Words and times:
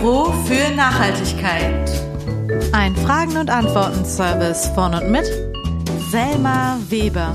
Büro 0.00 0.30
für 0.44 0.74
Nachhaltigkeit. 0.74 1.90
Ein 2.72 2.94
Fragen- 2.96 3.38
und 3.38 3.48
Antworten-Service 3.48 4.68
von 4.74 4.92
und 4.92 5.10
mit 5.10 5.24
Selma 6.10 6.78
Weber. 6.90 7.34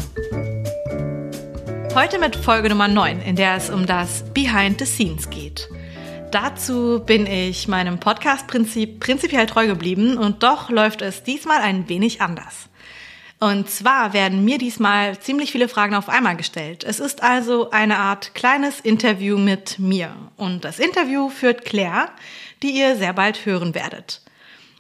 Heute 1.96 2.20
mit 2.20 2.36
Folge 2.36 2.70
Nummer 2.70 2.88
9, 2.88 3.22
in 3.22 3.36
der 3.36 3.56
es 3.56 3.72
um 3.72 3.88
das 3.88 4.24
Behind 4.36 4.78
the 4.78 4.86
Scenes 4.86 5.32
geht. 5.32 5.70
Dazu 6.30 7.02
bin 7.04 7.26
ich 7.26 7.68
meinem 7.68 8.00
Podcast-Prinzip 8.00 9.00
prinzipiell 9.00 9.48
treu 9.48 9.66
geblieben 9.66 10.20
und 10.20 10.44
doch 10.44 10.70
läuft 10.70 11.02
es 11.02 11.24
diesmal 11.24 11.62
ein 11.62 11.90
wenig 11.90 12.22
anders. 12.22 12.70
Und 13.40 13.72
zwar 13.72 14.14
werden 14.14 14.46
mir 14.46 14.60
diesmal 14.60 15.20
ziemlich 15.20 15.52
viele 15.52 15.68
Fragen 15.68 15.96
auf 15.96 16.10
einmal 16.10 16.38
gestellt. 16.38 16.84
Es 16.84 17.00
ist 17.00 17.24
also 17.24 17.72
eine 17.72 17.98
Art 17.98 18.36
kleines 18.36 18.80
Interview 18.80 19.36
mit 19.40 19.80
mir. 19.80 20.16
Und 20.38 20.64
das 20.64 20.78
Interview 20.78 21.30
führt 21.30 21.66
Claire, 21.66 22.10
die 22.64 22.72
ihr 22.72 22.96
sehr 22.96 23.14
bald 23.14 23.46
hören 23.46 23.76
werdet. 23.76 24.22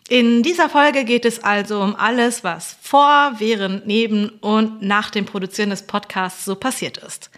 In 0.09 0.43
dieser 0.43 0.69
Folge 0.69 1.05
geht 1.05 1.23
es 1.23 1.41
also 1.41 1.81
um 1.81 1.95
alles, 1.95 2.43
was 2.43 2.75
vor, 2.81 3.35
während, 3.37 3.87
neben 3.87 4.29
und 4.41 4.81
nach 4.81 5.09
dem 5.09 5.25
Produzieren 5.25 5.69
des 5.69 5.87
Podcasts 5.87 6.43
so 6.43 6.55
passiert 6.55 6.97
ist. 6.97 7.31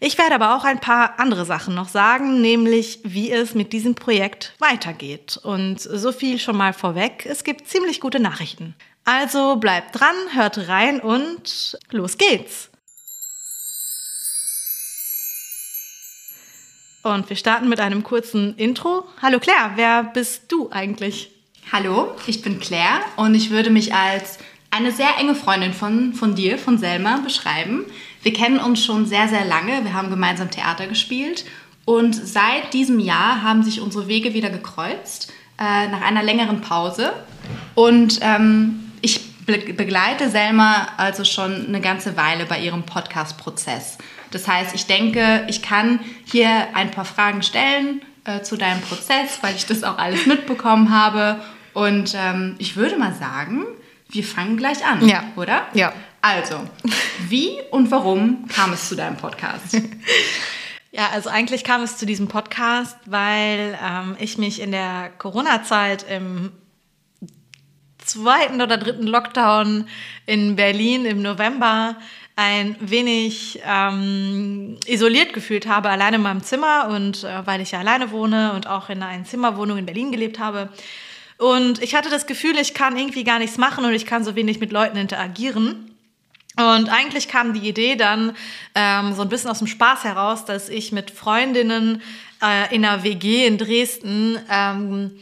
Ich 0.00 0.16
werde 0.16 0.34
aber 0.34 0.56
auch 0.56 0.64
ein 0.64 0.80
paar 0.80 1.18
andere 1.20 1.44
Sachen 1.44 1.74
noch 1.74 1.88
sagen, 1.88 2.40
nämlich 2.40 3.00
wie 3.04 3.30
es 3.30 3.54
mit 3.54 3.72
diesem 3.72 3.94
Projekt 3.94 4.54
weitergeht. 4.58 5.38
Und 5.42 5.78
so 5.80 6.10
viel 6.10 6.38
schon 6.38 6.56
mal 6.56 6.72
vorweg, 6.72 7.26
es 7.26 7.44
gibt 7.44 7.68
ziemlich 7.68 8.00
gute 8.00 8.18
Nachrichten. 8.18 8.74
Also 9.04 9.56
bleibt 9.56 9.98
dran, 9.98 10.14
hört 10.32 10.68
rein 10.68 11.00
und 11.00 11.78
los 11.90 12.16
geht's. 12.16 12.69
Und 17.02 17.30
wir 17.30 17.36
starten 17.36 17.68
mit 17.70 17.80
einem 17.80 18.02
kurzen 18.02 18.54
Intro. 18.56 19.04
Hallo 19.22 19.38
Claire, 19.38 19.72
wer 19.76 20.04
bist 20.04 20.52
du 20.52 20.70
eigentlich? 20.70 21.30
Hallo, 21.72 22.12
ich 22.26 22.42
bin 22.42 22.60
Claire 22.60 23.00
und 23.16 23.34
ich 23.34 23.48
würde 23.50 23.70
mich 23.70 23.94
als 23.94 24.38
eine 24.70 24.92
sehr 24.92 25.16
enge 25.18 25.34
Freundin 25.34 25.72
von, 25.72 26.12
von 26.12 26.34
dir, 26.34 26.58
von 26.58 26.76
Selma, 26.76 27.18
beschreiben. 27.24 27.86
Wir 28.22 28.34
kennen 28.34 28.58
uns 28.58 28.84
schon 28.84 29.06
sehr, 29.06 29.28
sehr 29.28 29.46
lange. 29.46 29.82
Wir 29.82 29.94
haben 29.94 30.10
gemeinsam 30.10 30.50
Theater 30.50 30.86
gespielt 30.86 31.46
und 31.86 32.14
seit 32.14 32.74
diesem 32.74 33.00
Jahr 33.00 33.42
haben 33.42 33.62
sich 33.62 33.80
unsere 33.80 34.06
Wege 34.06 34.34
wieder 34.34 34.50
gekreuzt, 34.50 35.32
äh, 35.58 35.88
nach 35.88 36.02
einer 36.02 36.22
längeren 36.22 36.60
Pause. 36.60 37.14
Und 37.74 38.18
ähm, 38.20 38.92
ich 39.00 39.36
begleite 39.46 40.28
Selma 40.28 40.88
also 40.98 41.24
schon 41.24 41.66
eine 41.66 41.80
ganze 41.80 42.18
Weile 42.18 42.44
bei 42.44 42.60
ihrem 42.60 42.82
Podcast-Prozess. 42.82 43.96
Das 44.30 44.46
heißt, 44.46 44.74
ich 44.74 44.86
denke, 44.86 45.44
ich 45.48 45.62
kann 45.62 46.00
hier 46.24 46.68
ein 46.74 46.90
paar 46.90 47.04
Fragen 47.04 47.42
stellen 47.42 48.02
äh, 48.24 48.42
zu 48.42 48.56
deinem 48.56 48.80
Prozess, 48.82 49.38
weil 49.42 49.56
ich 49.56 49.66
das 49.66 49.82
auch 49.82 49.98
alles 49.98 50.26
mitbekommen 50.26 50.90
habe. 50.90 51.40
Und 51.72 52.14
ähm, 52.16 52.56
ich 52.58 52.76
würde 52.76 52.96
mal 52.96 53.14
sagen, 53.14 53.64
wir 54.08 54.24
fangen 54.24 54.56
gleich 54.56 54.84
an, 54.84 55.06
ja. 55.06 55.24
oder? 55.36 55.66
Ja. 55.74 55.92
Also, 56.22 56.60
wie 57.28 57.52
und 57.70 57.90
warum 57.90 58.46
kam 58.48 58.72
es 58.72 58.88
zu 58.88 58.96
deinem 58.96 59.16
Podcast? 59.16 59.80
Ja, 60.92 61.10
also 61.12 61.30
eigentlich 61.30 61.62
kam 61.62 61.82
es 61.82 61.98
zu 61.98 62.04
diesem 62.04 62.26
Podcast, 62.26 62.96
weil 63.06 63.78
ähm, 63.80 64.16
ich 64.18 64.38
mich 64.38 64.60
in 64.60 64.72
der 64.72 65.10
Corona-Zeit 65.18 66.04
im 66.10 66.50
zweiten 67.98 68.60
oder 68.60 68.76
dritten 68.76 69.06
Lockdown 69.06 69.86
in 70.26 70.56
Berlin 70.56 71.04
im 71.04 71.22
November 71.22 71.96
ein 72.40 72.74
wenig 72.80 73.60
ähm, 73.66 74.78
isoliert 74.86 75.34
gefühlt 75.34 75.66
habe, 75.66 75.90
alleine 75.90 76.16
in 76.16 76.22
meinem 76.22 76.42
Zimmer 76.42 76.88
und 76.88 77.22
äh, 77.22 77.46
weil 77.46 77.60
ich 77.60 77.72
ja 77.72 77.80
alleine 77.80 78.12
wohne 78.12 78.54
und 78.54 78.66
auch 78.66 78.88
in 78.88 79.02
einer 79.02 79.24
Zimmerwohnung 79.24 79.76
in 79.76 79.84
Berlin 79.84 80.10
gelebt 80.10 80.38
habe. 80.38 80.70
Und 81.36 81.82
ich 81.82 81.94
hatte 81.94 82.08
das 82.08 82.26
Gefühl, 82.26 82.56
ich 82.56 82.72
kann 82.72 82.96
irgendwie 82.96 83.24
gar 83.24 83.38
nichts 83.38 83.58
machen 83.58 83.84
und 83.84 83.92
ich 83.92 84.06
kann 84.06 84.24
so 84.24 84.36
wenig 84.36 84.58
mit 84.58 84.72
Leuten 84.72 84.96
interagieren. 84.96 85.94
Und 86.56 86.88
eigentlich 86.88 87.28
kam 87.28 87.52
die 87.52 87.68
Idee 87.68 87.96
dann 87.96 88.34
ähm, 88.74 89.14
so 89.14 89.20
ein 89.20 89.28
bisschen 89.28 89.50
aus 89.50 89.58
dem 89.58 89.66
Spaß 89.66 90.04
heraus, 90.04 90.46
dass 90.46 90.70
ich 90.70 90.92
mit 90.92 91.10
Freundinnen 91.10 92.00
äh, 92.42 92.74
in 92.74 92.86
einer 92.86 93.02
WG 93.02 93.46
in 93.46 93.58
Dresden 93.58 94.38
ähm, 94.50 95.20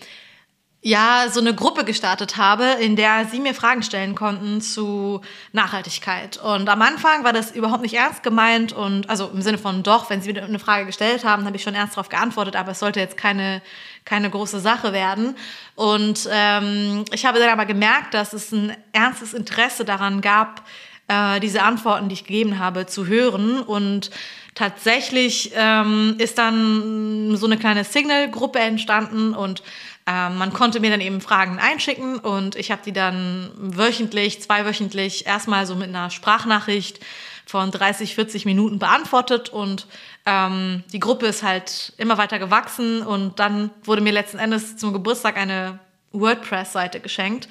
ja 0.81 1.27
so 1.29 1.41
eine 1.41 1.55
Gruppe 1.55 1.85
gestartet 1.85 2.37
habe, 2.37 2.65
in 2.81 2.95
der 2.95 3.27
sie 3.27 3.41
mir 3.41 3.53
Fragen 3.53 3.83
stellen 3.83 4.15
konnten 4.15 4.61
zu 4.61 5.21
Nachhaltigkeit. 5.53 6.37
Und 6.37 6.69
am 6.69 6.81
Anfang 6.83 7.25
war 7.25 7.33
das 7.33 7.51
überhaupt 7.51 7.83
nicht 7.83 7.95
ernst 7.95 8.23
gemeint 8.23 8.73
und 8.73 9.11
also 9.11 9.29
im 9.29 9.43
Sinne 9.43 9.59
von 9.59 9.83
doch, 9.83 10.09
wenn 10.09 10.23
sie 10.23 10.33
mir 10.33 10.45
eine 10.45 10.61
Frage 10.61 10.87
gestellt 10.87 11.25
haben, 11.25 11.45
habe 11.47 11.57
ich 11.57 11.63
schon 11.63 11.75
ernst 11.75 11.97
darauf 11.97 12.09
geantwortet, 12.09 12.55
aber 12.55 12.73
es 12.73 12.79
sollte 12.79 13.01
jetzt 13.01 13.17
keine 13.17 13.61
keine 14.09 14.31
große 14.31 14.59
Sache 14.61 14.93
werden. 14.93 15.37
Und 15.75 16.29
ähm, 16.33 17.05
ich 17.13 17.27
habe 17.27 17.39
dann 17.39 17.51
aber 17.51 17.67
gemerkt, 17.67 18.15
dass 18.15 18.33
es 18.33 18.53
ein 18.53 18.75
ernstes 18.93 19.35
Interesse 19.35 19.85
daran 19.85 20.23
gab, 20.23 20.65
äh, 21.09 21.41
diese 21.41 21.63
Antworten, 21.63 22.09
die 22.09 22.15
ich 22.15 22.25
gegeben 22.25 22.59
habe, 22.59 22.87
zu 22.87 23.07
hören 23.07 23.61
und 23.61 24.11
tatsächlich 24.55 25.53
ähm, 25.55 26.17
ist 26.19 26.39
dann 26.39 27.37
so 27.37 27.47
eine 27.47 27.59
kleine 27.59 27.85
Signal-Gruppe 27.85 28.59
entstanden 28.59 29.35
und 29.35 29.63
ähm, 30.09 30.39
man 30.39 30.55
konnte 30.55 30.81
mir 30.81 30.91
dann 30.91 31.03
eben 31.03 31.21
Fragen 31.21 31.59
einschicken 31.59 32.19
und 32.19 32.57
ich 32.57 32.71
habe 32.71 32.81
die 32.83 32.95
dann 32.95 33.51
wöchentlich, 33.57 34.41
zweiwöchentlich 34.41 35.27
erstmal 35.27 35.67
so 35.67 35.77
mit 35.77 35.89
einer 35.89 36.09
Sprachnachricht 36.09 37.01
von 37.45 37.71
30, 37.71 38.15
40 38.15 38.47
Minuten 38.47 38.79
beantwortet 38.79 39.51
und 39.51 39.87
ähm, 40.25 40.83
die 40.95 41.01
Gruppe 41.01 41.27
ist 41.27 41.43
halt 41.43 41.93
immer 41.99 42.17
weiter 42.17 42.39
gewachsen 42.39 43.03
und 43.03 43.39
dann 43.39 43.71
wurde 43.85 44.01
mir 44.01 44.13
letzten 44.13 44.39
Endes 44.39 44.79
zum 44.79 44.95
Geburtstag 44.95 45.37
eine 45.37 45.79
WordPress-Seite 46.13 47.01
geschenkt 47.01 47.47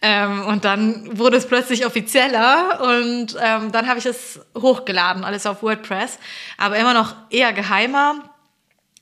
ähm, 0.00 0.46
und 0.46 0.64
dann 0.64 1.18
wurde 1.18 1.36
es 1.36 1.46
plötzlich 1.46 1.84
offizieller 1.84 2.80
und 2.80 3.36
ähm, 3.38 3.70
dann 3.70 3.86
habe 3.86 3.98
ich 3.98 4.06
es 4.06 4.40
hochgeladen, 4.56 5.24
alles 5.24 5.44
auf 5.44 5.62
WordPress, 5.62 6.18
aber 6.56 6.78
immer 6.78 6.94
noch 6.94 7.14
eher 7.28 7.52
geheimer 7.52 8.30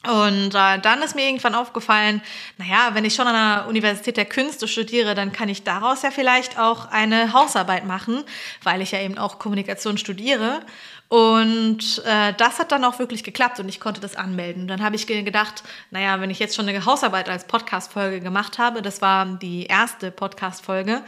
und 0.07 0.55
äh, 0.55 0.79
dann 0.79 1.03
ist 1.03 1.15
mir 1.15 1.27
irgendwann 1.27 1.55
aufgefallen, 1.55 2.23
naja, 2.59 2.91
wenn 2.93 3.05
ich 3.05 3.15
schon 3.15 3.27
an 3.27 3.35
der 3.35 3.69
Universität 3.69 4.17
der 4.17 4.25
Künste 4.25 4.69
studiere, 4.69 5.15
dann 5.15 5.33
kann 5.33 5.49
ich 5.49 5.65
daraus 5.65 6.03
ja 6.03 6.11
vielleicht 6.11 6.59
auch 6.59 6.91
eine 6.91 7.33
Hausarbeit 7.33 7.87
machen, 7.87 8.23
weil 8.63 8.81
ich 8.83 8.93
ja 8.93 9.01
eben 9.01 9.19
auch 9.19 9.39
Kommunikation 9.39 9.99
studiere. 9.99 10.61
Und 11.09 12.03
äh, 12.05 12.33
das 12.37 12.59
hat 12.59 12.73
dann 12.73 12.85
auch 12.85 12.99
wirklich 12.99 13.23
geklappt 13.23 13.61
und 13.61 13.69
ich 13.69 13.79
konnte 13.79 14.01
das 14.01 14.17
anmelden. 14.17 14.67
Dann 14.67 14.83
habe 14.83 14.97
ich 14.97 15.07
gedacht, 15.07 15.63
naja, 15.91 16.21
wenn 16.21 16.31
ich 16.31 16.41
jetzt 16.41 16.57
schon 16.57 16.69
eine 16.69 16.85
Hausarbeit 16.85 17.29
als 17.29 17.47
Podcast-Folge 17.47 18.21
gemacht 18.21 18.59
habe, 18.59 18.83
das 18.83 19.01
war 19.03 19.25
die 19.27 19.67
erste 19.67 20.11
Podcast-Folge, 20.11 21.03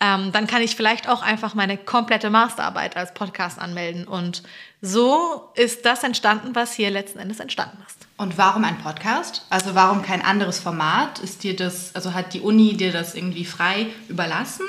ähm, 0.00 0.32
dann 0.32 0.46
kann 0.46 0.62
ich 0.62 0.76
vielleicht 0.76 1.08
auch 1.08 1.22
einfach 1.22 1.54
meine 1.54 1.78
komplette 1.78 2.28
Masterarbeit 2.28 2.96
als 2.96 3.14
Podcast 3.14 3.58
anmelden. 3.58 4.06
Und 4.06 4.42
so 4.82 5.50
ist 5.54 5.84
das 5.84 6.02
entstanden, 6.02 6.54
was 6.54 6.74
hier 6.74 6.90
letzten 6.90 7.18
Endes 7.18 7.40
entstanden 7.40 7.78
ist. 7.86 8.05
Und 8.18 8.38
warum 8.38 8.64
ein 8.64 8.78
Podcast? 8.78 9.44
Also 9.50 9.74
warum 9.74 10.02
kein 10.02 10.22
anderes 10.22 10.58
Format? 10.58 11.18
Ist 11.18 11.42
dir 11.42 11.54
das, 11.54 11.94
also 11.94 12.14
hat 12.14 12.32
die 12.32 12.40
Uni 12.40 12.74
dir 12.74 12.90
das 12.90 13.14
irgendwie 13.14 13.44
frei 13.44 13.88
überlassen? 14.08 14.64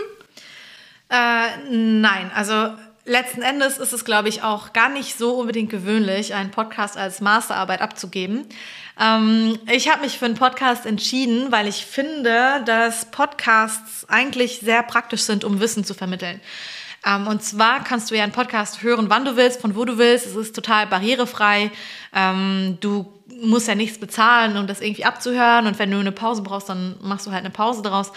Äh, 1.10 1.70
nein, 1.70 2.30
also 2.36 2.74
letzten 3.06 3.42
Endes 3.42 3.78
ist 3.78 3.94
es, 3.94 4.04
glaube 4.04 4.28
ich, 4.28 4.44
auch 4.44 4.74
gar 4.74 4.90
nicht 4.90 5.18
so 5.18 5.36
unbedingt 5.40 5.70
gewöhnlich, 5.70 6.34
einen 6.34 6.52
Podcast 6.52 6.98
als 6.98 7.22
Masterarbeit 7.22 7.82
abzugeben. 7.82 8.46
Ähm, 9.00 9.58
ich 9.72 9.90
habe 9.90 10.02
mich 10.02 10.20
für 10.20 10.26
einen 10.26 10.36
Podcast 10.36 10.86
entschieden, 10.86 11.50
weil 11.50 11.68
ich 11.68 11.86
finde, 11.86 12.62
dass 12.66 13.06
Podcasts 13.12 14.10
eigentlich 14.10 14.60
sehr 14.60 14.84
praktisch 14.84 15.22
sind, 15.22 15.46
um 15.46 15.62
Wissen 15.62 15.86
zu 15.86 15.94
vermitteln. 15.94 16.42
Ähm, 17.06 17.28
und 17.28 17.42
zwar 17.42 17.84
kannst 17.86 18.12
du 18.12 18.16
ja 18.16 18.24
einen 18.24 18.34
Podcast 18.34 18.84
hören, 18.84 19.10
wann 19.10 19.24
du 19.24 19.38
willst, 19.38 19.62
von 19.62 19.76
wo 19.78 19.86
du 19.86 19.98
willst. 19.98 20.26
Es 20.26 20.36
ist 20.36 20.54
total 20.54 20.88
barrierefrei. 20.88 21.72
Ähm, 22.14 22.78
du 22.82 23.17
musst 23.42 23.68
ja 23.68 23.76
nichts 23.76 24.00
bezahlen, 24.00 24.58
um 24.58 24.68
das 24.68 24.82
irgendwie 24.82 25.06
abzuhören. 25.06 25.68
Und 25.68 25.80
wenn 25.80 25.92
du 25.92 26.00
eine 26.00 26.12
Pause 26.12 26.42
brauchst, 26.42 26.70
dann 26.70 26.96
machst 27.02 27.28
du 27.28 27.32
halt 27.32 27.42
eine 27.42 27.50
Pause 27.52 27.82
daraus. 27.82 28.12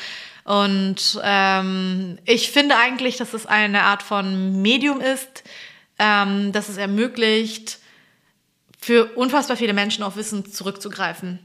Und 0.45 1.21
ähm, 1.23 2.19
ich 2.25 2.51
finde 2.51 2.77
eigentlich, 2.77 3.17
dass 3.17 3.35
es 3.35 3.47
eine 3.47 3.83
Art 3.83 4.03
von 4.03 4.63
Medium 4.63 5.01
ist, 5.01 5.45
ähm, 5.99 6.53
dass 6.53 6.69
es 6.69 6.77
ermöglicht, 6.77 7.79
für 8.81 9.15
unfassbar 9.17 9.59
viele 9.59 9.75
Menschen 9.75 10.03
auf 10.03 10.17
Wissen 10.17 10.51
zurückzugreifen. 10.51 11.39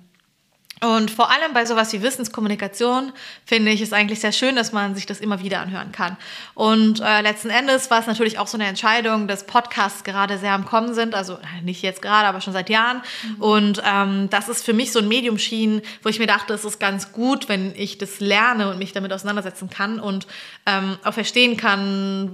Und 0.82 1.10
vor 1.10 1.32
allem 1.32 1.54
bei 1.54 1.66
sowas 1.66 1.94
wie 1.94 2.02
Wissenskommunikation 2.02 3.14
finde 3.46 3.72
ich 3.72 3.80
es 3.80 3.94
eigentlich 3.94 4.20
sehr 4.20 4.34
schön, 4.34 4.58
dass 4.58 4.74
man 4.74 4.94
sich 4.94 5.06
das 5.06 5.22
immer 5.22 5.42
wieder 5.42 5.62
anhören 5.62 5.94
kann. 5.94 6.18
Und 6.54 7.00
äh, 7.00 7.22
letzten 7.22 7.50
Endes 7.50 7.90
war 7.90 8.02
es 8.02 8.08
natürlich 8.08 8.40
auch 8.40 8.48
so 8.48 8.58
eine 8.58 8.68
Entscheidung, 8.68 9.30
dass 9.30 9.48
Podcasts 9.48 10.04
gerade 10.04 10.38
sehr 10.38 10.52
am 10.52 10.66
Kommen 10.66 10.94
sind, 10.94 11.16
also 11.16 11.40
nicht 11.64 11.82
jetzt 11.82 12.02
gerade, 12.02 12.28
aber 12.28 12.42
schon 12.42 12.52
seit 12.52 12.70
Jahren. 12.70 13.02
Mhm. 13.24 13.42
Und 13.42 13.84
ähm, 13.86 14.30
das 14.30 14.50
ist 14.50 14.66
für 14.66 14.74
mich 14.74 14.92
so 14.92 15.00
ein 15.00 15.08
Medium 15.08 15.38
schien, 15.38 15.82
wo 16.04 16.10
ich 16.10 16.20
mir 16.20 16.28
dachte, 16.28 16.54
es 16.54 16.66
ist 16.66 16.78
ganz 16.78 17.14
gut, 17.14 17.48
wenn 17.48 17.74
ich 17.76 17.98
das 17.98 18.20
lerne 18.20 18.70
und 18.70 18.78
mich 18.78 18.92
damit 18.92 19.14
auseinandersetzen 19.14 19.70
kann 19.70 20.02
und 20.02 20.28
ähm, 20.66 20.98
auch 21.06 21.14
verstehen 21.14 21.56
kann, 21.56 22.30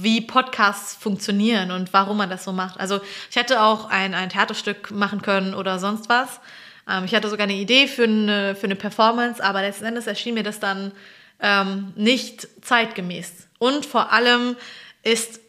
wie 0.00 0.20
Podcasts 0.20 0.96
funktionieren 0.96 1.70
und 1.70 1.92
warum 1.92 2.16
man 2.16 2.28
das 2.28 2.42
so 2.42 2.52
macht. 2.52 2.80
Also 2.80 3.00
ich 3.30 3.36
hätte 3.36 3.62
auch 3.62 3.88
ein, 3.88 4.14
ein 4.14 4.30
Theaterstück 4.30 4.90
machen 4.90 5.22
können 5.22 5.54
oder 5.54 5.78
sonst 5.78 6.08
was. 6.08 6.40
Ähm, 6.92 7.04
ich 7.04 7.14
hatte 7.14 7.28
sogar 7.28 7.44
eine 7.44 7.54
Idee 7.54 7.88
für 7.88 8.04
eine, 8.04 8.54
für 8.54 8.64
eine 8.64 8.76
Performance, 8.76 9.42
aber 9.42 9.62
letzten 9.62 9.86
Endes 9.86 10.06
erschien 10.06 10.34
mir 10.34 10.42
das 10.42 10.60
dann 10.60 10.92
ähm, 11.40 11.92
nicht 11.96 12.46
zeitgemäß. 12.62 13.48
Und 13.58 13.86
vor 13.86 14.12
allem 14.12 14.56
ist 15.02 15.40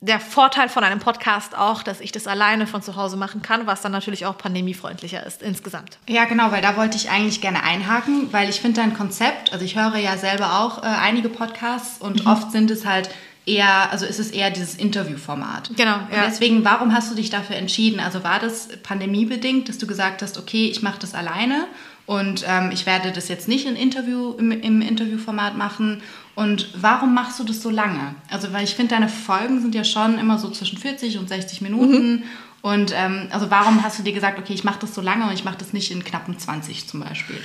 der 0.00 0.18
Vorteil 0.18 0.68
von 0.68 0.82
einem 0.82 0.98
Podcast 0.98 1.56
auch, 1.56 1.84
dass 1.84 2.00
ich 2.00 2.10
das 2.10 2.26
alleine 2.26 2.66
von 2.66 2.82
zu 2.82 2.96
Hause 2.96 3.16
machen 3.16 3.40
kann, 3.40 3.68
was 3.68 3.82
dann 3.82 3.92
natürlich 3.92 4.26
auch 4.26 4.36
pandemiefreundlicher 4.36 5.24
ist 5.24 5.42
insgesamt. 5.42 5.98
Ja, 6.08 6.24
genau, 6.24 6.50
weil 6.50 6.60
da 6.60 6.76
wollte 6.76 6.96
ich 6.96 7.08
eigentlich 7.08 7.40
gerne 7.40 7.62
einhaken, 7.62 8.32
weil 8.32 8.48
ich 8.48 8.60
finde 8.60 8.80
dein 8.80 8.94
Konzept, 8.94 9.52
also 9.52 9.64
ich 9.64 9.76
höre 9.76 9.96
ja 9.96 10.16
selber 10.16 10.60
auch 10.60 10.82
äh, 10.82 10.86
einige 10.86 11.28
Podcasts 11.28 12.00
und 12.00 12.24
mhm. 12.24 12.30
oft 12.30 12.50
sind 12.50 12.70
es 12.72 12.84
halt 12.84 13.10
eher, 13.46 13.90
also 13.90 14.06
ist 14.06 14.20
es 14.20 14.30
eher 14.30 14.50
dieses 14.50 14.76
Interviewformat. 14.76 15.70
Genau. 15.76 15.90
Ja. 15.90 16.00
Und 16.00 16.30
deswegen, 16.30 16.64
warum 16.64 16.94
hast 16.94 17.10
du 17.10 17.14
dich 17.14 17.30
dafür 17.30 17.56
entschieden? 17.56 18.00
Also 18.00 18.22
war 18.24 18.38
das 18.38 18.68
pandemiebedingt, 18.82 19.68
dass 19.68 19.78
du 19.78 19.86
gesagt 19.86 20.22
hast, 20.22 20.38
okay, 20.38 20.66
ich 20.66 20.82
mache 20.82 21.00
das 21.00 21.14
alleine 21.14 21.66
und 22.06 22.44
ähm, 22.46 22.70
ich 22.72 22.86
werde 22.86 23.12
das 23.12 23.28
jetzt 23.28 23.48
nicht 23.48 23.66
in 23.66 23.76
Interview, 23.76 24.34
im, 24.38 24.52
im 24.52 24.80
Interviewformat 24.80 25.56
machen 25.56 26.02
und 26.34 26.68
warum 26.74 27.14
machst 27.14 27.38
du 27.38 27.44
das 27.44 27.60
so 27.60 27.68
lange? 27.68 28.14
Also, 28.30 28.52
weil 28.52 28.64
ich 28.64 28.74
finde, 28.74 28.94
deine 28.94 29.08
Folgen 29.08 29.60
sind 29.60 29.74
ja 29.74 29.84
schon 29.84 30.18
immer 30.18 30.38
so 30.38 30.50
zwischen 30.50 30.78
40 30.78 31.18
und 31.18 31.28
60 31.28 31.60
Minuten. 31.60 32.12
Mhm. 32.12 32.22
Und 32.62 32.94
ähm, 32.96 33.26
also 33.30 33.50
warum 33.50 33.82
hast 33.82 33.98
du 33.98 34.04
dir 34.04 34.12
gesagt, 34.12 34.38
okay, 34.38 34.54
ich 34.54 34.64
mache 34.64 34.78
das 34.80 34.94
so 34.94 35.00
lange 35.00 35.26
und 35.26 35.34
ich 35.34 35.44
mache 35.44 35.58
das 35.58 35.72
nicht 35.72 35.90
in 35.90 36.04
knappen 36.04 36.38
20 36.38 36.88
zum 36.88 37.00
Beispiel? 37.00 37.36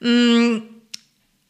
Mm, 0.00 0.62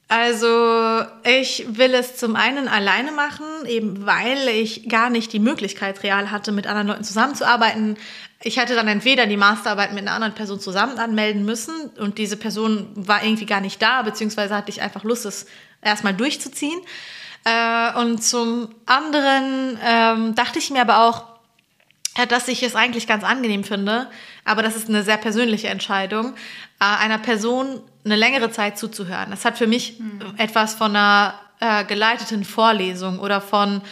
also 0.09 1.05
ich 1.23 1.67
will 1.69 1.93
es 1.93 2.17
zum 2.17 2.35
einen 2.35 2.67
alleine 2.67 3.13
machen, 3.13 3.45
eben 3.67 4.07
weil 4.07 4.49
ich 4.49 4.89
gar 4.89 5.11
nicht 5.11 5.35
die 5.35 5.39
Möglichkeit 5.39 6.03
real 6.03 6.31
hatte, 6.31 6.51
mit 6.51 6.67
anderen 6.67 6.89
Leuten 6.89 7.05
zusammenzuarbeiten. 7.05 7.99
Ich 8.43 8.57
hätte 8.57 8.75
dann 8.75 8.89
entweder 8.89 9.27
die 9.27 9.37
Masterarbeit 9.37 9.93
mit 9.93 10.01
einer 10.01 10.13
anderen 10.13 10.35
Person 10.35 10.61
zusammen 10.61 10.99
anmelden 10.99 11.45
müssen 11.45 11.75
und 11.99 12.17
diese 12.17 12.39
Person 12.39 12.89
war 12.95 13.23
irgendwie 13.23 13.45
gar 13.45 13.61
nicht 13.61 13.83
da, 13.83 14.01
beziehungsweise 14.01 14.57
hatte 14.57 14.71
ich 14.71 14.81
einfach 14.81 15.05
Lust, 15.05 15.27
es 15.27 15.47
erstmal 15.83 16.15
durchzuziehen. 16.15 16.81
Äh, 17.45 17.99
und 17.99 18.25
zum 18.25 18.75
anderen 18.87 19.79
ähm, 19.85 20.35
dachte 20.35 20.59
ich 20.59 20.71
mir 20.71 20.81
aber 20.81 21.07
auch, 21.07 21.25
dass 22.29 22.49
ich 22.49 22.63
es 22.63 22.75
eigentlich 22.75 23.07
ganz 23.07 23.25
angenehm 23.25 23.63
finde, 23.63 24.11
aber 24.45 24.63
das 24.63 24.75
ist 24.75 24.89
eine 24.89 25.03
sehr 25.03 25.19
persönliche 25.19 25.69
Entscheidung, 25.69 26.35
äh, 26.81 26.85
einer 26.85 27.19
Person 27.19 27.81
eine 28.09 28.17
längere 28.17 28.51
Zeit 28.51 28.79
zuzuhören. 28.79 29.31
Das 29.31 29.45
hat 29.45 29.59
für 29.59 29.67
mich 29.67 29.99
mhm. 29.99 30.35
etwas 30.37 30.75
von 30.75 30.97
einer 30.97 31.35
äh, 31.61 31.85
geleiteten 31.85 32.45
Vorlesung 32.45 33.19
oder 33.19 33.41
von 33.41 33.83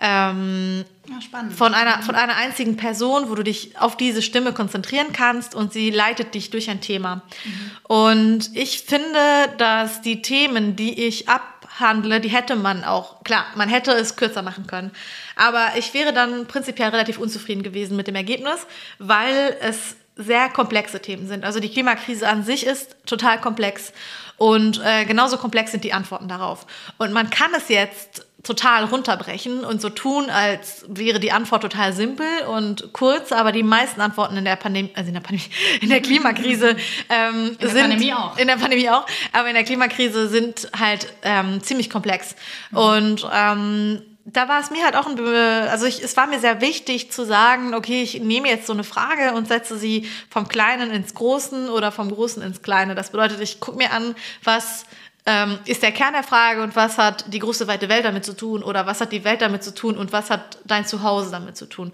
ähm, 0.00 0.84
ja, 1.08 1.40
von, 1.50 1.74
einer, 1.74 2.02
von 2.02 2.14
einer 2.14 2.36
einzigen 2.36 2.76
Person, 2.76 3.28
wo 3.28 3.34
du 3.34 3.44
dich 3.44 3.78
auf 3.78 3.96
diese 3.96 4.22
Stimme 4.22 4.52
konzentrieren 4.52 5.12
kannst 5.12 5.54
und 5.54 5.72
sie 5.72 5.90
leitet 5.90 6.34
dich 6.34 6.50
durch 6.50 6.70
ein 6.70 6.80
Thema. 6.80 7.22
Mhm. 7.44 7.70
Und 7.84 8.50
ich 8.56 8.80
finde, 8.80 9.18
dass 9.58 10.00
die 10.02 10.22
Themen, 10.22 10.74
die 10.74 11.06
ich 11.06 11.28
abhandle, 11.28 12.20
die 12.20 12.30
hätte 12.30 12.56
man 12.56 12.82
auch, 12.84 13.22
klar, 13.22 13.46
man 13.54 13.68
hätte 13.68 13.92
es 13.92 14.16
kürzer 14.16 14.42
machen 14.42 14.66
können. 14.66 14.90
Aber 15.36 15.68
ich 15.76 15.94
wäre 15.94 16.12
dann 16.12 16.46
prinzipiell 16.46 16.90
relativ 16.90 17.18
unzufrieden 17.18 17.62
gewesen 17.62 17.96
mit 17.96 18.08
dem 18.08 18.16
Ergebnis, 18.16 18.66
weil 18.98 19.56
es 19.60 19.96
sehr 20.22 20.48
komplexe 20.48 21.00
Themen 21.00 21.26
sind. 21.28 21.44
Also 21.44 21.60
die 21.60 21.68
Klimakrise 21.68 22.28
an 22.28 22.44
sich 22.44 22.66
ist 22.66 22.96
total 23.06 23.40
komplex 23.40 23.92
und 24.36 24.80
äh, 24.84 25.04
genauso 25.04 25.36
komplex 25.36 25.70
sind 25.70 25.84
die 25.84 25.92
Antworten 25.92 26.28
darauf. 26.28 26.66
Und 26.98 27.12
man 27.12 27.30
kann 27.30 27.52
es 27.56 27.68
jetzt 27.68 28.26
total 28.42 28.84
runterbrechen 28.84 29.64
und 29.64 29.80
so 29.80 29.88
tun, 29.88 30.28
als 30.28 30.84
wäre 30.88 31.20
die 31.20 31.30
Antwort 31.30 31.62
total 31.62 31.92
simpel 31.92 32.26
und 32.48 32.92
kurz, 32.92 33.30
aber 33.30 33.52
die 33.52 33.62
meisten 33.62 34.00
Antworten 34.00 34.36
in 34.36 34.44
der 34.44 34.56
Pandemie, 34.56 34.90
also 34.94 35.08
in 35.08 35.14
der 35.14 35.20
Pandemie, 35.20 35.48
in 35.80 35.90
der 35.90 36.00
Klimakrise 36.00 36.70
ähm, 37.08 37.50
in 37.50 37.58
der 37.58 37.68
sind 37.68 37.80
Pandemie 37.82 38.12
auch. 38.12 38.36
in 38.36 38.48
der 38.48 38.56
Pandemie 38.56 38.90
auch, 38.90 39.06
aber 39.32 39.48
in 39.48 39.54
der 39.54 39.64
Klimakrise 39.64 40.28
sind 40.28 40.68
halt 40.76 41.12
ähm, 41.22 41.62
ziemlich 41.62 41.88
komplex 41.88 42.34
mhm. 42.72 42.78
und 42.78 43.30
ähm, 43.32 44.02
da 44.32 44.48
war 44.48 44.60
es 44.60 44.70
mir 44.70 44.84
halt 44.84 44.96
auch 44.96 45.06
ein, 45.06 45.18
also 45.18 45.86
ich, 45.86 46.02
es 46.02 46.16
war 46.16 46.26
mir 46.26 46.40
sehr 46.40 46.60
wichtig 46.60 47.12
zu 47.12 47.24
sagen, 47.24 47.74
okay, 47.74 48.02
ich 48.02 48.20
nehme 48.20 48.48
jetzt 48.48 48.66
so 48.66 48.72
eine 48.72 48.84
Frage 48.84 49.32
und 49.34 49.48
setze 49.48 49.76
sie 49.76 50.08
vom 50.30 50.48
Kleinen 50.48 50.90
ins 50.90 51.14
Großen 51.14 51.68
oder 51.68 51.92
vom 51.92 52.10
Großen 52.10 52.42
ins 52.42 52.62
Kleine. 52.62 52.94
Das 52.94 53.10
bedeutet, 53.10 53.40
ich 53.40 53.60
gucke 53.60 53.78
mir 53.78 53.92
an, 53.92 54.14
was 54.44 54.86
ähm, 55.26 55.58
ist 55.66 55.82
der 55.82 55.92
Kern 55.92 56.14
der 56.14 56.24
Frage 56.24 56.62
und 56.62 56.74
was 56.74 56.98
hat 56.98 57.32
die 57.32 57.38
große 57.38 57.68
weite 57.68 57.88
Welt 57.88 58.04
damit 58.04 58.24
zu 58.24 58.34
tun 58.34 58.62
oder 58.62 58.86
was 58.86 59.00
hat 59.00 59.12
die 59.12 59.24
Welt 59.24 59.40
damit 59.40 59.62
zu 59.62 59.74
tun 59.74 59.96
und 59.96 60.12
was 60.12 60.30
hat 60.30 60.58
dein 60.64 60.84
Zuhause 60.84 61.30
damit 61.30 61.56
zu 61.56 61.66
tun. 61.66 61.92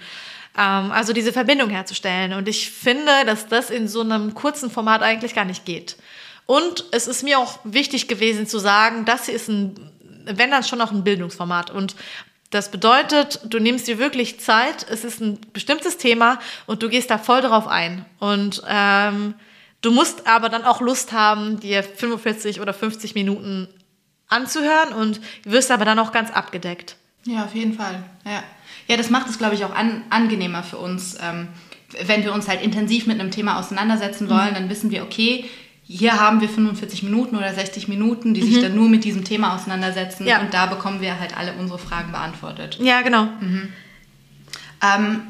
Ähm, 0.57 0.91
also 0.93 1.13
diese 1.13 1.33
Verbindung 1.33 1.71
herzustellen. 1.71 2.33
Und 2.33 2.49
ich 2.49 2.71
finde, 2.71 3.13
dass 3.27 3.47
das 3.47 3.71
in 3.71 3.87
so 3.89 4.01
einem 4.01 4.35
kurzen 4.35 4.71
Format 4.71 5.03
eigentlich 5.03 5.35
gar 5.35 5.45
nicht 5.45 5.65
geht. 5.65 5.97
Und 6.47 6.87
es 6.93 7.07
ist 7.07 7.23
mir 7.23 7.39
auch 7.39 7.59
wichtig 7.65 8.09
gewesen 8.09 8.47
zu 8.47 8.59
sagen, 8.59 9.05
das 9.05 9.27
hier 9.27 9.35
ist 9.35 9.49
ein, 9.49 9.91
wenn 10.25 10.51
dann 10.51 10.65
schon 10.65 10.81
auch 10.81 10.91
ein 10.91 11.05
Bildungsformat. 11.05 11.71
Und 11.71 11.95
das 12.51 12.71
bedeutet, 12.71 13.41
du 13.45 13.59
nimmst 13.59 13.89
dir 13.89 13.99
wirklich 13.99 14.41
Zeit, 14.41 14.87
es 14.89 15.05
ist 15.05 15.21
ein 15.21 15.39
bestimmtes 15.53 15.99
Thema 15.99 16.39
und 16.67 16.83
du 16.83 16.89
gehst 16.89 17.11
da 17.11 17.19
voll 17.19 17.43
drauf 17.43 17.67
ein. 17.67 18.05
Und 18.19 18.63
ähm, 18.69 19.35
Du 19.81 19.93
musst 19.93 20.27
aber 20.27 20.49
dann 20.49 20.65
auch 20.65 20.81
Lust 20.81 21.13
haben, 21.13 21.61
dir 21.61 21.83
45 21.83 22.61
oder 22.61 22.75
50 22.75 23.15
Minuten 23.15 23.69
anzuhören 24.29 24.93
und 24.93 25.21
wirst 25.45 25.71
aber 25.71 25.85
dann 25.85 25.99
auch 25.99 26.13
ganz 26.13 26.31
abgedeckt. 26.31 26.97
Ja, 27.25 27.45
auf 27.45 27.55
jeden 27.55 27.75
Fall. 27.75 28.03
Ja, 28.25 28.43
ja 28.89 28.97
das 28.97 29.11
macht 29.11 29.29
es, 29.29 29.39
glaube 29.39 29.55
ich, 29.55 29.65
auch 29.65 29.75
an, 29.75 30.03
angenehmer 30.11 30.63
für 30.63 30.79
uns. 30.79 31.17
Ähm, 31.23 31.49
wenn 32.05 32.25
wir 32.25 32.33
uns 32.33 32.49
halt 32.49 32.61
intensiv 32.61 33.07
mit 33.07 33.21
einem 33.21 33.31
Thema 33.31 33.59
auseinandersetzen 33.59 34.29
wollen, 34.29 34.51
mhm. 34.51 34.55
dann 34.55 34.69
wissen 34.69 34.91
wir, 34.91 35.05
okay, 35.05 35.45
hier 35.89 36.21
haben 36.21 36.41
wir 36.41 36.49
45 36.49 37.03
Minuten 37.03 37.35
oder 37.37 37.53
60 37.53 37.89
Minuten, 37.89 38.35
die 38.35 38.43
mhm. 38.43 38.47
sich 38.47 38.63
dann 38.63 38.75
nur 38.75 38.89
mit 38.89 39.05
diesem 39.05 39.25
Thema 39.25 39.55
auseinandersetzen 39.55 40.27
ja. 40.27 40.41
und 40.41 40.53
da 40.53 40.67
bekommen 40.67 41.01
wir 41.01 41.19
halt 41.19 41.37
alle 41.37 41.55
unsere 41.55 41.79
Fragen 41.79 42.13
beantwortet. 42.13 42.79
Ja, 42.81 43.01
genau. 43.01 43.25
Mhm. 43.41 43.73
Ähm, 44.83 45.21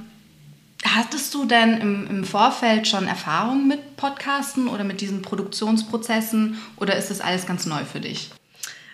Hattest 0.84 1.34
du 1.34 1.44
denn 1.44 1.80
im, 1.80 2.06
im 2.08 2.24
Vorfeld 2.24 2.86
schon 2.86 3.08
Erfahrung 3.08 3.66
mit 3.66 3.96
Podcasten 3.96 4.68
oder 4.68 4.84
mit 4.84 5.00
diesen 5.00 5.22
Produktionsprozessen 5.22 6.60
oder 6.76 6.94
ist 6.94 7.10
das 7.10 7.20
alles 7.20 7.46
ganz 7.46 7.66
neu 7.66 7.84
für 7.84 7.98
dich? 7.98 8.30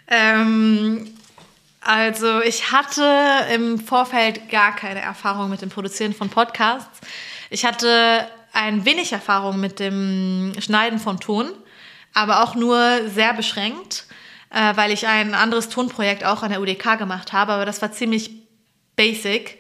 Ähm, 0.08 1.06
also 1.82 2.40
ich 2.40 2.72
hatte 2.72 3.06
im 3.55 3.78
Vorfeld 3.78 4.49
gar 4.49 4.75
keine 4.75 5.02
Erfahrung 5.02 5.50
mit 5.50 5.60
dem 5.60 5.69
Produzieren 5.69 6.14
von 6.14 6.31
Podcasts. 6.31 7.00
Ich 7.50 7.67
hatte 7.67 8.26
ein 8.55 8.85
wenig 8.85 9.12
Erfahrung 9.12 9.61
mit 9.61 9.81
dem 9.81 10.53
Schneiden 10.58 10.99
von 10.99 11.20
Ton, 11.20 11.51
aber 12.13 12.43
auch 12.43 12.55
nur 12.55 13.08
sehr 13.08 13.34
beschränkt, 13.34 14.06
äh, 14.51 14.77
weil 14.77 14.93
ich 14.93 15.06
ein 15.06 15.34
anderes 15.34 15.69
Tonprojekt 15.69 16.25
auch 16.25 16.43
an 16.43 16.51
der 16.51 16.61
UDK 16.61 16.96
gemacht 16.99 17.32
habe, 17.32 17.53
aber 17.53 17.67
das 17.67 17.82
war 17.82 17.93
ziemlich 17.93 18.31
basic. 18.96 19.58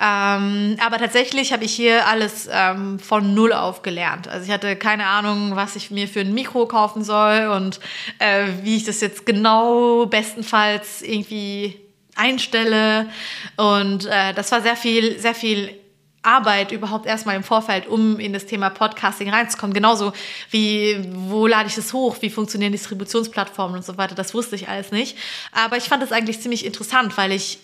Ähm, 0.00 0.76
aber 0.84 0.98
tatsächlich 0.98 1.52
habe 1.52 1.64
ich 1.64 1.74
hier 1.74 2.06
alles 2.06 2.48
ähm, 2.52 3.00
von 3.00 3.34
null 3.34 3.52
auf 3.52 3.82
gelernt. 3.82 4.28
Also 4.28 4.46
ich 4.46 4.52
hatte 4.52 4.76
keine 4.76 5.06
Ahnung, 5.06 5.56
was 5.56 5.74
ich 5.74 5.90
mir 5.90 6.06
für 6.06 6.20
ein 6.20 6.34
Mikro 6.34 6.66
kaufen 6.66 7.02
soll 7.02 7.48
und 7.48 7.80
äh, 8.20 8.46
wie 8.62 8.76
ich 8.76 8.84
das 8.84 9.00
jetzt 9.00 9.26
genau 9.26 10.06
bestenfalls 10.06 11.02
irgendwie 11.02 11.80
einstelle. 12.14 13.08
Und 13.56 14.06
äh, 14.06 14.34
das 14.34 14.52
war 14.52 14.60
sehr 14.60 14.76
viel, 14.76 15.18
sehr 15.18 15.34
viel 15.34 15.74
Arbeit 16.22 16.72
überhaupt 16.72 17.06
erstmal 17.06 17.36
im 17.36 17.44
Vorfeld, 17.44 17.86
um 17.86 18.18
in 18.18 18.32
das 18.32 18.46
Thema 18.46 18.70
Podcasting 18.70 19.30
reinzukommen. 19.30 19.72
Genauso 19.72 20.12
wie, 20.50 20.98
wo 21.12 21.46
lade 21.46 21.68
ich 21.68 21.74
das 21.74 21.92
hoch, 21.92 22.16
wie 22.20 22.30
funktionieren 22.30 22.72
Distributionsplattformen 22.72 23.76
und 23.76 23.84
so 23.84 23.96
weiter. 23.96 24.14
Das 24.14 24.34
wusste 24.34 24.56
ich 24.56 24.68
alles 24.68 24.90
nicht. 24.90 25.16
Aber 25.52 25.76
ich 25.76 25.84
fand 25.84 26.02
es 26.02 26.12
eigentlich 26.12 26.40
ziemlich 26.40 26.66
interessant, 26.66 27.16
weil 27.16 27.32
ich 27.32 27.58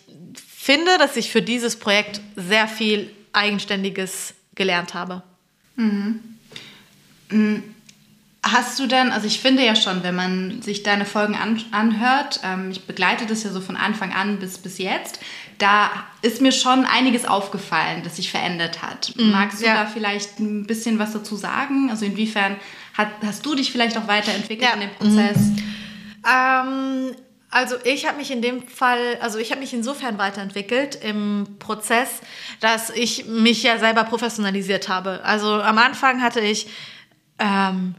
finde, 0.47 0.97
dass 0.99 1.17
ich 1.17 1.31
für 1.31 1.43
dieses 1.43 1.77
Projekt 1.77 2.21
sehr 2.37 2.69
viel 2.69 3.11
Eigenständiges 3.33 4.35
gelernt 4.55 4.95
habe. 4.95 5.23
Mhm. 5.77 6.21
mhm. 7.31 7.63
Hast 8.47 8.79
du 8.79 8.87
denn, 8.87 9.11
also 9.11 9.27
ich 9.27 9.41
finde 9.41 9.65
ja 9.65 9.75
schon, 9.75 10.03
wenn 10.03 10.15
man 10.15 10.61
sich 10.61 10.83
deine 10.83 11.07
Folgen 11.07 11.35
an, 11.35 11.63
anhört, 11.71 12.41
ähm, 12.45 12.71
ich 12.71 12.85
begleite 12.85 13.25
das 13.25 13.43
ja 13.43 13.49
so 13.49 13.63
von 13.63 13.75
Anfang 13.75 14.13
an 14.13 14.39
bis, 14.39 14.59
bis 14.59 14.77
jetzt, 14.77 15.19
da 15.59 15.91
ist 16.23 16.41
mir 16.41 16.53
schon 16.53 16.85
einiges 16.85 17.25
aufgefallen, 17.25 18.03
das 18.03 18.17
sich 18.17 18.31
verändert 18.31 18.83
hat. 18.83 19.15
Mhm, 19.17 19.31
Magst 19.31 19.61
du 19.61 19.67
ja. 19.67 19.75
da 19.75 19.87
vielleicht 19.87 20.39
ein 20.39 20.67
bisschen 20.67 20.99
was 20.99 21.13
dazu 21.13 21.37
sagen? 21.37 21.91
Also 21.91 22.05
inwiefern 22.05 22.57
hat, 22.95 23.09
hast 23.25 23.45
du 23.47 23.55
dich 23.55 23.73
vielleicht 23.73 23.97
auch 23.97 24.09
weiterentwickelt 24.09 24.69
ja. 24.69 24.75
in 24.75 24.81
dem 24.81 24.91
Prozess? 24.91 25.37
Mhm. 25.39 25.63
Ähm, 26.27 27.17
also 27.51 27.77
ich 27.85 28.07
habe 28.07 28.17
mich 28.17 28.33
in 28.33 28.43
dem 28.43 28.67
Fall, 28.67 29.19
also 29.21 29.39
ich 29.39 29.53
habe 29.53 29.61
mich 29.61 29.73
insofern 29.73 30.19
weiterentwickelt 30.19 30.97
im 30.97 31.47
Prozess, 31.61 32.21
dass 32.61 32.91
ich 32.91 33.27
mich 33.27 33.63
ja 33.63 33.79
selber 33.79 34.03
professionalisiert 34.05 34.89
habe. 34.89 35.21
Also 35.25 35.63
am 35.63 35.79
Anfang 35.79 36.21
hatte 36.21 36.41
ich, 36.41 36.67
ähm, 37.39 37.95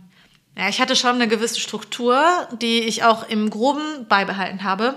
ja, 0.57 0.69
ich 0.69 0.79
hatte 0.79 0.95
schon 0.95 1.15
eine 1.15 1.27
gewisse 1.27 1.59
Struktur, 1.59 2.47
die 2.61 2.79
ich 2.79 3.03
auch 3.03 3.27
im 3.27 3.49
Groben 3.49 4.07
beibehalten 4.07 4.63
habe. 4.63 4.95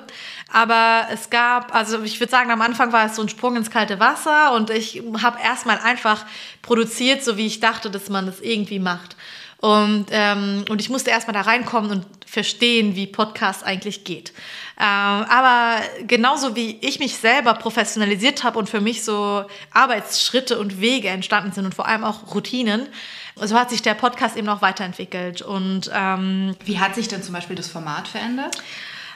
Aber 0.52 1.08
es 1.12 1.30
gab, 1.30 1.74
also 1.74 2.02
ich 2.04 2.20
würde 2.20 2.30
sagen, 2.30 2.52
am 2.52 2.62
Anfang 2.62 2.92
war 2.92 3.06
es 3.06 3.16
so 3.16 3.22
ein 3.22 3.28
Sprung 3.28 3.56
ins 3.56 3.70
kalte 3.70 3.98
Wasser 3.98 4.54
und 4.54 4.70
ich 4.70 5.02
habe 5.20 5.38
erstmal 5.42 5.78
einfach 5.78 6.24
produziert, 6.62 7.24
so 7.24 7.36
wie 7.36 7.46
ich 7.46 7.58
dachte, 7.58 7.90
dass 7.90 8.08
man 8.08 8.26
das 8.26 8.40
irgendwie 8.40 8.78
macht. 8.78 9.16
Und, 9.60 10.06
ähm, 10.10 10.64
und 10.68 10.80
ich 10.80 10.88
musste 10.88 11.10
erstmal 11.10 11.34
da 11.34 11.40
reinkommen 11.40 11.90
und 11.90 12.06
verstehen, 12.24 12.94
wie 12.94 13.06
Podcast 13.06 13.64
eigentlich 13.64 14.04
geht. 14.04 14.32
Ähm, 14.78 14.84
aber 14.84 15.80
genauso 16.06 16.54
wie 16.54 16.78
ich 16.80 17.00
mich 17.00 17.16
selber 17.16 17.54
professionalisiert 17.54 18.44
habe 18.44 18.58
und 18.58 18.68
für 18.68 18.80
mich 18.80 19.02
so 19.02 19.44
Arbeitsschritte 19.72 20.58
und 20.58 20.80
Wege 20.80 21.08
entstanden 21.08 21.52
sind 21.52 21.64
und 21.64 21.74
vor 21.74 21.88
allem 21.88 22.04
auch 22.04 22.34
Routinen, 22.34 22.86
so 23.34 23.58
hat 23.58 23.70
sich 23.70 23.82
der 23.82 23.94
Podcast 23.94 24.36
eben 24.36 24.48
auch 24.48 24.62
weiterentwickelt. 24.62 25.42
Und 25.42 25.90
ähm, 25.92 26.54
wie 26.64 26.78
hat 26.78 26.94
sich 26.94 27.08
denn 27.08 27.22
zum 27.22 27.34
Beispiel 27.34 27.56
das 27.56 27.68
Format 27.68 28.06
verändert? 28.06 28.56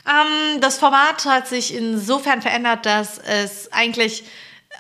Ähm, 0.08 0.60
das 0.60 0.78
Format 0.78 1.24
hat 1.26 1.46
sich 1.46 1.74
insofern 1.74 2.42
verändert, 2.42 2.86
dass 2.86 3.18
es 3.18 3.72
eigentlich 3.72 4.24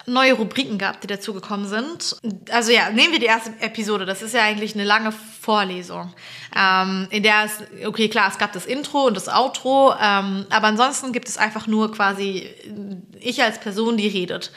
neue 0.06 0.34
Rubriken 0.34 0.78
gab, 0.78 1.00
die 1.00 1.06
dazugekommen 1.06 1.66
sind. 1.66 2.16
Also 2.50 2.72
ja, 2.72 2.90
nehmen 2.90 3.12
wir 3.12 3.20
die 3.20 3.26
erste 3.26 3.52
Episode. 3.60 4.04
Das 4.04 4.22
ist 4.22 4.34
ja 4.34 4.42
eigentlich 4.42 4.74
eine 4.74 4.84
lange 4.84 5.12
Vorlesung, 5.12 6.12
ähm, 6.56 7.08
in 7.10 7.22
der 7.22 7.44
es, 7.44 7.86
okay, 7.86 8.08
klar, 8.08 8.28
es 8.30 8.38
gab 8.38 8.52
das 8.52 8.66
Intro 8.66 9.06
und 9.06 9.16
das 9.16 9.28
Outro, 9.28 9.92
ähm, 10.00 10.46
aber 10.50 10.68
ansonsten 10.68 11.12
gibt 11.12 11.28
es 11.28 11.36
einfach 11.36 11.66
nur 11.66 11.92
quasi 11.92 12.48
ich 13.20 13.42
als 13.42 13.58
Person, 13.58 13.96
die 13.96 14.08
redet. 14.08 14.52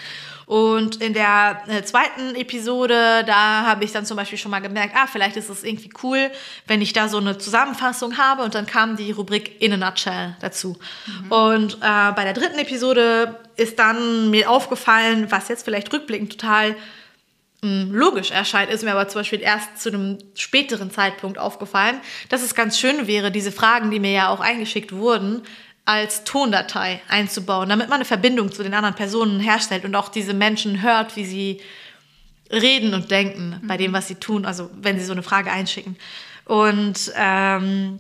Und 0.45 1.01
in 1.01 1.13
der 1.13 1.63
äh, 1.67 1.83
zweiten 1.83 2.35
Episode, 2.35 3.23
da 3.25 3.65
habe 3.65 3.83
ich 3.83 3.91
dann 3.91 4.05
zum 4.05 4.17
Beispiel 4.17 4.37
schon 4.37 4.51
mal 4.51 4.59
gemerkt, 4.59 4.95
ah, 4.95 5.07
vielleicht 5.11 5.37
ist 5.37 5.49
es 5.49 5.63
irgendwie 5.63 5.89
cool, 6.03 6.29
wenn 6.67 6.81
ich 6.81 6.93
da 6.93 7.07
so 7.07 7.17
eine 7.17 7.37
Zusammenfassung 7.37 8.17
habe. 8.17 8.43
Und 8.43 8.53
dann 8.53 8.65
kam 8.65 8.95
die 8.95 9.11
Rubrik 9.11 9.61
In 9.61 9.73
a 9.73 9.77
Nutshell 9.77 10.35
dazu. 10.41 10.77
Mhm. 11.07 11.31
Und 11.31 11.73
äh, 11.75 12.11
bei 12.15 12.23
der 12.23 12.33
dritten 12.33 12.59
Episode 12.59 13.39
ist 13.55 13.79
dann 13.79 14.29
mir 14.29 14.49
aufgefallen, 14.49 15.31
was 15.31 15.47
jetzt 15.47 15.65
vielleicht 15.65 15.91
rückblickend 15.91 16.39
total 16.39 16.75
hm, 17.65 17.91
logisch 17.93 18.29
erscheint, 18.29 18.69
ist 18.69 18.83
mir 18.83 18.91
aber 18.91 19.07
zum 19.07 19.21
Beispiel 19.21 19.41
erst 19.41 19.79
zu 19.81 19.89
einem 19.89 20.19
späteren 20.35 20.91
Zeitpunkt 20.91 21.39
aufgefallen, 21.39 21.99
dass 22.29 22.43
es 22.43 22.53
ganz 22.53 22.77
schön 22.77 23.07
wäre, 23.07 23.31
diese 23.31 23.51
Fragen, 23.51 23.89
die 23.89 23.99
mir 23.99 24.11
ja 24.11 24.29
auch 24.29 24.39
eingeschickt 24.39 24.91
wurden, 24.91 25.41
als 25.86 26.24
Tondatei 26.24 27.01
einzubauen, 27.08 27.70
damit 27.70 27.89
man 27.89 27.98
eine 27.98 28.06
Verbindung 28.06 28.51
zu 28.51 28.63
den 28.63 28.74
anderen 28.74 28.96
Personen 28.96 29.39
herstellt 29.39 29.86
und 29.86 29.96
auch 29.96 30.10
diese 30.10 30.34
Menschen 30.34 30.82
hört, 30.82 31.15
wie 31.15 31.25
sie 31.25 31.62
reden 32.51 32.94
und 32.94 33.12
denken 33.12 33.62
bei 33.63 33.77
dem, 33.77 33.94
was 33.94 34.08
sie 34.08 34.15
tun, 34.15 34.46
also 34.46 34.70
wenn 34.74 35.00
sie 35.00 35.06
so 35.06 35.13
eine 35.13 35.24
Frage 35.24 35.51
einschicken. 35.51 35.96
Und 36.46 37.12
ähm, 37.15 38.00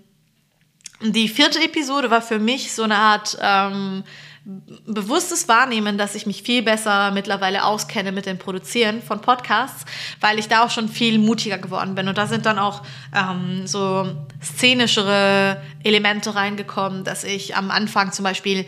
die 1.01 1.27
vierte 1.27 1.63
Episode 1.63 2.09
war 2.09 2.21
für 2.21 2.39
mich 2.39 2.73
so 2.73 2.83
eine 2.83 2.95
Art 2.95 3.37
ähm, 3.41 4.03
bewusstes 4.85 5.47
Wahrnehmen, 5.47 5.97
dass 5.97 6.13
ich 6.13 6.27
mich 6.27 6.43
viel 6.43 6.61
besser 6.61 7.09
mittlerweile 7.11 7.65
auskenne 7.65 8.11
mit 8.11 8.27
dem 8.27 8.37
Produzieren 8.37 9.01
von 9.01 9.19
Podcasts, 9.19 9.85
weil 10.21 10.37
ich 10.37 10.47
da 10.47 10.63
auch 10.63 10.69
schon 10.69 10.87
viel 10.87 11.17
mutiger 11.17 11.57
geworden 11.57 11.95
bin. 11.95 12.07
Und 12.07 12.17
da 12.17 12.27
sind 12.27 12.45
dann 12.45 12.59
auch 12.59 12.83
ähm, 13.15 13.65
so 13.65 14.07
szenischere 14.43 15.61
Elemente 15.83 16.35
reingekommen, 16.35 17.03
dass 17.03 17.23
ich 17.23 17.55
am 17.55 17.71
Anfang 17.71 18.11
zum 18.11 18.23
Beispiel 18.23 18.67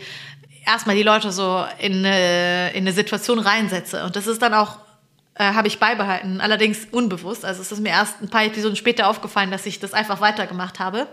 erstmal 0.66 0.96
die 0.96 1.04
Leute 1.04 1.30
so 1.30 1.64
in 1.78 2.04
eine, 2.04 2.70
in 2.72 2.78
eine 2.78 2.92
Situation 2.92 3.38
reinsetze. 3.38 4.04
Und 4.04 4.16
das 4.16 4.26
ist 4.26 4.42
dann 4.42 4.54
auch 4.54 4.78
äh, 5.34 5.54
habe 5.54 5.68
ich 5.68 5.78
beibehalten, 5.78 6.40
allerdings 6.40 6.88
unbewusst. 6.90 7.44
Also 7.44 7.62
es 7.62 7.70
ist 7.70 7.80
mir 7.80 7.90
erst 7.90 8.20
ein 8.20 8.28
paar 8.28 8.44
Episoden 8.44 8.74
später 8.74 9.08
aufgefallen, 9.08 9.52
dass 9.52 9.64
ich 9.66 9.78
das 9.78 9.94
einfach 9.94 10.20
weitergemacht 10.20 10.80
habe. 10.80 11.06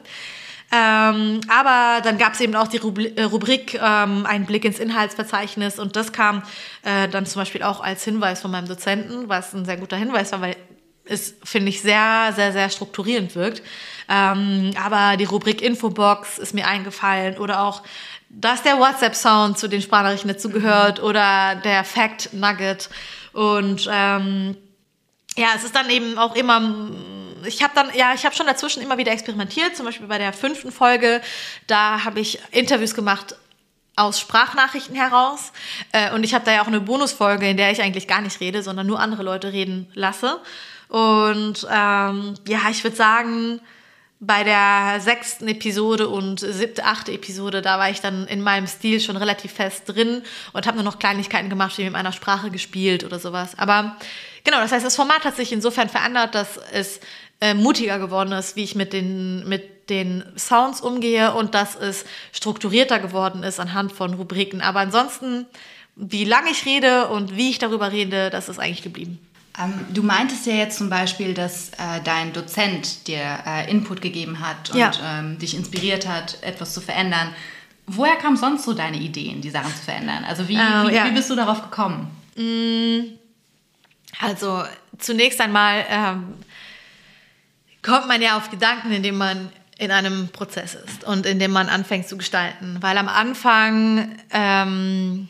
Ähm, 0.75 1.41
aber 1.48 2.01
dann 2.01 2.17
gab 2.17 2.34
es 2.34 2.41
eben 2.41 2.55
auch 2.55 2.67
die 2.67 2.77
äh, 3.15 3.24
Rubrik 3.24 3.75
ähm, 3.75 4.25
Ein 4.25 4.46
Blick 4.46 4.65
ins 4.65 4.79
Inhaltsverzeichnis 4.79 5.79
und 5.79 5.96
das 5.96 6.12
kam 6.12 6.44
äh, 6.84 7.08
dann 7.08 7.25
zum 7.25 7.41
Beispiel 7.41 7.63
auch 7.63 7.79
als 7.82 8.03
Hinweis 8.03 8.41
von 8.41 8.51
meinem 8.51 8.67
Dozenten, 8.67 9.29
was 9.29 9.53
ein 9.53 9.63
sehr 9.63 9.77
guter 9.77 9.96
Hinweis 9.96 10.32
war, 10.32 10.41
weil 10.41 10.55
es, 11.05 11.36
finde 11.44 11.70
ich, 11.70 11.82
sehr, 11.82 12.34
sehr, 12.36 12.51
sehr 12.51 12.70
strukturierend 12.70 13.36
wirkt. 13.36 13.62
Ähm, 14.10 14.72
aber 14.84 15.17
die 15.17 15.25
Rubrik 15.25 15.62
Infobox 15.62 16.39
ist 16.39 16.53
mir 16.53 16.67
eingefallen 16.67 17.38
oder 17.38 17.62
auch, 17.62 17.84
dass 18.29 18.63
der 18.63 18.79
WhatsApp-Sound 18.79 19.58
zu 19.58 19.67
den 19.67 19.82
Sprachnachrichten 19.82 20.32
dazugehört 20.32 21.00
mhm. 21.00 21.05
oder 21.05 21.55
der 21.63 21.84
Fact 21.84 22.34
Nugget. 22.34 22.89
Und 23.34 23.88
ähm, 23.91 24.58
ja, 25.38 25.50
es 25.56 25.63
ist 25.63 25.75
dann 25.75 25.89
eben 25.89 26.18
auch 26.18 26.36
immer 26.36 26.92
ich 27.48 27.63
habe 27.63 27.74
dann, 27.75 27.89
ja, 27.94 28.13
ich 28.13 28.25
habe 28.25 28.36
schon 28.36 28.48
dazwischen 28.48 28.82
immer 28.82 28.98
wieder 28.98 29.12
experimentiert, 29.12 29.75
zum 29.75 29.86
Beispiel 29.86 30.08
bei 30.08 30.18
der 30.18 30.34
fünften 30.34 30.72
Folge, 30.72 31.22
da 31.68 32.04
habe 32.04 32.20
ich 32.20 32.39
Interviews 32.51 32.96
gemacht 32.96 33.36
aus 33.96 34.20
Sprachnachrichten 34.20 34.96
heraus. 34.96 35.51
Äh, 35.92 36.13
und 36.13 36.24
ich 36.24 36.34
habe 36.34 36.46
da 36.46 36.54
ja 36.54 36.62
auch 36.62 36.68
eine 36.68 36.82
Bonusfolge, 36.82 37.48
in 37.48 37.58
der 37.58 37.72
ich 37.72 37.82
eigentlich 37.82 38.08
gar 38.08 38.22
nicht 38.22 38.39
rede, 38.42 38.62
sondern 38.62 38.88
nur 38.88 39.00
andere 39.00 39.24
Leute 39.24 39.54
reden 39.54 39.88
lasse. 39.94 40.39
Und 40.89 41.65
ähm, 41.72 42.36
ja, 42.48 42.60
ich 42.70 42.84
würde 42.84 42.96
sagen, 42.96 43.62
bei 44.20 44.44
der 44.44 45.00
sechsten 45.01 45.48
Episode 45.48 46.10
und 46.10 46.39
siebte, 46.39 46.86
achte 46.86 47.12
Episode, 47.12 47.62
da 47.62 47.77
war 47.80 47.89
ich 47.89 48.01
dann 48.01 48.27
in 48.27 48.42
meinem 48.42 48.68
Stil 48.68 49.00
schon 49.00 49.18
relativ 49.18 49.54
fest 49.54 49.84
drin 49.88 50.24
und 50.54 50.68
habe 50.68 50.77
nur 50.77 50.86
noch 50.86 51.00
Kleinigkeiten 51.00 51.50
gemacht, 51.50 51.77
wie 51.77 51.84
mit 51.84 51.94
meiner 51.94 52.12
Sprache 52.12 52.50
gespielt 52.50 53.04
oder 53.04 53.20
sowas. 53.20 53.58
Aber 53.58 53.98
genau, 54.46 54.60
das 54.60 54.72
heißt, 54.72 54.86
das 54.86 54.96
Format 54.96 55.25
hat 55.25 55.36
sich 55.36 55.52
insofern 55.52 55.90
verändert, 55.90 56.34
dass 56.34 56.58
es 56.72 57.02
äh, 57.42 57.54
mutiger 57.54 58.00
geworden 58.00 58.32
ist, 58.32 58.56
wie 58.56 58.64
ich 58.64 58.75
mit 58.75 58.94
den, 58.94 59.48
mit 59.50 59.90
den 59.90 60.24
Sounds 60.38 60.80
umgehe 60.80 61.34
und 61.34 61.54
dass 61.54 61.75
es 61.75 62.06
strukturierter 62.32 63.00
geworden 63.00 63.44
ist 63.44 63.60
anhand 63.60 63.92
von 63.92 64.14
Rubriken. 64.14 64.62
Aber 64.62 64.80
ansonsten, 64.80 65.46
wie 65.96 66.24
lange 66.24 66.52
ich 66.52 66.66
rede 66.66 67.08
und 67.08 67.36
wie 67.36 67.50
ich 67.50 67.60
darüber 67.60 67.92
rede, 67.92 68.30
das 68.30 68.48
ist 68.48 68.60
eigentlich 68.60 68.82
geblieben. 68.82 69.20
Ähm, 69.62 69.74
du 69.94 70.04
meintest 70.04 70.46
ja 70.46 70.54
jetzt 70.54 70.78
zum 70.78 70.90
Beispiel, 70.90 71.34
dass 71.34 71.70
äh, 71.70 72.02
dein 72.04 72.34
Dozent 72.34 73.08
dir 73.08 73.40
äh, 73.46 73.70
Input 73.70 74.02
gegeben 74.02 74.40
hat 74.40 74.72
und 74.72 74.80
ja. 74.80 74.92
ähm, 75.04 75.38
dich 75.38 75.56
inspiriert 75.56 76.08
hat, 76.08 76.38
etwas 76.42 76.74
zu 76.74 76.82
verändern. 76.82 77.34
Woher 77.88 78.16
kamen 78.16 78.38
sonst 78.38 78.66
so 78.66 78.74
deine 78.74 78.98
Ideen, 78.98 79.42
die 79.42 79.52
Sachen 79.52 79.74
zu 79.74 79.84
verändern? 79.84 80.25
Also 80.25 80.48
wie, 80.48 80.56
uh, 80.56 80.90
wie, 80.90 80.96
ja. 80.96 81.06
wie 81.06 81.12
bist 81.12 81.30
du 81.30 81.36
darauf 81.36 81.62
gekommen? 81.62 82.10
Mm, 82.36 83.16
also 84.19 84.63
zunächst 84.98 85.41
einmal 85.41 85.86
ähm, 85.89 86.36
kommt 87.81 88.07
man 88.07 88.22
ja 88.22 88.38
auf 88.38 88.50
Gedanken, 88.50 88.91
indem 88.91 89.17
man 89.17 89.51
in 89.77 89.91
einem 89.91 90.29
Prozess 90.29 90.75
ist 90.75 91.03
und 91.03 91.25
indem 91.25 91.51
man 91.51 91.67
anfängt 91.67 92.07
zu 92.07 92.17
gestalten. 92.17 92.77
Weil 92.81 92.98
am 92.98 93.10
Anfang, 93.10 94.17
ähm, 94.31 95.27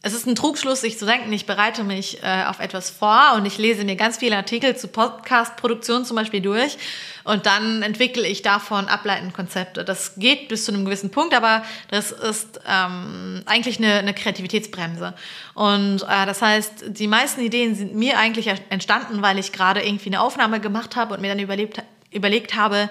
es 0.00 0.14
ist 0.14 0.28
ein 0.28 0.36
Trugschluss, 0.36 0.82
sich 0.82 0.96
zu 0.96 1.06
denken, 1.06 1.32
ich 1.32 1.44
bereite 1.44 1.82
mich 1.82 2.22
äh, 2.22 2.44
auf 2.44 2.60
etwas 2.60 2.88
vor 2.88 3.32
und 3.34 3.46
ich 3.46 3.58
lese 3.58 3.84
mir 3.84 3.96
ganz 3.96 4.18
viele 4.18 4.36
Artikel 4.36 4.76
zu 4.76 4.86
Podcast-Produktion 4.86 6.04
zum 6.04 6.16
Beispiel 6.16 6.40
durch 6.40 6.78
und 7.24 7.46
dann 7.46 7.82
entwickle 7.82 8.24
ich 8.24 8.42
davon 8.42 8.86
ableitend 8.86 9.34
Konzepte. 9.34 9.84
Das 9.84 10.14
geht 10.14 10.48
bis 10.48 10.64
zu 10.64 10.72
einem 10.72 10.84
gewissen 10.84 11.10
Punkt, 11.10 11.34
aber 11.34 11.64
das 11.90 12.12
ist 12.12 12.60
ähm, 12.68 13.42
eigentlich 13.46 13.78
eine, 13.78 13.94
eine, 13.94 14.14
Kreativitätsbremse. 14.14 15.14
Und 15.54 16.02
äh, 16.02 16.26
das 16.26 16.42
heißt, 16.42 16.84
die 16.86 17.08
meisten 17.08 17.40
Ideen 17.40 17.74
sind 17.74 17.96
mir 17.96 18.18
eigentlich 18.18 18.46
entstanden, 18.68 19.20
weil 19.20 19.36
ich 19.38 19.50
gerade 19.50 19.82
irgendwie 19.82 20.10
eine 20.10 20.20
Aufnahme 20.20 20.60
gemacht 20.60 20.94
habe 20.94 21.14
und 21.14 21.20
mir 21.20 21.28
dann 21.28 21.40
überlebt, 21.40 21.82
überlegt 22.12 22.54
habe, 22.54 22.88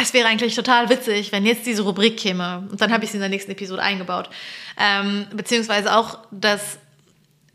es 0.00 0.14
wäre 0.14 0.28
eigentlich 0.28 0.54
total 0.54 0.88
witzig, 0.88 1.32
wenn 1.32 1.44
jetzt 1.44 1.66
diese 1.66 1.82
Rubrik 1.82 2.16
käme. 2.16 2.66
Und 2.70 2.80
dann 2.80 2.92
habe 2.92 3.04
ich 3.04 3.10
sie 3.10 3.16
in 3.16 3.20
der 3.20 3.28
nächsten 3.28 3.50
Episode 3.50 3.82
eingebaut. 3.82 4.30
Ähm, 4.78 5.26
beziehungsweise 5.34 5.94
auch 5.94 6.18
das 6.30 6.78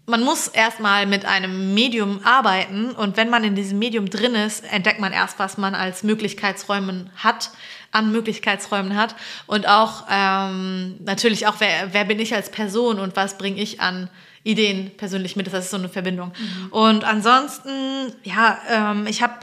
man 0.10 0.24
muss 0.24 0.48
erstmal 0.48 1.06
mit 1.06 1.26
einem 1.26 1.74
Medium 1.74 2.22
arbeiten 2.24 2.92
und 2.92 3.18
wenn 3.18 3.30
man 3.30 3.44
in 3.44 3.56
diesem 3.56 3.78
Medium 3.78 4.10
drin 4.10 4.36
ist, 4.36 4.64
entdeckt 4.72 5.02
man 5.02 5.12
erst, 5.12 5.38
was 5.38 5.58
man 5.58 5.76
als 5.76 6.02
Möglichkeitsräumen 6.02 7.10
hat, 7.18 7.52
an 7.92 8.14
Möglichkeitsräumen 8.14 8.96
hat 8.96 9.16
und 9.48 9.68
auch 9.68 10.06
ähm, 10.10 10.96
natürlich 11.04 11.46
auch, 11.46 11.56
wer, 11.60 11.94
wer 11.94 12.06
bin 12.06 12.20
ich 12.20 12.34
als 12.34 12.50
Person 12.52 13.00
und 13.00 13.18
was 13.18 13.38
bringe 13.38 13.62
ich 13.62 13.82
an 13.82 14.10
Ideen 14.44 14.92
persönlich 14.96 15.36
mit. 15.36 15.48
Das 15.48 15.66
ist 15.66 15.72
so 15.72 15.78
eine 15.78 15.90
Verbindung. 15.90 16.32
Mhm. 16.38 16.68
Und 16.72 17.04
ansonsten, 17.04 18.14
ja, 18.24 18.60
ähm, 18.70 19.08
ich 19.08 19.22
habe 19.22 19.34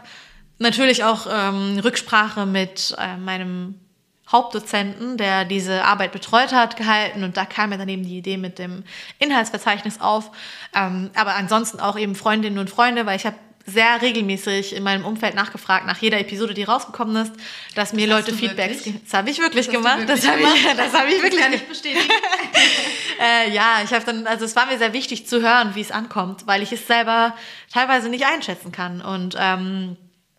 natürlich 0.59 1.05
auch 1.05 1.27
ähm, 1.31 1.79
Rücksprache 1.79 2.47
mit 2.47 2.95
äh, 2.99 3.17
meinem 3.17 3.81
Hauptdozenten, 4.31 5.17
der 5.17 5.45
diese 5.45 5.85
Arbeit 5.85 6.13
betreut 6.13 6.53
hat, 6.53 6.77
gehalten 6.77 7.25
und 7.25 7.37
da 7.37 7.45
kam 7.45 7.71
mir 7.71 7.79
dann 7.79 7.89
eben 7.89 8.05
die 8.05 8.17
Idee 8.17 8.39
mit 8.39 8.59
dem 8.59 8.85
Inhaltsverzeichnis 9.19 10.01
auf. 10.01 10.31
Ähm, 10.75 11.11
aber 11.15 11.35
ansonsten 11.35 11.79
auch 11.79 11.99
eben 11.99 12.15
Freundinnen 12.15 12.59
und 12.59 12.71
Freunde, 12.71 13.05
weil 13.05 13.17
ich 13.17 13.27
habe 13.27 13.37
sehr 13.67 14.03
regelmäßig 14.03 14.75
in 14.75 14.83
meinem 14.83 15.05
Umfeld 15.05 15.35
nachgefragt 15.35 15.87
nach 15.87 15.99
jeder 15.99 16.21
Episode, 16.21 16.53
die 16.53 16.65
rausgekommen 16.65 17.17
ist, 17.17 17.33
dass 17.75 17.93
mir 17.93 18.07
das 18.07 18.27
Leute 18.27 18.37
Feedbacks. 18.37 18.85
Das 19.05 19.15
habe 19.15 19.31
ich 19.31 19.39
wirklich 19.39 19.67
das 19.67 19.75
gemacht. 19.75 20.01
Wirklich 20.01 20.21
das 20.21 20.31
habe 20.31 20.43
ich, 20.43 20.77
das 20.77 20.93
hab 20.93 21.07
ich 21.07 21.23
wirklich. 21.23 21.33
Das 21.33 21.41
kann 21.41 21.53
ich 21.55 21.69
bestätigen. 21.69 22.01
äh, 23.21 23.51
ja, 23.51 23.81
ich 23.83 23.93
habe 23.93 24.05
dann, 24.05 24.27
also 24.27 24.45
es 24.45 24.55
war 24.55 24.67
mir 24.67 24.77
sehr 24.77 24.93
wichtig 24.93 25.27
zu 25.27 25.41
hören, 25.41 25.75
wie 25.75 25.81
es 25.81 25.91
ankommt, 25.91 26.47
weil 26.47 26.63
ich 26.63 26.73
es 26.73 26.87
selber 26.87 27.35
teilweise 27.73 28.11
nicht 28.11 28.27
einschätzen 28.27 28.71
kann 28.71 29.01
und 29.01 29.35
ähm, 29.39 29.97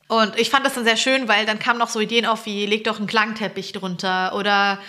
und 0.07 0.37
ich 0.37 0.49
fand 0.49 0.65
das 0.65 0.75
dann 0.75 0.83
sehr 0.83 0.97
schön, 0.97 1.27
weil 1.27 1.45
dann 1.45 1.59
kamen 1.59 1.79
noch 1.79 1.89
so 1.89 1.99
Ideen 1.99 2.25
auf 2.25 2.45
wie, 2.45 2.65
leg 2.65 2.83
doch 2.83 2.97
einen 2.97 3.07
Klangteppich 3.07 3.71
drunter 3.71 4.35
oder 4.35 4.79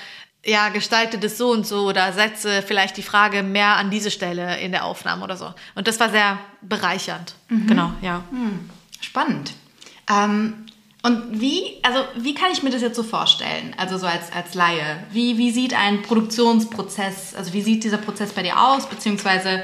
ja, 0.45 0.69
gestalte 0.69 1.19
das 1.19 1.39
so 1.39 1.51
und 1.51 1.67
so 1.67 1.89
oder 1.89 2.13
setze 2.13 2.63
vielleicht 2.63 2.97
die 2.97 3.03
Frage 3.03 3.43
mehr 3.43 3.77
an 3.77 3.91
diese 3.91 4.11
Stelle 4.11 4.59
in 4.61 4.73
der 4.73 4.85
Aufnahme 4.85 5.25
oder 5.25 5.37
so. 5.37 5.53
Und 5.75 5.89
das 5.89 5.99
war 5.99 6.11
sehr 6.11 6.39
bereichernd. 6.63 7.35
Mhm. 7.49 7.67
Genau, 7.67 7.93
ja. 8.01 8.23
Mhm. 8.31 8.71
Spannend. 9.01 9.55
Ähm, 10.09 10.67
Und 11.03 11.41
wie, 11.41 11.79
also 11.83 12.01
wie 12.17 12.35
kann 12.35 12.51
ich 12.53 12.63
mir 12.63 12.71
das 12.71 12.83
jetzt 12.83 12.97
so 12.97 13.03
vorstellen? 13.03 13.75
Also 13.77 13.97
so 13.99 14.07
als, 14.07 14.33
als 14.33 14.55
Laie. 14.55 15.05
Wie, 15.13 15.37
wie 15.39 15.51
sieht 15.51 15.73
ein 15.75 16.03
Produktionsprozess, 16.03 17.35
also 17.37 17.53
wie 17.53 17.63
sieht 17.63 17.85
dieser 17.85 17.99
Prozess 17.99 18.33
bei 18.33 18.43
dir 18.43 18.61
aus? 18.61 18.89
Beziehungsweise 18.89 19.63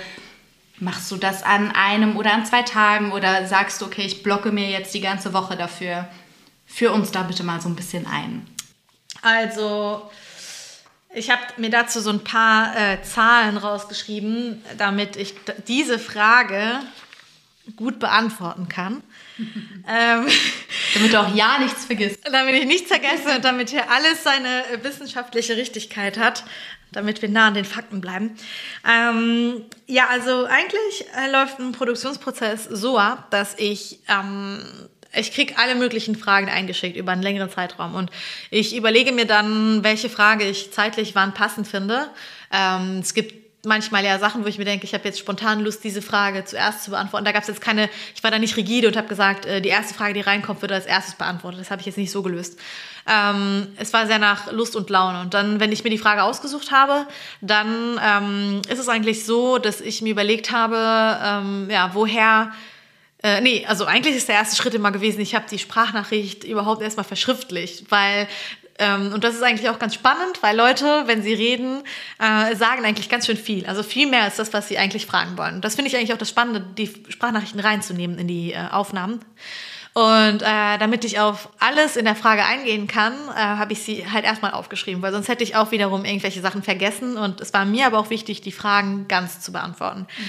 machst 0.78 1.10
du 1.10 1.16
das 1.16 1.42
an 1.42 1.70
einem 1.70 2.16
oder 2.16 2.32
an 2.32 2.46
zwei 2.46 2.62
Tagen 2.62 3.12
oder 3.12 3.46
sagst 3.46 3.80
du, 3.80 3.86
okay, 3.86 4.02
ich 4.02 4.22
blocke 4.22 4.52
mir 4.52 4.68
jetzt 4.68 4.94
die 4.94 5.00
ganze 5.00 5.32
Woche 5.32 5.56
dafür? 5.56 6.08
Führ 6.66 6.92
uns 6.92 7.10
da 7.10 7.22
bitte 7.22 7.44
mal 7.44 7.60
so 7.60 7.68
ein 7.68 7.76
bisschen 7.76 8.06
ein. 8.06 8.46
Also, 9.22 10.10
ich 11.14 11.30
habe 11.30 11.42
mir 11.58 11.70
dazu 11.70 12.00
so 12.00 12.10
ein 12.10 12.24
paar 12.24 12.76
äh, 12.76 13.02
Zahlen 13.02 13.56
rausgeschrieben, 13.56 14.62
damit 14.78 15.16
ich 15.16 15.34
diese 15.68 15.98
Frage 15.98 16.80
gut 17.76 17.98
beantworten 17.98 18.68
kann. 18.68 19.02
ähm, 19.38 20.26
damit 20.94 21.12
du 21.12 21.20
auch 21.20 21.34
ja 21.34 21.58
nichts 21.58 21.84
vergisst. 21.84 22.20
Damit 22.32 22.54
ich 22.54 22.66
nichts 22.66 22.88
vergesse 22.88 23.36
und 23.36 23.44
damit 23.44 23.70
hier 23.70 23.90
alles 23.90 24.22
seine 24.22 24.64
wissenschaftliche 24.82 25.56
Richtigkeit 25.56 26.18
hat, 26.18 26.44
damit 26.92 27.22
wir 27.22 27.28
nah 27.28 27.48
an 27.48 27.54
den 27.54 27.64
Fakten 27.64 28.00
bleiben. 28.00 28.36
Ähm, 28.88 29.64
ja, 29.86 30.08
also 30.08 30.44
eigentlich 30.44 31.06
äh, 31.16 31.30
läuft 31.30 31.58
ein 31.58 31.72
Produktionsprozess 31.72 32.64
so 32.64 32.98
ab, 32.98 33.30
dass 33.30 33.54
ich 33.58 34.00
ähm, 34.08 34.60
ich 35.14 35.32
kriege 35.32 35.58
alle 35.58 35.74
möglichen 35.74 36.16
Fragen 36.16 36.48
eingeschickt 36.48 36.96
über 36.96 37.12
einen 37.12 37.22
längeren 37.22 37.50
Zeitraum 37.50 37.94
und 37.94 38.10
ich 38.50 38.74
überlege 38.74 39.12
mir 39.12 39.26
dann, 39.26 39.84
welche 39.84 40.08
Frage 40.08 40.44
ich 40.44 40.72
zeitlich 40.72 41.14
wann 41.14 41.34
passend 41.34 41.68
finde. 41.68 42.08
Ähm, 42.50 43.00
es 43.00 43.12
gibt 43.12 43.42
manchmal 43.64 44.04
ja 44.04 44.18
Sachen, 44.18 44.44
wo 44.44 44.48
ich 44.48 44.58
mir 44.58 44.64
denke, 44.64 44.84
ich 44.84 44.94
habe 44.94 45.04
jetzt 45.04 45.18
spontan 45.18 45.60
Lust, 45.60 45.84
diese 45.84 46.02
Frage 46.02 46.44
zuerst 46.44 46.84
zu 46.84 46.90
beantworten. 46.90 47.24
Da 47.24 47.32
gab 47.32 47.42
es 47.42 47.48
jetzt 47.48 47.60
keine, 47.60 47.88
ich 48.14 48.22
war 48.22 48.30
da 48.30 48.38
nicht 48.38 48.56
rigide 48.56 48.88
und 48.88 48.96
habe 48.96 49.08
gesagt, 49.08 49.46
äh, 49.46 49.60
die 49.60 49.68
erste 49.68 49.94
Frage, 49.94 50.14
die 50.14 50.20
reinkommt, 50.20 50.62
wird 50.62 50.72
als 50.72 50.86
erstes 50.86 51.14
beantwortet. 51.14 51.60
Das 51.60 51.70
habe 51.70 51.80
ich 51.80 51.86
jetzt 51.86 51.98
nicht 51.98 52.10
so 52.10 52.22
gelöst. 52.22 52.58
Ähm, 53.06 53.68
es 53.76 53.92
war 53.92 54.06
sehr 54.06 54.18
nach 54.18 54.52
Lust 54.52 54.76
und 54.76 54.90
Laune. 54.90 55.20
Und 55.20 55.34
dann, 55.34 55.60
wenn 55.60 55.72
ich 55.72 55.84
mir 55.84 55.90
die 55.90 55.98
Frage 55.98 56.22
ausgesucht 56.22 56.70
habe, 56.70 57.06
dann 57.40 58.00
ähm, 58.02 58.62
ist 58.68 58.78
es 58.78 58.88
eigentlich 58.88 59.24
so, 59.24 59.58
dass 59.58 59.80
ich 59.80 60.02
mir 60.02 60.10
überlegt 60.10 60.52
habe, 60.52 60.76
ähm, 61.22 61.68
ja, 61.70 61.90
woher 61.94 62.52
äh, 63.22 63.40
nee, 63.40 63.64
also 63.68 63.84
eigentlich 63.84 64.16
ist 64.16 64.28
der 64.28 64.34
erste 64.34 64.56
Schritt 64.56 64.74
immer 64.74 64.90
gewesen, 64.90 65.20
ich 65.20 65.36
habe 65.36 65.44
die 65.48 65.58
Sprachnachricht 65.58 66.42
überhaupt 66.42 66.82
erstmal 66.82 67.04
verschriftlicht, 67.04 67.90
weil 67.90 68.26
ähm, 68.78 69.12
und 69.12 69.22
das 69.22 69.34
ist 69.34 69.42
eigentlich 69.42 69.70
auch 69.70 69.78
ganz 69.78 69.94
spannend, 69.94 70.42
weil 70.42 70.56
Leute, 70.56 71.04
wenn 71.06 71.22
sie 71.22 71.34
reden, 71.34 71.82
äh, 72.18 72.56
sagen 72.56 72.84
eigentlich 72.84 73.08
ganz 73.08 73.26
schön 73.26 73.36
viel. 73.36 73.66
Also 73.66 73.82
viel 73.82 74.08
mehr 74.08 74.22
als 74.22 74.36
das, 74.36 74.52
was 74.52 74.68
sie 74.68 74.78
eigentlich 74.78 75.06
fragen 75.06 75.36
wollen. 75.38 75.60
Das 75.60 75.76
finde 75.76 75.90
ich 75.90 75.96
eigentlich 75.96 76.12
auch 76.12 76.18
das 76.18 76.30
Spannende, 76.30 76.60
die 76.60 76.90
Sprachnachrichten 77.08 77.60
reinzunehmen 77.60 78.18
in 78.18 78.26
die 78.26 78.52
äh, 78.52 78.68
Aufnahmen. 78.70 79.20
Und 79.94 80.40
äh, 80.40 80.78
damit 80.78 81.04
ich 81.04 81.20
auf 81.20 81.50
alles 81.58 81.96
in 81.96 82.06
der 82.06 82.16
Frage 82.16 82.44
eingehen 82.44 82.86
kann, 82.86 83.12
äh, 83.12 83.34
habe 83.34 83.74
ich 83.74 83.82
sie 83.82 84.10
halt 84.10 84.24
erstmal 84.24 84.52
aufgeschrieben, 84.52 85.02
weil 85.02 85.12
sonst 85.12 85.28
hätte 85.28 85.44
ich 85.44 85.54
auch 85.54 85.70
wiederum 85.70 86.06
irgendwelche 86.06 86.40
Sachen 86.40 86.62
vergessen. 86.62 87.18
Und 87.18 87.42
es 87.42 87.52
war 87.52 87.66
mir 87.66 87.86
aber 87.86 87.98
auch 87.98 88.08
wichtig, 88.08 88.40
die 88.40 88.52
Fragen 88.52 89.06
ganz 89.06 89.40
zu 89.40 89.52
beantworten. 89.52 90.00
Mhm. 90.00 90.24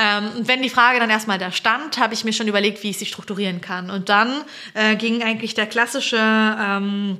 Ähm, 0.00 0.30
und 0.36 0.48
wenn 0.48 0.62
die 0.62 0.70
Frage 0.70 1.00
dann 1.00 1.10
erstmal 1.10 1.38
da 1.38 1.50
stand, 1.50 1.98
habe 1.98 2.14
ich 2.14 2.24
mir 2.24 2.32
schon 2.32 2.46
überlegt, 2.46 2.84
wie 2.84 2.90
ich 2.90 2.98
sie 2.98 3.06
strukturieren 3.06 3.60
kann. 3.60 3.90
Und 3.90 4.08
dann 4.08 4.44
äh, 4.74 4.94
ging 4.94 5.24
eigentlich 5.24 5.54
der 5.54 5.66
klassische 5.66 6.16
ähm, 6.16 7.18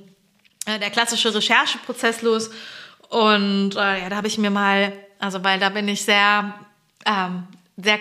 äh, 0.66 0.78
der 0.78 0.90
klassische 0.90 1.34
Rechercheprozess 1.34 2.22
los. 2.22 2.50
Und 3.08 3.74
äh, 3.74 4.02
ja, 4.02 4.08
da 4.08 4.16
habe 4.16 4.28
ich 4.28 4.38
mir 4.38 4.50
mal, 4.50 4.92
also 5.18 5.42
weil 5.42 5.58
da 5.58 5.68
bin 5.70 5.88
ich 5.88 6.04
sehr, 6.04 6.54
ähm, 7.06 7.44
sehr 7.76 7.98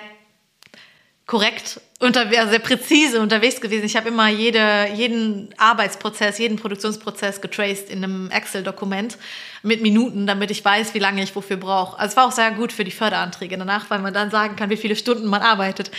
korrekt 1.26 1.82
unterwegs, 2.00 2.50
sehr 2.50 2.60
präzise 2.60 3.20
unterwegs 3.22 3.62
gewesen. 3.62 3.86
Ich 3.86 3.96
habe 3.96 4.10
immer 4.10 4.30
jede, 4.30 4.88
jeden 4.96 5.54
Arbeitsprozess, 5.58 6.38
jeden 6.38 6.58
Produktionsprozess 6.58 7.42
getraced 7.42 7.90
in 7.90 8.04
einem 8.04 8.32
Excel-Dokument 8.32 9.18
mit 9.62 9.82
Minuten, 9.82 10.28
damit 10.28 10.52
ich 10.52 10.64
weiß, 10.64 10.94
wie 10.94 11.00
lange 11.00 11.22
ich 11.22 11.36
wofür 11.36 11.58
brauche. 11.58 11.98
Also 12.00 12.12
es 12.12 12.18
war 12.18 12.28
auch 12.28 12.32
sehr 12.32 12.52
gut 12.52 12.72
für 12.72 12.84
die 12.84 12.92
Förderanträge 12.92 13.58
danach, 13.58 13.90
weil 13.90 14.00
man 14.00 14.14
dann 14.14 14.32
sagen 14.32 14.56
kann, 14.56 14.70
wie 14.70 14.78
viele 14.78 14.96
Stunden 14.96 15.28
man 15.28 15.42
arbeitet. 15.42 15.92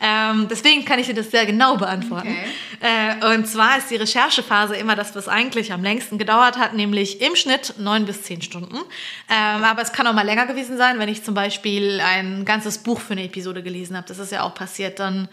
Ähm, 0.00 0.46
deswegen 0.50 0.84
kann 0.84 0.98
ich 0.98 1.06
dir 1.06 1.14
das 1.14 1.30
sehr 1.30 1.46
genau 1.46 1.76
beantworten. 1.76 2.28
Okay. 2.28 3.18
Äh, 3.20 3.34
und 3.34 3.46
zwar 3.46 3.78
ist 3.78 3.90
die 3.90 3.96
Recherchephase 3.96 4.76
immer 4.76 4.94
das, 4.94 5.14
was 5.16 5.28
eigentlich 5.28 5.72
am 5.72 5.82
längsten 5.82 6.18
gedauert 6.18 6.58
hat, 6.58 6.74
nämlich 6.74 7.20
im 7.20 7.34
Schnitt 7.34 7.74
neun 7.78 8.06
bis 8.06 8.22
zehn 8.22 8.42
Stunden. 8.42 8.76
Ähm, 8.76 9.64
aber 9.64 9.82
es 9.82 9.92
kann 9.92 10.06
auch 10.06 10.12
mal 10.12 10.26
länger 10.26 10.46
gewesen 10.46 10.76
sein, 10.76 10.98
wenn 10.98 11.08
ich 11.08 11.24
zum 11.24 11.34
Beispiel 11.34 12.00
ein 12.00 12.44
ganzes 12.44 12.78
Buch 12.78 13.00
für 13.00 13.14
eine 13.14 13.24
Episode 13.24 13.62
gelesen 13.62 13.96
habe. 13.96 14.06
Das 14.06 14.18
ist 14.18 14.32
ja 14.32 14.42
auch 14.42 14.54
passiert. 14.54 15.00
Dann 15.00 15.28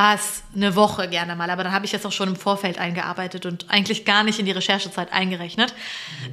war 0.00 0.14
es 0.14 0.44
eine 0.56 0.76
Woche 0.76 1.08
gerne 1.08 1.36
mal, 1.36 1.50
aber 1.50 1.62
dann 1.62 1.74
habe 1.74 1.84
ich 1.84 1.92
jetzt 1.92 2.06
auch 2.06 2.12
schon 2.12 2.30
im 2.30 2.36
Vorfeld 2.36 2.78
eingearbeitet 2.78 3.44
und 3.44 3.66
eigentlich 3.68 4.06
gar 4.06 4.24
nicht 4.24 4.38
in 4.38 4.46
die 4.46 4.52
Recherchezeit 4.52 5.12
eingerechnet. 5.12 5.74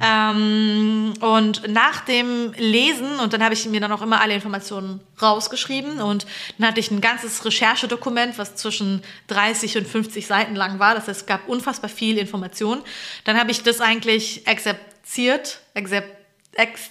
Ähm, 0.02 1.12
und 1.20 1.68
nach 1.68 2.00
dem 2.00 2.54
Lesen, 2.56 3.20
und 3.20 3.34
dann 3.34 3.44
habe 3.44 3.52
ich 3.52 3.66
mir 3.66 3.82
dann 3.82 3.92
auch 3.92 4.00
immer 4.00 4.22
alle 4.22 4.32
Informationen 4.32 5.02
rausgeschrieben 5.20 6.00
und 6.00 6.26
dann 6.56 6.68
hatte 6.68 6.80
ich 6.80 6.90
ein 6.90 7.02
ganzes 7.02 7.44
Recherchedokument, 7.44 8.38
was 8.38 8.54
zwischen 8.54 9.02
30 9.26 9.76
und 9.76 9.86
50 9.86 10.26
Seiten 10.26 10.56
lang 10.56 10.78
war. 10.78 10.94
Das 10.94 11.06
heißt, 11.06 11.20
es 11.20 11.26
gab 11.26 11.46
unfassbar 11.46 11.90
viel 11.90 12.16
Information. 12.16 12.80
Dann 13.24 13.38
habe 13.38 13.50
ich 13.50 13.64
das 13.64 13.82
eigentlich 13.82 14.46
exerziert, 14.46 15.60
exep, 15.74 16.06
ex, 16.54 16.90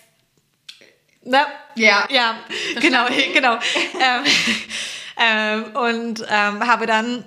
na, 1.23 1.47
ja, 1.75 2.07
ja, 2.11 2.37
genau, 2.79 3.07
genau. 3.33 3.53
ähm, 3.99 4.23
ähm, 5.19 5.75
und 5.75 6.25
ähm, 6.29 6.67
habe 6.67 6.85
dann 6.85 7.23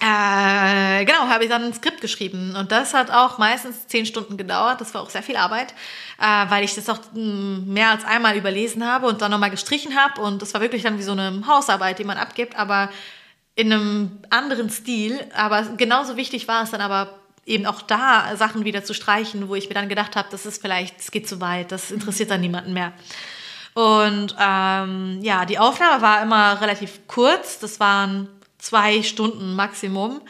äh, 0.00 1.04
genau, 1.04 1.26
habe 1.26 1.42
ich 1.42 1.50
dann 1.50 1.64
ein 1.64 1.74
Skript 1.74 2.00
geschrieben. 2.00 2.54
Und 2.54 2.70
das 2.70 2.94
hat 2.94 3.10
auch 3.10 3.38
meistens 3.38 3.88
zehn 3.88 4.06
Stunden 4.06 4.36
gedauert. 4.36 4.80
Das 4.80 4.94
war 4.94 5.02
auch 5.02 5.10
sehr 5.10 5.24
viel 5.24 5.36
Arbeit, 5.36 5.74
äh, 6.20 6.50
weil 6.50 6.62
ich 6.64 6.76
das 6.76 6.88
auch 6.88 6.98
mh, 6.98 7.14
hm, 7.14 7.72
mehr 7.72 7.90
als 7.90 8.04
einmal 8.04 8.36
überlesen 8.36 8.86
habe 8.86 9.06
und 9.06 9.22
dann 9.22 9.32
nochmal 9.32 9.50
gestrichen 9.50 9.96
habe. 9.96 10.20
Und 10.20 10.40
das 10.40 10.54
war 10.54 10.60
wirklich 10.60 10.84
dann 10.84 10.98
wie 10.98 11.02
so 11.02 11.12
eine 11.12 11.42
Hausarbeit, 11.48 11.98
die 11.98 12.04
man 12.04 12.16
abgibt, 12.16 12.56
aber 12.56 12.90
in 13.56 13.72
einem 13.72 14.20
anderen 14.30 14.70
Stil. 14.70 15.18
Aber 15.34 15.62
genauso 15.76 16.16
wichtig 16.16 16.46
war 16.46 16.62
es 16.62 16.70
dann 16.70 16.80
aber 16.80 17.18
eben 17.44 17.66
auch 17.66 17.82
da 17.82 18.36
Sachen 18.36 18.64
wieder 18.64 18.84
zu 18.84 18.94
streichen, 18.94 19.48
wo 19.48 19.56
ich 19.56 19.68
mir 19.68 19.74
dann 19.74 19.88
gedacht 19.88 20.14
habe, 20.14 20.28
das 20.30 20.46
ist 20.46 20.62
vielleicht, 20.62 21.00
es 21.00 21.10
geht 21.10 21.28
zu 21.28 21.40
weit, 21.40 21.72
das 21.72 21.90
interessiert 21.90 22.30
dann 22.30 22.40
niemanden 22.40 22.72
mehr. 22.72 22.92
Und 23.78 24.34
ähm, 24.40 25.20
ja, 25.22 25.44
die 25.44 25.56
Aufnahme 25.60 26.02
war 26.02 26.20
immer 26.20 26.60
relativ 26.60 27.06
kurz. 27.06 27.60
Das 27.60 27.78
waren 27.78 28.26
zwei 28.58 29.04
Stunden 29.04 29.54
Maximum. 29.54 30.20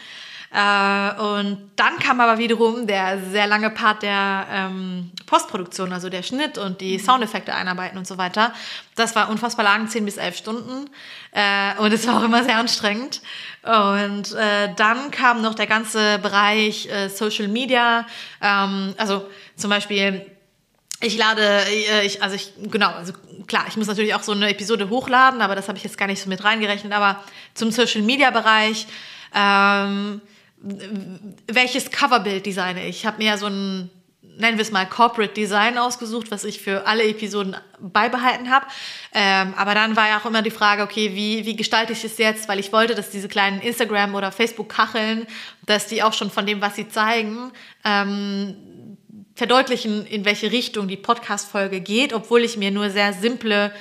Äh, 0.51 1.19
und 1.19 1.71
dann 1.77 1.99
kam 1.99 2.21
aber 2.21 2.37
wiederum 2.37 2.87
der 2.87 3.19
sehr 3.31 3.47
lange 3.47 3.71
Part 3.71 4.03
der 4.03 4.47
ähm, 4.53 5.13
Postproduktion, 5.25 5.95
also 5.95 6.11
der 6.11 6.23
Schnitt 6.23 6.59
und 6.59 6.83
die 6.83 6.99
mhm. 6.99 7.03
Soundeffekte 7.03 7.55
einarbeiten 7.55 7.97
und 7.97 8.07
so 8.07 8.19
weiter. 8.19 8.53
Das 8.97 9.17
war 9.17 9.31
unfassbar 9.31 9.65
lang, 9.65 9.89
10 9.89 10.05
bis 10.05 10.19
11 10.19 10.37
Stunden. 10.37 10.91
Äh, 11.33 11.75
und 11.79 11.91
es 11.91 12.07
war 12.07 12.19
auch 12.19 12.25
immer 12.25 12.45
sehr 12.45 12.59
anstrengend. 12.59 13.23
Und 13.63 14.35
äh, 14.35 14.75
dann 14.77 15.11
kam 15.11 15.41
noch 15.41 15.55
der 15.55 15.67
ganze 15.67 16.19
Bereich 16.19 16.87
äh, 16.91 17.09
Social 17.09 17.49
Media. 17.49 18.05
Ähm, 18.43 18.95
also 18.99 19.27
zum 19.57 19.71
Beispiel 19.71 20.27
ich 21.01 21.17
lade, 21.17 21.43
äh, 21.43 22.05
ich, 22.05 22.23
also 22.23 22.35
ich, 22.35 22.53
genau, 22.71 22.91
also 22.91 23.13
klar, 23.47 23.67
ich 23.69 23.77
muss 23.77 23.87
natürlich 23.87 24.15
auch 24.15 24.23
so 24.23 24.33
eine 24.33 24.49
Episode 24.51 24.89
hochladen, 24.89 25.41
aber 25.41 25.55
das 25.55 25.69
habe 25.69 25.79
ich 25.79 25.85
jetzt 25.85 25.99
gar 25.99 26.07
nicht 26.07 26.23
so 26.23 26.29
mit 26.29 26.43
reingerechnet. 26.43 26.93
Aber 26.93 27.23
zum 27.55 27.71
Social 27.71 28.03
Media 28.03 28.31
Bereich, 28.31 28.87
ähm, 29.35 30.21
welches 31.47 31.91
Coverbild 31.91 32.47
designe 32.47 32.87
ich? 32.89 32.99
Ich 32.99 33.07
habe 33.07 33.19
mir 33.19 33.27
ja 33.27 33.37
so 33.39 33.47
ein, 33.47 33.91
nennen 34.23 34.59
wir 34.59 34.63
es 34.63 34.73
mal 34.73 34.87
Corporate 34.87 35.35
Design 35.35 35.79
ausgesucht, 35.79 36.33
was 36.33 36.43
ich 36.43 36.61
für 36.61 36.87
alle 36.87 37.05
Episoden 37.05 37.57
beibehalten 37.79 38.51
habe. 38.51 38.67
Ähm, 39.15 39.55
aber 39.57 39.75
dann 39.75 39.95
war 39.95 40.09
ja 40.09 40.19
auch 40.19 40.27
immer 40.27 40.43
die 40.43 40.51
Frage, 40.51 40.83
okay, 40.83 41.15
wie, 41.15 41.47
wie 41.47 41.55
gestalte 41.55 41.93
ich 41.93 42.03
es 42.03 42.19
jetzt? 42.19 42.49
Weil 42.49 42.59
ich 42.59 42.73
wollte, 42.73 42.97
dass 42.97 43.11
diese 43.11 43.29
kleinen 43.29 43.61
Instagram- 43.61 44.17
oder 44.17 44.33
Facebook-Kacheln, 44.33 45.29
dass 45.67 45.87
die 45.87 46.03
auch 46.03 46.13
schon 46.13 46.31
von 46.31 46.45
dem, 46.45 46.61
was 46.61 46.75
sie 46.75 46.89
zeigen, 46.89 47.53
ähm, 47.85 48.57
verdeutlichen, 49.39 50.05
in 50.05 50.25
welche 50.25 50.51
Richtung 50.51 50.89
die 50.89 50.97
Podcast-Folge 50.97 51.81
geht, 51.81 52.13
obwohl 52.13 52.43
ich 52.43 52.57
mir 52.57 52.73
nur 52.73 52.91
sehr 52.91 53.13
simple, 53.13 53.73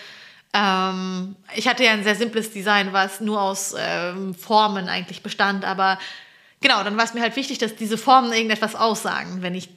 ähm, 0.53 1.35
ich 1.55 1.67
hatte 1.67 1.83
ja 1.83 1.93
ein 1.93 2.03
sehr 2.03 2.13
simples 2.13 2.51
Design, 2.51 2.93
was 2.93 3.21
nur 3.21 3.41
aus 3.41 3.73
ähm, 3.75 4.35
Formen 4.35 4.87
eigentlich 4.87 5.23
bestand, 5.23 5.65
aber 5.65 5.97
genau, 6.61 6.83
dann 6.83 6.95
war 6.95 7.05
es 7.05 7.15
mir 7.15 7.21
halt 7.21 7.35
wichtig, 7.35 7.57
dass 7.57 7.75
diese 7.75 7.97
Formen 7.97 8.31
irgendetwas 8.33 8.75
aussagen, 8.75 9.41
wenn 9.41 9.55
ich 9.55 9.69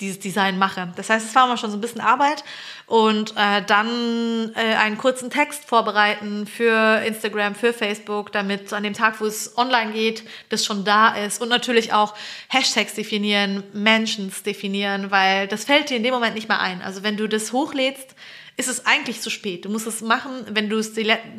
dieses 0.00 0.20
Design 0.20 0.58
mache. 0.58 0.92
Das 0.96 1.10
heißt, 1.10 1.28
es 1.28 1.34
war 1.34 1.46
immer 1.46 1.56
schon 1.56 1.70
so 1.70 1.76
ein 1.76 1.80
bisschen 1.80 2.00
Arbeit 2.00 2.44
und 2.86 3.32
äh, 3.36 3.62
dann 3.66 4.52
äh, 4.54 4.76
einen 4.76 4.96
kurzen 4.96 5.28
Text 5.28 5.64
vorbereiten 5.64 6.46
für 6.46 7.02
Instagram, 7.04 7.56
für 7.56 7.72
Facebook, 7.72 8.30
damit 8.30 8.72
an 8.72 8.84
dem 8.84 8.94
Tag, 8.94 9.20
wo 9.20 9.26
es 9.26 9.58
online 9.58 9.92
geht, 9.92 10.22
das 10.50 10.64
schon 10.64 10.84
da 10.84 11.14
ist 11.16 11.42
und 11.42 11.48
natürlich 11.48 11.92
auch 11.92 12.14
Hashtags 12.48 12.94
definieren, 12.94 13.64
Mentions 13.72 14.44
definieren, 14.44 15.10
weil 15.10 15.48
das 15.48 15.64
fällt 15.64 15.90
dir 15.90 15.96
in 15.96 16.04
dem 16.04 16.14
Moment 16.14 16.36
nicht 16.36 16.48
mehr 16.48 16.60
ein. 16.60 16.80
Also 16.80 17.02
wenn 17.02 17.16
du 17.16 17.28
das 17.28 17.52
hochlädst, 17.52 18.14
ist 18.56 18.68
es 18.68 18.86
eigentlich 18.86 19.20
zu 19.20 19.30
spät. 19.30 19.64
Du 19.64 19.68
musst 19.68 19.86
es 19.86 20.00
machen, 20.00 20.44
wenn 20.50 20.68
du 20.68 20.78
es 20.78 20.92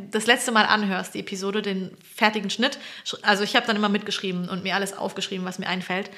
das 0.10 0.26
letzte 0.26 0.54
Mal 0.54 0.66
anhörst, 0.66 1.14
die 1.14 1.20
Episode, 1.20 1.62
den 1.62 1.92
fertigen 2.16 2.50
Schnitt. 2.50 2.80
Also 3.24 3.44
ich 3.44 3.58
habe 3.58 3.68
dann 3.68 3.76
immer 3.76 3.90
mitgeschrieben 3.90 4.48
und 4.48 4.64
mir 4.64 4.74
alles 4.74 4.98
aufgeschrieben, 4.98 5.46
was 5.46 5.60
mir 5.60 5.68
einfällt. 5.68 6.10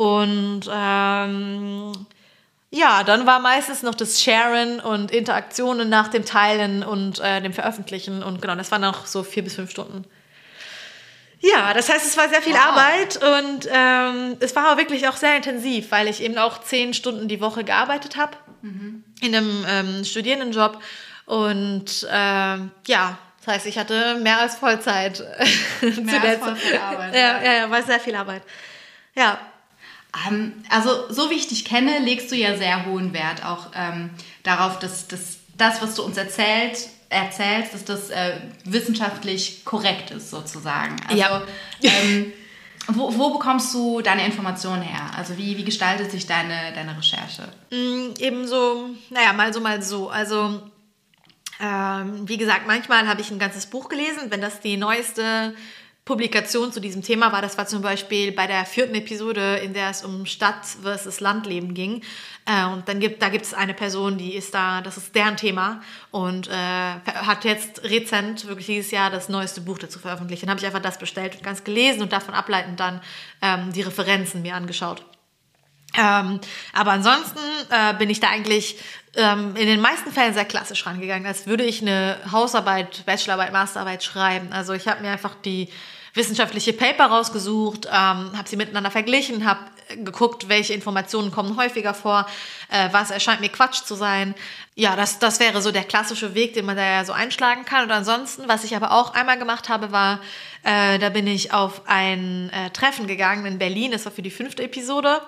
Und 0.00 0.62
ähm, 0.72 1.92
ja, 2.70 3.04
dann 3.04 3.26
war 3.26 3.38
meistens 3.38 3.82
noch 3.82 3.94
das 3.94 4.22
Sharen 4.22 4.80
und 4.80 5.10
Interaktionen 5.10 5.90
nach 5.90 6.08
dem 6.08 6.24
Teilen 6.24 6.82
und 6.82 7.20
äh, 7.20 7.42
dem 7.42 7.52
Veröffentlichen. 7.52 8.22
Und 8.22 8.40
genau, 8.40 8.54
das 8.54 8.70
waren 8.70 8.80
noch 8.80 9.04
so 9.04 9.22
vier 9.22 9.44
bis 9.44 9.56
fünf 9.56 9.70
Stunden. 9.70 10.06
Ja, 11.40 11.74
das 11.74 11.90
heißt, 11.90 12.06
es 12.06 12.16
war 12.16 12.30
sehr 12.30 12.40
viel 12.40 12.54
wow. 12.54 12.68
Arbeit 12.68 13.16
und 13.22 13.68
ähm, 13.70 14.38
es 14.40 14.56
war 14.56 14.72
auch 14.72 14.78
wirklich 14.78 15.06
auch 15.06 15.16
sehr 15.16 15.36
intensiv, 15.36 15.90
weil 15.90 16.08
ich 16.08 16.22
eben 16.22 16.38
auch 16.38 16.62
zehn 16.62 16.94
Stunden 16.94 17.28
die 17.28 17.42
Woche 17.42 17.62
gearbeitet 17.62 18.16
habe 18.16 18.38
mhm. 18.62 19.04
in 19.20 19.34
einem 19.34 19.66
ähm, 19.68 20.04
Studierendenjob. 20.06 20.80
Und 21.26 22.08
ähm, 22.10 22.70
ja, 22.86 23.18
das 23.44 23.54
heißt, 23.54 23.66
ich 23.66 23.76
hatte 23.76 24.14
mehr 24.14 24.38
als 24.38 24.54
Vollzeit. 24.56 25.18
Mehr 25.82 26.22
als 26.22 26.38
Vollzeitarbeit. 26.38 27.14
ja, 27.14 27.42
ja, 27.42 27.52
ja, 27.52 27.70
war 27.70 27.82
sehr 27.82 28.00
viel 28.00 28.14
Arbeit. 28.14 28.44
Ja. 29.14 29.38
Ähm, 30.28 30.54
also, 30.68 31.12
so 31.12 31.30
wie 31.30 31.34
ich 31.34 31.48
dich 31.48 31.64
kenne, 31.64 31.98
legst 32.00 32.30
du 32.30 32.36
ja 32.36 32.56
sehr 32.56 32.86
hohen 32.86 33.12
Wert 33.12 33.44
auch 33.44 33.68
ähm, 33.74 34.10
darauf, 34.42 34.78
dass, 34.78 35.08
dass 35.08 35.38
das, 35.56 35.82
was 35.82 35.94
du 35.94 36.02
uns 36.02 36.16
erzählst, 36.16 36.90
erzählst, 37.10 37.74
dass 37.74 37.84
das 37.84 38.10
äh, 38.10 38.40
wissenschaftlich 38.64 39.64
korrekt 39.64 40.10
ist, 40.10 40.30
sozusagen. 40.30 40.96
Also, 41.08 41.16
ja. 41.16 41.42
Ähm, 41.82 42.32
wo, 42.88 43.16
wo, 43.18 43.30
bekommst 43.32 43.74
du 43.74 44.00
deine 44.00 44.24
Informationen 44.24 44.82
her? 44.82 45.10
Also 45.16 45.36
wie, 45.36 45.56
wie 45.56 45.64
gestaltet 45.64 46.10
sich 46.10 46.26
deine, 46.26 46.72
deine 46.74 46.96
Recherche? 46.96 47.48
Mm, 47.70 48.14
eben 48.18 48.46
so, 48.46 48.90
naja, 49.10 49.32
mal 49.32 49.52
so, 49.52 49.60
mal 49.60 49.82
so. 49.82 50.08
Also 50.08 50.62
ähm, 51.60 52.26
wie 52.26 52.38
gesagt, 52.38 52.66
manchmal 52.66 53.06
habe 53.06 53.20
ich 53.20 53.30
ein 53.30 53.38
ganzes 53.38 53.66
Buch 53.66 53.88
gelesen, 53.88 54.30
wenn 54.30 54.40
das 54.40 54.60
die 54.60 54.76
neueste 54.78 55.54
Publikation 56.04 56.72
zu 56.72 56.80
diesem 56.80 57.02
Thema 57.02 57.30
war. 57.32 57.42
Das 57.42 57.56
war 57.58 57.66
zum 57.66 57.82
Beispiel 57.82 58.32
bei 58.32 58.46
der 58.46 58.64
vierten 58.64 58.94
Episode, 58.94 59.56
in 59.56 59.74
der 59.74 59.90
es 59.90 60.04
um 60.04 60.26
Stadt 60.26 60.66
versus 60.82 61.20
Landleben 61.20 61.74
ging. 61.74 62.02
Äh, 62.46 62.64
und 62.66 62.88
dann 62.88 63.00
gibt, 63.00 63.22
da 63.22 63.28
gibt 63.28 63.44
es 63.44 63.54
eine 63.54 63.74
Person, 63.74 64.18
die 64.18 64.34
ist 64.34 64.54
da, 64.54 64.80
das 64.80 64.96
ist 64.96 65.14
deren 65.14 65.36
Thema 65.36 65.82
und 66.10 66.48
äh, 66.48 66.52
hat 66.52 67.44
jetzt 67.44 67.84
rezent, 67.84 68.46
wirklich 68.46 68.66
dieses 68.66 68.90
Jahr, 68.90 69.10
das 69.10 69.28
neueste 69.28 69.60
Buch 69.60 69.78
dazu 69.78 69.98
veröffentlicht. 69.98 70.42
Dann 70.42 70.50
habe 70.50 70.60
ich 70.60 70.66
einfach 70.66 70.82
das 70.82 70.98
bestellt 70.98 71.36
und 71.36 71.42
ganz 71.42 71.64
gelesen 71.64 72.02
und 72.02 72.12
davon 72.12 72.34
ableitend 72.34 72.80
dann 72.80 73.00
ähm, 73.42 73.72
die 73.72 73.82
Referenzen 73.82 74.42
mir 74.42 74.54
angeschaut. 74.54 75.04
Ähm, 75.98 76.40
aber 76.72 76.92
ansonsten 76.92 77.40
äh, 77.70 77.94
bin 77.94 78.10
ich 78.10 78.20
da 78.20 78.28
eigentlich 78.30 78.78
ähm, 79.16 79.56
in 79.56 79.66
den 79.66 79.80
meisten 79.80 80.12
Fällen 80.12 80.34
sehr 80.34 80.44
klassisch 80.44 80.86
rangegangen, 80.86 81.26
als 81.26 81.46
würde 81.46 81.64
ich 81.64 81.82
eine 81.82 82.16
Hausarbeit, 82.30 83.04
Bachelorarbeit, 83.06 83.52
Masterarbeit 83.52 84.04
schreiben. 84.04 84.52
Also 84.52 84.72
ich 84.72 84.86
habe 84.88 85.02
mir 85.02 85.10
einfach 85.10 85.34
die 85.44 85.68
wissenschaftliche 86.14 86.72
Paper 86.72 87.06
rausgesucht, 87.06 87.86
ähm, 87.86 87.92
habe 87.92 88.48
sie 88.48 88.56
miteinander 88.56 88.90
verglichen, 88.90 89.46
habe 89.46 89.60
geguckt, 89.96 90.48
welche 90.48 90.72
Informationen 90.72 91.30
kommen 91.30 91.56
häufiger 91.56 91.94
vor, 91.94 92.26
äh, 92.68 92.88
was 92.92 93.10
erscheint 93.10 93.40
mir 93.40 93.48
Quatsch 93.48 93.84
zu 93.84 93.94
sein. 93.94 94.34
Ja, 94.74 94.96
das, 94.96 95.18
das 95.18 95.40
wäre 95.40 95.60
so 95.62 95.72
der 95.72 95.84
klassische 95.84 96.34
Weg, 96.34 96.54
den 96.54 96.64
man 96.64 96.76
da 96.76 96.84
ja 96.84 97.04
so 97.04 97.12
einschlagen 97.12 97.64
kann. 97.64 97.84
Und 97.84 97.90
ansonsten, 97.90 98.44
was 98.46 98.64
ich 98.64 98.76
aber 98.76 98.92
auch 98.92 99.14
einmal 99.14 99.38
gemacht 99.38 99.68
habe, 99.68 99.92
war, 99.92 100.20
äh, 100.62 100.98
da 100.98 101.08
bin 101.08 101.26
ich 101.26 101.52
auf 101.52 101.82
ein 101.86 102.50
äh, 102.50 102.70
Treffen 102.70 103.06
gegangen 103.06 103.46
in 103.46 103.58
Berlin. 103.58 103.92
Das 103.92 104.04
war 104.04 104.12
für 104.12 104.22
die 104.22 104.30
fünfte 104.30 104.62
Episode, 104.62 105.22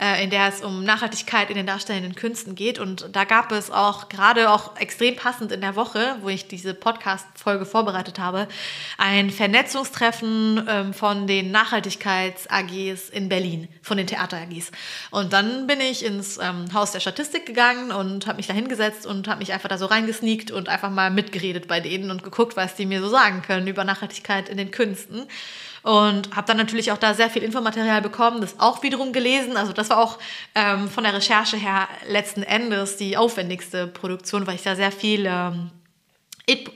äh, 0.00 0.24
in 0.24 0.30
der 0.30 0.48
es 0.48 0.60
um 0.60 0.82
Nachhaltigkeit 0.84 1.50
in 1.50 1.56
den 1.56 1.66
darstellenden 1.66 2.16
Künsten 2.16 2.56
geht. 2.56 2.80
Und 2.80 3.08
da 3.12 3.24
gab 3.24 3.52
es 3.52 3.70
auch 3.70 4.08
gerade 4.08 4.50
auch 4.50 4.76
extrem 4.76 5.14
passend 5.14 5.52
in 5.52 5.60
der 5.60 5.76
Woche, 5.76 6.16
wo 6.20 6.28
ich 6.28 6.48
diese 6.48 6.74
Podcast-Folge 6.74 7.64
vorbereitet 7.64 8.18
habe, 8.18 8.48
ein 8.98 9.30
Vernetzungstreffen 9.30 10.66
ähm, 10.68 10.94
von 10.94 11.28
den 11.28 11.52
Nachhaltigkeits-AGs 11.52 13.08
in 13.10 13.28
Berlin, 13.28 13.68
von 13.82 13.96
den 13.96 14.08
Theater-AGs. 14.08 14.72
Und 15.12 15.32
dann 15.32 15.68
bin 15.68 15.80
ich 15.80 16.04
ins 16.04 16.38
ähm, 16.38 16.72
Haus 16.74 16.90
der 16.90 17.00
Statistik 17.00 17.46
gegangen 17.46 17.92
und 17.92 18.26
habe 18.26 18.38
mich 18.38 18.48
da 18.48 18.54
hingesetzt 18.54 19.06
und 19.06 19.28
habe 19.28 19.38
mich 19.38 19.52
einfach 19.52 19.68
da 19.68 19.78
so 19.78 19.86
reingesneakt 19.86 20.50
und 20.50 20.68
einfach 20.68 20.90
mal 20.90 21.10
mitgeredet 21.10 21.68
bei 21.68 21.78
denen 21.78 22.10
und 22.10 22.24
geguckt, 22.24 22.56
was 22.56 22.74
die 22.74 22.86
mir 22.86 23.00
so 23.00 23.08
sagen 23.08 23.42
können 23.42 23.68
über 23.68 23.84
Nachhaltigkeit 23.84 24.48
in 24.48 24.56
den 24.56 24.71
Künsten. 24.72 25.26
Und 25.82 26.36
habe 26.36 26.46
dann 26.46 26.56
natürlich 26.56 26.92
auch 26.92 26.98
da 26.98 27.12
sehr 27.12 27.28
viel 27.28 27.42
Infomaterial 27.42 28.02
bekommen, 28.02 28.40
das 28.40 28.60
auch 28.60 28.84
wiederum 28.84 29.12
gelesen. 29.12 29.56
Also 29.56 29.72
das 29.72 29.90
war 29.90 29.98
auch 29.98 30.18
ähm, 30.54 30.88
von 30.88 31.02
der 31.02 31.12
Recherche 31.12 31.56
her 31.56 31.88
letzten 32.08 32.44
Endes 32.44 32.96
die 32.96 33.16
aufwendigste 33.16 33.88
Produktion, 33.88 34.46
weil 34.46 34.54
ich 34.54 34.62
da 34.62 34.76
sehr 34.76 34.92
viel 34.92 35.26
ähm, 35.26 35.70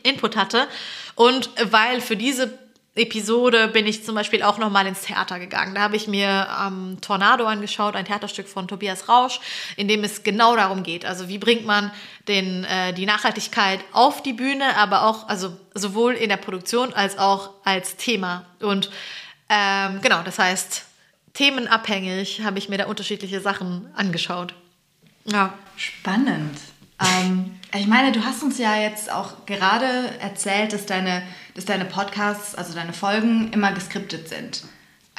Input 0.02 0.37
hatte. 0.37 0.66
Und 1.14 1.50
weil 1.70 2.00
für 2.00 2.16
diese 2.16 2.59
Episode 2.96 3.68
bin 3.68 3.87
ich 3.87 4.04
zum 4.04 4.14
Beispiel 4.14 4.42
auch 4.42 4.59
nochmal 4.59 4.87
ins 4.87 5.02
Theater 5.02 5.38
gegangen. 5.38 5.74
Da 5.74 5.82
habe 5.82 5.96
ich 5.96 6.09
mir 6.09 6.48
ähm, 6.66 6.98
Tornado 7.02 7.44
angeschaut, 7.44 7.94
ein 7.94 8.06
Theaterstück 8.06 8.48
von 8.48 8.66
Tobias 8.66 9.09
Rausch, 9.09 9.38
in 9.76 9.87
dem 9.87 10.02
es 10.02 10.22
genau 10.22 10.56
darum 10.56 10.82
geht. 10.82 11.04
Also 11.04 11.28
wie 11.28 11.38
bringt 11.38 11.66
man 11.66 11.92
den, 12.26 12.64
äh, 12.64 12.94
die 12.94 13.04
Nachhaltigkeit 13.04 13.80
auf 13.92 14.22
die 14.22 14.32
Bühne, 14.32 14.76
aber 14.76 15.04
auch, 15.04 15.28
also 15.28 15.56
sowohl 15.74 16.14
in 16.14 16.30
der 16.30 16.38
Produktion 16.38 16.94
als 16.94 17.18
auch 17.18 17.50
als 17.64 17.96
Thema. 17.96 18.46
Und 18.61 18.90
ähm, 19.50 20.00
genau, 20.00 20.22
das 20.22 20.38
heißt, 20.38 20.85
themenabhängig 21.35 22.42
habe 22.42 22.59
ich 22.59 22.68
mir 22.68 22.78
da 22.78 22.87
unterschiedliche 22.87 23.40
Sachen 23.40 23.88
angeschaut. 23.94 24.54
Ja. 25.26 25.52
Spannend. 25.76 26.59
Ähm, 27.00 27.59
ich 27.74 27.87
meine, 27.87 28.12
du 28.12 28.24
hast 28.24 28.42
uns 28.42 28.59
ja 28.59 28.76
jetzt 28.76 29.12
auch 29.12 29.44
gerade 29.46 30.18
erzählt, 30.20 30.72
dass 30.72 30.87
deine, 30.87 31.22
dass 31.54 31.64
deine 31.64 31.85
Podcasts, 31.85 32.54
also 32.54 32.74
deine 32.74 32.92
Folgen 32.92 33.52
immer 33.52 33.72
geskriptet 33.72 34.28
sind. 34.28 34.62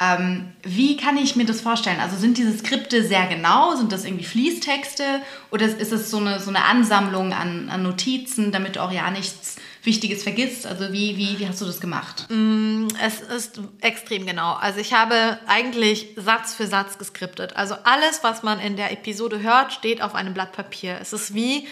Ähm, 0.00 0.52
wie 0.62 0.96
kann 0.96 1.16
ich 1.16 1.34
mir 1.34 1.44
das 1.44 1.60
vorstellen? 1.60 1.98
Also 1.98 2.16
sind 2.16 2.38
diese 2.38 2.56
Skripte 2.56 3.02
sehr 3.02 3.26
genau? 3.26 3.74
Sind 3.74 3.90
das 3.90 4.04
irgendwie 4.04 4.24
Fließtexte? 4.24 5.20
Oder 5.50 5.66
ist 5.66 5.92
es 5.92 6.10
so 6.10 6.18
eine, 6.18 6.38
so 6.38 6.50
eine 6.50 6.64
Ansammlung 6.64 7.32
an, 7.32 7.68
an 7.68 7.82
Notizen, 7.82 8.52
damit 8.52 8.76
du 8.76 8.82
auch 8.82 8.92
ja 8.92 9.10
nichts 9.10 9.56
Wichtiges 9.82 10.22
vergisst? 10.22 10.66
Also 10.66 10.92
wie, 10.92 11.16
wie, 11.16 11.40
wie 11.40 11.48
hast 11.48 11.60
du 11.60 11.64
das 11.64 11.80
gemacht? 11.80 12.26
Mm, 12.28 12.86
es 13.04 13.20
ist 13.20 13.60
extrem 13.80 14.24
genau. 14.24 14.52
Also 14.52 14.78
ich 14.78 14.92
habe 14.92 15.38
eigentlich 15.48 16.10
Satz 16.14 16.54
für 16.54 16.68
Satz 16.68 16.98
geskriptet. 16.98 17.56
Also 17.56 17.74
alles, 17.82 18.22
was 18.22 18.44
man 18.44 18.60
in 18.60 18.76
der 18.76 18.92
Episode 18.92 19.42
hört, 19.42 19.72
steht 19.72 20.00
auf 20.00 20.14
einem 20.14 20.32
Blatt 20.32 20.52
Papier. 20.52 20.98
Es 21.00 21.12
ist 21.12 21.34
wie 21.34 21.66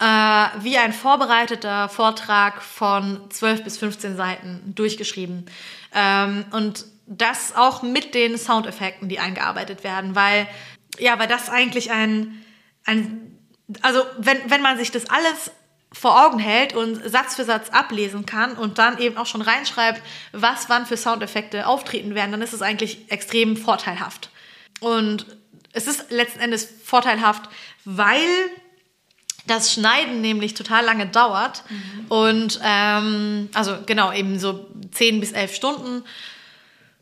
äh, 0.00 0.04
wie 0.60 0.78
ein 0.78 0.92
vorbereiteter 0.92 1.88
Vortrag 1.88 2.62
von 2.62 3.20
12 3.30 3.64
bis 3.64 3.78
15 3.78 4.16
Seiten 4.16 4.72
durchgeschrieben. 4.74 5.44
Ähm, 5.92 6.44
und 6.52 6.84
das 7.08 7.56
auch 7.56 7.82
mit 7.82 8.14
den 8.14 8.36
Soundeffekten, 8.38 9.08
die 9.08 9.18
eingearbeitet 9.18 9.82
werden, 9.82 10.14
weil, 10.14 10.46
ja, 10.98 11.18
weil 11.18 11.28
das 11.28 11.48
eigentlich 11.48 11.90
ein, 11.90 12.44
ein 12.84 13.38
also 13.82 14.02
wenn, 14.18 14.38
wenn 14.50 14.62
man 14.62 14.78
sich 14.78 14.90
das 14.90 15.08
alles 15.10 15.50
vor 15.90 16.26
Augen 16.26 16.38
hält 16.38 16.74
und 16.74 16.96
Satz 17.08 17.34
für 17.34 17.44
Satz 17.44 17.70
ablesen 17.70 18.26
kann 18.26 18.52
und 18.52 18.78
dann 18.78 18.98
eben 18.98 19.16
auch 19.16 19.26
schon 19.26 19.40
reinschreibt, 19.40 20.02
was 20.32 20.68
wann 20.68 20.86
für 20.86 20.96
Soundeffekte 20.96 21.66
auftreten 21.66 22.14
werden, 22.14 22.30
dann 22.30 22.42
ist 22.42 22.52
es 22.52 22.62
eigentlich 22.62 23.10
extrem 23.10 23.56
vorteilhaft. 23.56 24.30
Und 24.80 25.26
es 25.72 25.86
ist 25.86 26.10
letzten 26.10 26.40
Endes 26.40 26.68
vorteilhaft, 26.84 27.48
weil 27.84 28.20
das 29.46 29.72
Schneiden 29.72 30.20
nämlich 30.20 30.54
total 30.54 30.84
lange 30.84 31.06
dauert. 31.06 31.64
Mhm. 31.68 32.06
Und 32.08 32.60
ähm, 32.62 33.48
also 33.54 33.78
genau, 33.86 34.12
eben 34.12 34.38
so 34.38 34.66
10 34.92 35.20
bis 35.20 35.32
11 35.32 35.54
Stunden. 35.54 36.04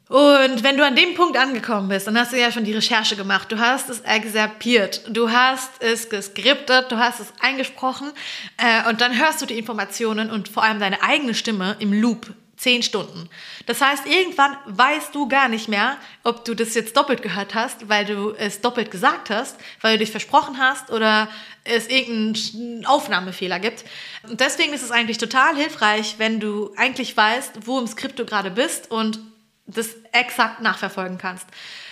Und 0.08 0.62
wenn 0.62 0.76
du 0.76 0.86
an 0.86 0.94
dem 0.94 1.14
Punkt 1.14 1.36
angekommen 1.36 1.88
bist, 1.88 2.06
dann 2.06 2.16
hast 2.16 2.32
du 2.32 2.38
ja 2.38 2.52
schon 2.52 2.62
die 2.62 2.72
Recherche 2.72 3.16
gemacht, 3.16 3.50
du 3.50 3.58
hast 3.58 3.90
es 3.90 4.00
exerpiert, 4.02 5.02
du 5.08 5.30
hast 5.30 5.82
es 5.82 6.08
geskriptet, 6.08 6.92
du 6.92 6.96
hast 6.96 7.18
es 7.18 7.32
eingesprochen 7.40 8.12
äh, 8.56 8.88
und 8.88 9.00
dann 9.00 9.18
hörst 9.18 9.42
du 9.42 9.46
die 9.46 9.58
Informationen 9.58 10.30
und 10.30 10.48
vor 10.48 10.62
allem 10.62 10.78
deine 10.78 11.02
eigene 11.02 11.34
Stimme 11.34 11.74
im 11.80 11.92
Loop 11.92 12.28
zehn 12.56 12.84
Stunden. 12.84 13.28
Das 13.66 13.80
heißt, 13.80 14.06
irgendwann 14.06 14.56
weißt 14.66 15.12
du 15.12 15.28
gar 15.28 15.48
nicht 15.48 15.68
mehr, 15.68 15.96
ob 16.22 16.44
du 16.44 16.54
das 16.54 16.74
jetzt 16.74 16.96
doppelt 16.96 17.20
gehört 17.20 17.54
hast, 17.54 17.88
weil 17.88 18.04
du 18.04 18.32
es 18.38 18.60
doppelt 18.60 18.92
gesagt 18.92 19.28
hast, 19.28 19.56
weil 19.80 19.94
du 19.94 19.98
dich 19.98 20.12
versprochen 20.12 20.58
hast 20.58 20.90
oder 20.90 21.28
es 21.64 21.88
irgendeinen 21.88 22.86
Aufnahmefehler 22.86 23.58
gibt. 23.58 23.84
Und 24.22 24.40
deswegen 24.40 24.72
ist 24.72 24.82
es 24.82 24.92
eigentlich 24.92 25.18
total 25.18 25.56
hilfreich, 25.56 26.14
wenn 26.18 26.38
du 26.38 26.72
eigentlich 26.76 27.16
weißt, 27.16 27.66
wo 27.66 27.80
im 27.80 27.88
Skript 27.88 28.18
du 28.20 28.24
gerade 28.24 28.52
bist 28.52 28.90
und 28.90 29.18
das 29.66 29.90
exakt 30.12 30.60
nachverfolgen 30.60 31.18
kannst. 31.18 31.46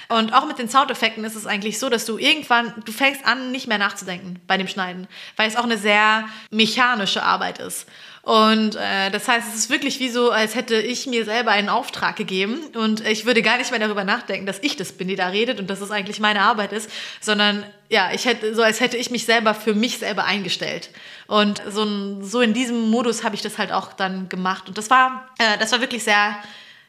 Und 0.08 0.34
auch 0.34 0.46
mit 0.46 0.58
den 0.58 0.68
Soundeffekten 0.68 1.24
ist 1.24 1.34
es 1.34 1.46
eigentlich 1.46 1.78
so, 1.78 1.88
dass 1.88 2.04
du 2.04 2.18
irgendwann, 2.18 2.74
du 2.84 2.92
fängst 2.92 3.24
an, 3.24 3.50
nicht 3.50 3.66
mehr 3.66 3.78
nachzudenken 3.78 4.38
bei 4.46 4.56
dem 4.56 4.68
Schneiden, 4.68 5.08
weil 5.36 5.48
es 5.48 5.56
auch 5.56 5.64
eine 5.64 5.78
sehr 5.78 6.28
mechanische 6.50 7.22
Arbeit 7.22 7.58
ist. 7.58 7.86
Und 8.22 8.76
äh, 8.76 9.10
das 9.10 9.28
heißt, 9.28 9.48
es 9.48 9.54
ist 9.54 9.70
wirklich 9.70 10.00
wie 10.00 10.08
so, 10.08 10.30
als 10.30 10.54
hätte 10.54 10.76
ich 10.76 11.06
mir 11.06 11.26
selber 11.26 11.50
einen 11.50 11.68
Auftrag 11.68 12.16
gegeben 12.16 12.58
und 12.74 13.06
ich 13.06 13.26
würde 13.26 13.42
gar 13.42 13.58
nicht 13.58 13.70
mehr 13.70 13.80
darüber 13.80 14.04
nachdenken, 14.04 14.46
dass 14.46 14.60
ich 14.62 14.76
das 14.76 14.92
bin, 14.92 15.08
die 15.08 15.16
da 15.16 15.28
redet 15.28 15.60
und 15.60 15.68
dass 15.68 15.82
es 15.82 15.90
eigentlich 15.90 16.20
meine 16.20 16.40
Arbeit 16.40 16.72
ist, 16.72 16.90
sondern 17.20 17.64
ja, 17.90 18.12
ich 18.14 18.24
hätte 18.24 18.54
so, 18.54 18.62
als 18.62 18.80
hätte 18.80 18.96
ich 18.96 19.10
mich 19.10 19.26
selber 19.26 19.52
für 19.54 19.74
mich 19.74 19.98
selber 19.98 20.24
eingestellt. 20.24 20.88
Und 21.26 21.60
so, 21.68 22.22
so 22.22 22.40
in 22.40 22.54
diesem 22.54 22.90
Modus 22.90 23.24
habe 23.24 23.34
ich 23.34 23.42
das 23.42 23.58
halt 23.58 23.72
auch 23.72 23.92
dann 23.92 24.30
gemacht. 24.30 24.68
Und 24.68 24.78
das 24.78 24.88
war, 24.88 25.28
äh, 25.38 25.58
das 25.58 25.72
war 25.72 25.80
wirklich 25.80 26.02
sehr 26.02 26.34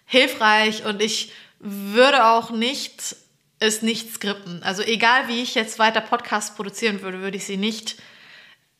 hilfreich 0.05 0.85
und 0.85 1.01
ich 1.01 1.31
würde 1.59 2.25
auch 2.25 2.51
nicht 2.51 3.15
es 3.59 3.81
nicht 3.81 4.13
skripten. 4.13 4.61
Also 4.63 4.83
egal 4.83 5.27
wie 5.27 5.41
ich 5.41 5.55
jetzt 5.55 5.79
weiter 5.79 6.01
Podcasts 6.01 6.55
produzieren 6.55 7.01
würde, 7.01 7.21
würde 7.21 7.37
ich 7.37 7.45
sie 7.45 7.57
nicht 7.57 7.95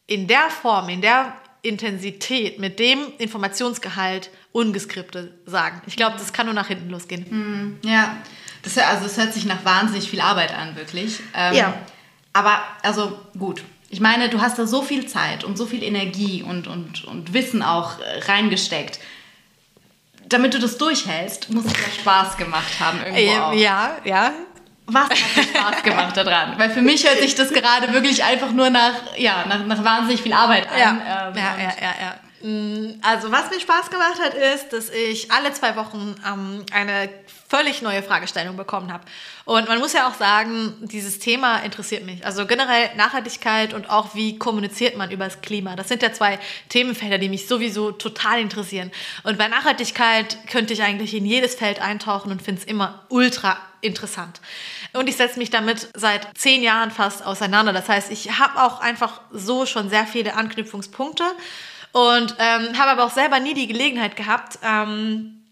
in 0.07 0.27
der 0.27 0.49
Form, 0.49 0.89
in 0.89 1.01
der 1.01 1.33
Intensität, 1.61 2.59
mit 2.59 2.77
dem 2.77 2.99
Informationsgehalt 3.17 4.29
ungeskriptet 4.51 5.33
sagen. 5.47 5.81
Ich 5.87 5.95
glaube, 5.95 6.17
das 6.17 6.31
kann 6.31 6.45
nur 6.45 6.53
nach 6.53 6.67
hinten 6.67 6.89
losgehen. 6.89 7.25
Hm, 7.27 7.79
ja, 7.83 8.17
das, 8.61 8.77
also 8.77 9.05
es 9.05 9.17
hört 9.17 9.33
sich 9.33 9.45
nach 9.45 9.65
wahnsinnig 9.65 10.09
viel 10.09 10.21
Arbeit 10.21 10.53
an, 10.53 10.75
wirklich. 10.75 11.19
Ähm, 11.33 11.55
ja. 11.55 11.73
Aber, 12.33 12.59
also 12.83 13.19
gut. 13.37 13.63
Ich 13.89 13.99
meine, 13.99 14.29
du 14.29 14.41
hast 14.41 14.59
da 14.59 14.67
so 14.67 14.81
viel 14.81 15.07
Zeit 15.07 15.43
und 15.43 15.57
so 15.57 15.65
viel 15.65 15.83
Energie 15.83 16.43
und, 16.43 16.67
und, 16.67 17.05
und 17.05 17.33
Wissen 17.33 17.63
auch 17.63 17.99
äh, 17.99 18.19
reingesteckt. 18.19 18.99
Damit 20.27 20.53
du 20.53 20.59
das 20.59 20.77
durchhältst, 20.77 21.49
muss 21.51 21.65
es 21.65 21.73
ja 21.73 22.01
Spaß 22.01 22.37
gemacht 22.37 22.79
haben 22.79 22.99
irgendwo 22.99 23.21
äh, 23.21 23.39
auch. 23.39 23.53
Ja, 23.53 23.97
ja. 24.03 24.31
Was 24.87 25.09
hat 25.09 25.35
dir 25.35 25.43
Spaß 25.43 25.83
gemacht 25.83 26.17
daran? 26.17 26.59
Weil 26.59 26.69
für 26.69 26.81
mich 26.81 27.07
hört 27.07 27.19
sich 27.19 27.35
das 27.35 27.51
gerade 27.51 27.91
wirklich 27.93 28.23
einfach 28.23 28.51
nur 28.51 28.69
nach, 28.69 28.93
ja, 29.17 29.45
nach, 29.47 29.65
nach 29.65 29.83
wahnsinnig 29.83 30.21
viel 30.21 30.33
Arbeit 30.33 30.71
an. 30.71 30.77
Ja, 30.77 30.89
ähm, 31.29 31.35
ja, 31.35 31.55
ja, 31.57 31.73
ja, 31.81 31.95
ja. 32.01 32.47
Mm, 32.47 32.99
also 33.01 33.31
was 33.31 33.49
mir 33.49 33.59
Spaß 33.59 33.89
gemacht 33.89 34.19
hat, 34.23 34.35
ist, 34.35 34.73
dass 34.73 34.89
ich 34.89 35.31
alle 35.31 35.51
zwei 35.53 35.75
Wochen 35.75 36.15
ähm, 36.27 36.65
eine 36.71 37.09
völlig 37.47 37.81
neue 37.81 38.01
Fragestellung 38.01 38.57
bekommen 38.57 38.91
habe. 38.91 39.05
Und 39.45 39.67
man 39.67 39.79
muss 39.79 39.93
ja 39.93 40.07
auch 40.07 40.15
sagen, 40.15 40.73
dieses 40.81 41.19
Thema 41.19 41.59
interessiert 41.59 42.03
mich. 42.03 42.25
Also 42.25 42.47
generell 42.47 42.89
Nachhaltigkeit 42.95 43.73
und 43.73 43.89
auch 43.89 44.15
wie 44.15 44.39
kommuniziert 44.39 44.97
man 44.97 45.11
über 45.11 45.25
das 45.25 45.41
Klima. 45.41 45.75
Das 45.75 45.87
sind 45.87 46.01
ja 46.01 46.11
zwei 46.11 46.39
Themenfelder, 46.69 47.19
die 47.19 47.29
mich 47.29 47.47
sowieso 47.47 47.91
total 47.91 48.39
interessieren. 48.39 48.91
Und 49.23 49.37
bei 49.37 49.47
Nachhaltigkeit 49.47 50.47
könnte 50.47 50.73
ich 50.73 50.81
eigentlich 50.81 51.13
in 51.13 51.25
jedes 51.25 51.55
Feld 51.55 51.81
eintauchen 51.81 52.31
und 52.31 52.41
finde 52.41 52.61
es 52.61 52.67
immer 52.67 53.05
ultra 53.09 53.57
interessant. 53.81 54.41
Und 54.93 55.07
ich 55.07 55.15
setze 55.15 55.37
mich 55.37 55.51
damit 55.51 55.89
seit 55.93 56.35
zehn 56.35 56.63
Jahren 56.63 56.89
fast 56.89 57.23
auseinander. 57.23 57.73
Das 57.73 57.87
heißt, 57.87 58.11
ich 58.11 58.39
habe 58.39 58.63
auch 58.63 58.79
einfach 58.79 59.21
so 59.31 59.67
schon 59.67 59.89
sehr 59.89 60.07
viele 60.07 60.35
Anknüpfungspunkte 60.35 61.23
und 61.91 62.35
ähm, 62.39 62.77
habe 62.77 62.91
aber 62.91 63.03
auch 63.05 63.11
selber 63.11 63.39
nie 63.39 63.53
die 63.53 63.67
Gelegenheit 63.67 64.15
gehabt, 64.15 64.57
ähm, 64.63 65.44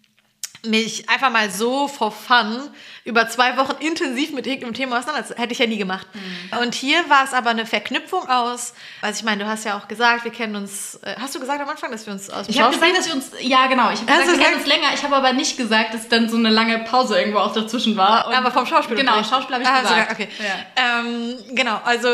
mich 0.66 1.10
einfach 1.10 1.32
mal 1.32 1.50
so 1.50 1.88
for 1.88 2.12
fun 2.12 2.70
über 3.06 3.28
zwei 3.28 3.58
Wochen 3.58 3.76
intensiv 3.82 4.32
mit 4.32 4.48
irgendeinem 4.48 4.74
Thema 4.74 4.98
auseinander. 4.98 5.26
Das 5.28 5.38
hätte 5.38 5.52
ich 5.52 5.60
ja 5.60 5.68
nie 5.68 5.78
gemacht. 5.78 6.08
Mhm. 6.14 6.58
Und 6.60 6.74
hier 6.74 7.10
war 7.10 7.26
es 7.26 7.34
aber 7.34 7.50
eine 7.50 7.66
Verknüpfung 7.66 8.30
aus, 8.30 8.74
also 9.02 9.20
ich 9.20 9.26
meine, 9.26 9.44
du 9.44 9.50
hast 9.50 9.66
ja 9.66 9.78
auch 9.78 9.90
gesagt, 9.90 10.24
wir 10.24 10.32
kennen 10.32 10.56
uns, 10.56 10.96
äh, 11.04 11.16
hast 11.20 11.36
du 11.36 11.40
gesagt 11.40 11.62
am 11.62 11.68
Anfang, 11.68 11.92
dass 11.92 12.06
wir 12.06 12.14
uns 12.14 12.30
aus 12.30 12.48
dem 12.48 12.56
Ich 12.56 12.62
habe 12.62 12.74
gesagt, 12.74 12.98
dass 12.98 13.08
wir 13.08 13.16
uns, 13.16 13.32
ja 13.42 13.68
genau, 13.68 13.92
ich 13.92 14.00
habe 14.00 14.06
gesagt, 14.06 14.28
wir 14.38 14.40
kennen 14.40 14.58
uns 14.58 14.68
länger, 14.68 14.88
ich 14.94 15.04
habe 15.04 15.16
aber 15.18 15.34
nicht 15.34 15.58
gesagt, 15.58 15.94
dass 15.94 16.08
dann 16.08 16.30
so 16.30 16.38
eine 16.38 16.50
lange 16.50 16.80
Pause 16.80 17.20
irgendwo 17.20 17.40
auch 17.40 17.54
dazwischen 17.54 17.98
war. 17.98 18.28
Und 18.28 18.36
aber 18.36 18.52
vom 18.52 18.66
Schauspiel. 18.66 18.96
Genau, 18.96 19.22
Schauspiel 19.24 19.56
habe 19.56 19.64
ich 19.64 19.70
ah, 19.70 19.82
gesagt. 19.82 20.12
okay. 20.12 20.30
Ja. 20.40 21.02
Ähm, 21.02 21.36
genau, 21.52 21.82
also 21.84 22.08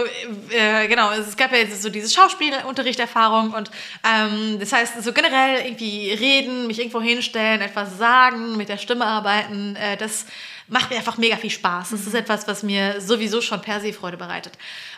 äh, 0.50 0.88
genau, 0.88 1.12
es 1.12 1.38
gab 1.38 1.52
ja 1.52 1.60
jetzt 1.60 1.84
so 1.84 1.90
diese 1.90 2.10
Schauspielunterrichterfahrung 2.10 3.52
und 3.54 3.70
ähm, 4.04 4.58
das 4.60 4.74
heißt, 4.74 5.04
so 5.04 5.14
generell 5.14 5.66
irgendwie 5.66 6.12
reden, 6.14 6.66
mich 6.66 6.80
irgendwo 6.80 7.02
hinstellen, 7.02 7.62
etwas 7.62 8.00
sagen, 8.00 8.58
mit 8.58 8.70
der 8.70 8.78
Stimme 8.78 9.06
arbeiten, 9.06 9.76
äh, 9.76 9.96
das 9.98 10.26
macht 10.70 10.90
mir 10.90 10.98
einfach 10.98 11.18
mega 11.18 11.36
viel 11.36 11.50
Spaß. 11.50 11.92
Das 11.92 12.02
ist 12.02 12.10
mhm. 12.10 12.20
etwas, 12.20 12.48
was 12.48 12.64
mir 12.64 13.02
sowieso 13.02 13.42
schon 13.42 13.62
per 13.62 13.82
se 13.82 13.94
Freude 13.94 14.18
bereitet. 14.18 14.54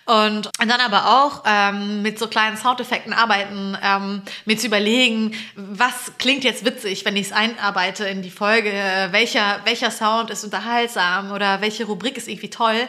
Und, 0.05 0.47
und 0.47 0.67
dann 0.69 0.81
aber 0.81 1.23
auch 1.23 1.43
ähm, 1.45 2.01
mit 2.01 2.19
so 2.19 2.27
kleinen 2.27 2.57
Soundeffekten 2.57 3.13
arbeiten, 3.13 3.77
ähm, 3.83 4.21
mir 4.45 4.57
zu 4.57 4.67
überlegen, 4.67 5.33
was 5.55 6.13
klingt 6.17 6.43
jetzt 6.43 6.65
witzig, 6.65 7.05
wenn 7.05 7.15
ich 7.15 7.27
es 7.27 7.31
einarbeite 7.31 8.05
in 8.05 8.21
die 8.21 8.31
Folge, 8.31 8.71
welcher, 9.11 9.61
welcher 9.65 9.91
Sound 9.91 10.29
ist 10.29 10.43
unterhaltsam 10.43 11.31
oder 11.31 11.61
welche 11.61 11.85
Rubrik 11.85 12.17
ist 12.17 12.27
irgendwie 12.27 12.49
toll. 12.49 12.87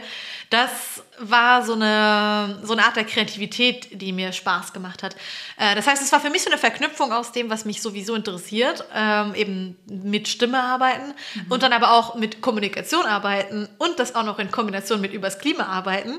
Das 0.50 1.02
war 1.30 1.64
so 1.64 1.74
eine, 1.74 2.58
so 2.62 2.72
eine 2.72 2.84
Art 2.84 2.96
der 2.96 3.04
Kreativität, 3.04 4.00
die 4.00 4.12
mir 4.12 4.32
Spaß 4.32 4.72
gemacht 4.72 5.02
hat. 5.02 5.16
Äh, 5.56 5.74
das 5.74 5.86
heißt, 5.86 6.02
es 6.02 6.12
war 6.12 6.20
für 6.20 6.30
mich 6.30 6.42
so 6.42 6.50
eine 6.50 6.58
Verknüpfung 6.58 7.12
aus 7.12 7.32
dem, 7.32 7.50
was 7.50 7.64
mich 7.64 7.80
sowieso 7.80 8.14
interessiert, 8.14 8.84
ähm, 8.94 9.34
eben 9.34 9.76
mit 9.86 10.28
Stimme 10.28 10.62
arbeiten 10.62 11.14
mhm. 11.34 11.52
und 11.52 11.62
dann 11.62 11.72
aber 11.72 11.92
auch 11.92 12.14
mit 12.14 12.40
Kommunikation 12.40 13.06
arbeiten 13.06 13.68
und 13.78 13.98
das 13.98 14.14
auch 14.14 14.24
noch 14.24 14.38
in 14.38 14.50
Kombination 14.50 15.00
mit 15.00 15.12
übers 15.12 15.38
Klima 15.38 15.66
arbeiten. 15.66 16.18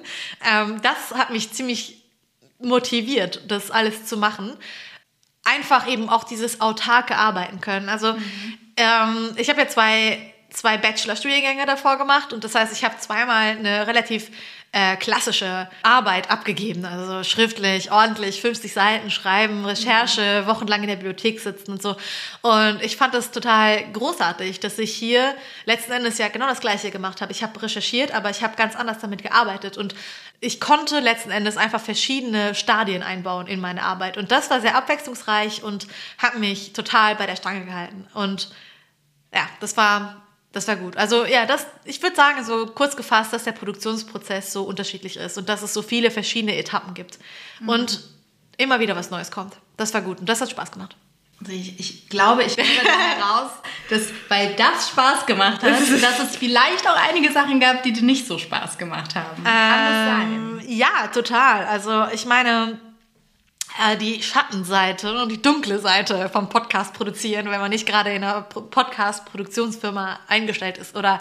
Ähm, 0.49 0.81
das 0.81 1.17
hat 1.17 1.29
mich 1.29 1.51
ziemlich 1.51 2.03
motiviert, 2.59 3.41
das 3.47 3.71
alles 3.71 4.05
zu 4.05 4.17
machen. 4.17 4.53
Einfach 5.43 5.87
eben 5.87 6.09
auch 6.09 6.23
dieses 6.23 6.61
autarke 6.61 7.17
Arbeiten 7.17 7.59
können. 7.59 7.89
Also 7.89 8.13
mhm. 8.13 8.57
ähm, 8.77 9.29
ich 9.35 9.49
habe 9.49 9.61
ja 9.61 9.67
zwei 9.67 10.32
zwei 10.53 10.77
Bachelor-Studiengänge 10.77 11.65
davor 11.65 11.97
gemacht 11.97 12.33
und 12.33 12.43
das 12.43 12.55
heißt, 12.55 12.73
ich 12.73 12.83
habe 12.83 12.97
zweimal 12.97 13.57
eine 13.57 13.87
relativ 13.87 14.29
äh, 14.75 14.95
klassische 14.95 15.69
Arbeit 15.83 16.31
abgegeben, 16.31 16.83
also 16.83 17.23
schriftlich, 17.23 17.91
ordentlich, 17.91 18.41
50 18.41 18.73
Seiten 18.73 19.11
schreiben, 19.11 19.65
Recherche, 19.65 20.41
mhm. 20.41 20.47
wochenlang 20.47 20.81
in 20.81 20.87
der 20.87 20.95
Bibliothek 20.95 21.39
sitzen 21.39 21.73
und 21.73 21.81
so. 21.81 21.95
Und 22.41 22.81
ich 22.81 22.97
fand 22.97 23.13
das 23.13 23.29
total 23.29 23.83
großartig, 23.93 24.59
dass 24.61 24.79
ich 24.79 24.91
hier 24.91 25.35
letzten 25.65 25.91
Endes 25.91 26.17
ja 26.17 26.27
genau 26.27 26.47
das 26.47 26.59
Gleiche 26.59 26.89
gemacht 26.89 27.21
habe. 27.21 27.31
Ich 27.31 27.43
habe 27.43 27.61
recherchiert, 27.61 28.15
aber 28.15 28.31
ich 28.31 28.41
habe 28.41 28.55
ganz 28.55 28.75
anders 28.75 28.97
damit 28.97 29.21
gearbeitet 29.21 29.77
und 29.77 29.93
ich 30.39 30.59
konnte 30.59 30.99
letzten 30.99 31.29
Endes 31.29 31.55
einfach 31.55 31.79
verschiedene 31.79 32.55
Stadien 32.55 33.03
einbauen 33.03 33.45
in 33.45 33.61
meine 33.61 33.83
Arbeit. 33.83 34.17
Und 34.17 34.31
das 34.31 34.49
war 34.49 34.59
sehr 34.59 34.75
abwechslungsreich 34.75 35.61
und 35.61 35.87
hat 36.17 36.39
mich 36.39 36.73
total 36.73 37.15
bei 37.15 37.27
der 37.27 37.35
Stange 37.35 37.65
gehalten. 37.65 38.07
Und 38.15 38.49
ja, 39.31 39.47
das 39.59 39.77
war 39.77 40.23
das 40.53 40.67
war 40.67 40.75
gut. 40.75 40.95
Also 40.97 41.25
ja, 41.25 41.45
das, 41.45 41.65
ich 41.83 42.01
würde 42.01 42.15
sagen, 42.15 42.45
so 42.45 42.67
kurz 42.67 42.95
gefasst, 42.95 43.33
dass 43.33 43.43
der 43.43 43.51
Produktionsprozess 43.51 44.53
so 44.53 44.63
unterschiedlich 44.63 45.17
ist 45.17 45.37
und 45.37 45.49
dass 45.49 45.63
es 45.63 45.73
so 45.73 45.81
viele 45.81 46.11
verschiedene 46.11 46.55
Etappen 46.55 46.93
gibt. 46.93 47.19
Mhm. 47.59 47.69
Und 47.69 48.01
immer 48.57 48.79
wieder 48.79 48.95
was 48.95 49.09
Neues 49.09 49.31
kommt. 49.31 49.55
Das 49.77 49.93
war 49.95 50.01
gut 50.01 50.19
und 50.19 50.29
das 50.29 50.39
hat 50.39 50.51
Spaß 50.51 50.71
gemacht. 50.71 50.95
Also 51.41 51.51
ich, 51.51 51.79
ich 51.79 52.07
glaube, 52.07 52.43
ich 52.43 52.55
da 52.55 52.61
heraus, 52.61 53.51
dass 53.89 54.03
weil 54.29 54.53
das 54.53 54.89
Spaß 54.89 55.25
gemacht 55.25 55.63
hat, 55.63 55.71
dass 55.71 56.19
es 56.19 56.37
vielleicht 56.37 56.87
auch 56.87 56.95
einige 57.09 57.33
Sachen 57.33 57.59
gab, 57.59 57.81
die 57.81 57.91
dir 57.91 58.03
nicht 58.03 58.27
so 58.27 58.37
Spaß 58.37 58.77
gemacht 58.77 59.15
haben. 59.15 59.37
Ähm, 59.39 59.43
Kann 59.43 59.85
das 59.85 60.05
sein? 60.05 60.61
Ja, 60.67 61.07
total. 61.11 61.65
Also 61.65 62.05
ich 62.13 62.25
meine, 62.25 62.79
die 63.99 64.21
Schattenseite 64.21 65.21
und 65.21 65.29
die 65.31 65.41
dunkle 65.41 65.79
Seite 65.79 66.29
vom 66.29 66.49
Podcast 66.49 66.93
produzieren, 66.93 67.49
wenn 67.49 67.59
man 67.59 67.71
nicht 67.71 67.87
gerade 67.87 68.13
in 68.13 68.23
einer 68.23 68.41
Podcast-Produktionsfirma 68.41 70.19
eingestellt 70.27 70.77
ist 70.77 70.95
oder 70.95 71.19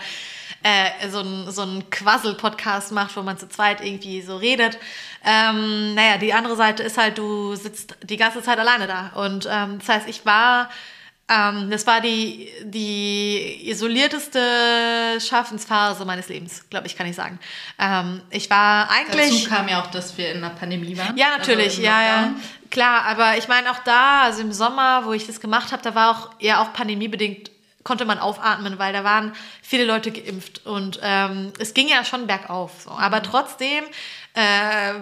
äh, 0.62 1.08
so 1.08 1.20
ein, 1.20 1.50
so 1.50 1.82
Quassel-Podcast 1.90 2.92
macht, 2.92 3.16
wo 3.16 3.22
man 3.22 3.38
zu 3.38 3.48
zweit 3.48 3.84
irgendwie 3.84 4.22
so 4.22 4.36
redet. 4.36 4.78
Ähm, 5.24 5.94
naja, 5.94 6.18
die 6.18 6.32
andere 6.32 6.56
Seite 6.56 6.82
ist 6.82 6.98
halt, 6.98 7.18
du 7.18 7.54
sitzt 7.56 7.96
die 8.02 8.16
ganze 8.16 8.42
Zeit 8.42 8.58
alleine 8.58 8.86
da. 8.86 9.12
Und 9.14 9.48
ähm, 9.50 9.78
das 9.78 9.88
heißt, 9.88 10.08
ich 10.08 10.24
war 10.24 10.68
ähm, 11.32 11.70
das 11.70 11.86
war 11.86 12.00
die, 12.00 12.48
die 12.64 13.70
isolierteste 13.70 14.40
Schaffensphase 15.20 16.04
meines 16.04 16.28
Lebens, 16.28 16.68
glaube 16.68 16.86
ich, 16.86 16.96
kann 16.96 17.06
ich 17.06 17.16
sagen. 17.16 17.38
Ähm, 17.78 18.22
ich 18.30 18.50
war 18.50 18.90
eigentlich. 18.90 19.44
Dazu 19.44 19.48
kam 19.48 19.68
ja 19.68 19.82
auch, 19.82 19.90
dass 19.90 20.16
wir 20.18 20.32
in 20.32 20.38
einer 20.38 20.50
Pandemie 20.50 20.96
waren. 20.96 21.16
Ja, 21.16 21.36
natürlich, 21.38 21.68
also 21.68 21.82
ja, 21.82 22.02
ja. 22.02 22.34
Klar, 22.70 23.04
aber 23.04 23.36
ich 23.36 23.48
meine 23.48 23.70
auch 23.70 23.80
da, 23.84 24.22
also 24.22 24.40
im 24.40 24.52
Sommer, 24.52 25.02
wo 25.04 25.12
ich 25.12 25.26
das 25.26 25.40
gemacht 25.40 25.72
habe, 25.72 25.82
da 25.82 25.94
war 25.94 26.10
auch 26.10 26.30
ja 26.40 26.62
auch 26.62 26.72
pandemiebedingt 26.72 27.50
konnte 27.84 28.04
man 28.04 28.18
aufatmen, 28.18 28.78
weil 28.78 28.92
da 28.92 29.04
waren 29.04 29.32
viele 29.62 29.84
Leute 29.84 30.10
geimpft 30.10 30.66
und 30.66 31.00
ähm, 31.02 31.52
es 31.58 31.74
ging 31.74 31.88
ja 31.88 32.04
schon 32.04 32.26
bergauf. 32.26 32.82
So. 32.84 32.90
Aber 32.90 33.18
mhm. 33.18 33.24
trotzdem 33.24 33.84
äh, 34.34 34.40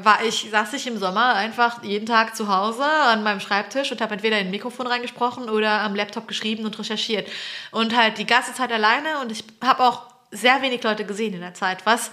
war 0.02 0.24
ich, 0.24 0.48
saß 0.50 0.72
ich 0.74 0.86
im 0.86 0.98
Sommer 0.98 1.34
einfach 1.34 1.82
jeden 1.82 2.06
Tag 2.06 2.36
zu 2.36 2.48
Hause 2.48 2.84
an 2.84 3.22
meinem 3.22 3.40
Schreibtisch 3.40 3.92
und 3.92 4.00
habe 4.00 4.14
entweder 4.14 4.38
in 4.38 4.46
ein 4.46 4.50
Mikrofon 4.50 4.86
reingesprochen 4.86 5.48
oder 5.48 5.80
am 5.80 5.94
Laptop 5.94 6.26
geschrieben 6.26 6.64
und 6.64 6.78
recherchiert. 6.78 7.28
Und 7.70 7.96
halt 7.96 8.18
die 8.18 8.26
ganze 8.26 8.54
Zeit 8.54 8.72
alleine 8.72 9.18
und 9.20 9.30
ich 9.30 9.44
habe 9.62 9.84
auch 9.84 10.06
sehr 10.30 10.62
wenig 10.62 10.82
Leute 10.82 11.04
gesehen 11.04 11.34
in 11.34 11.40
der 11.40 11.54
Zeit, 11.54 11.84
was 11.86 12.10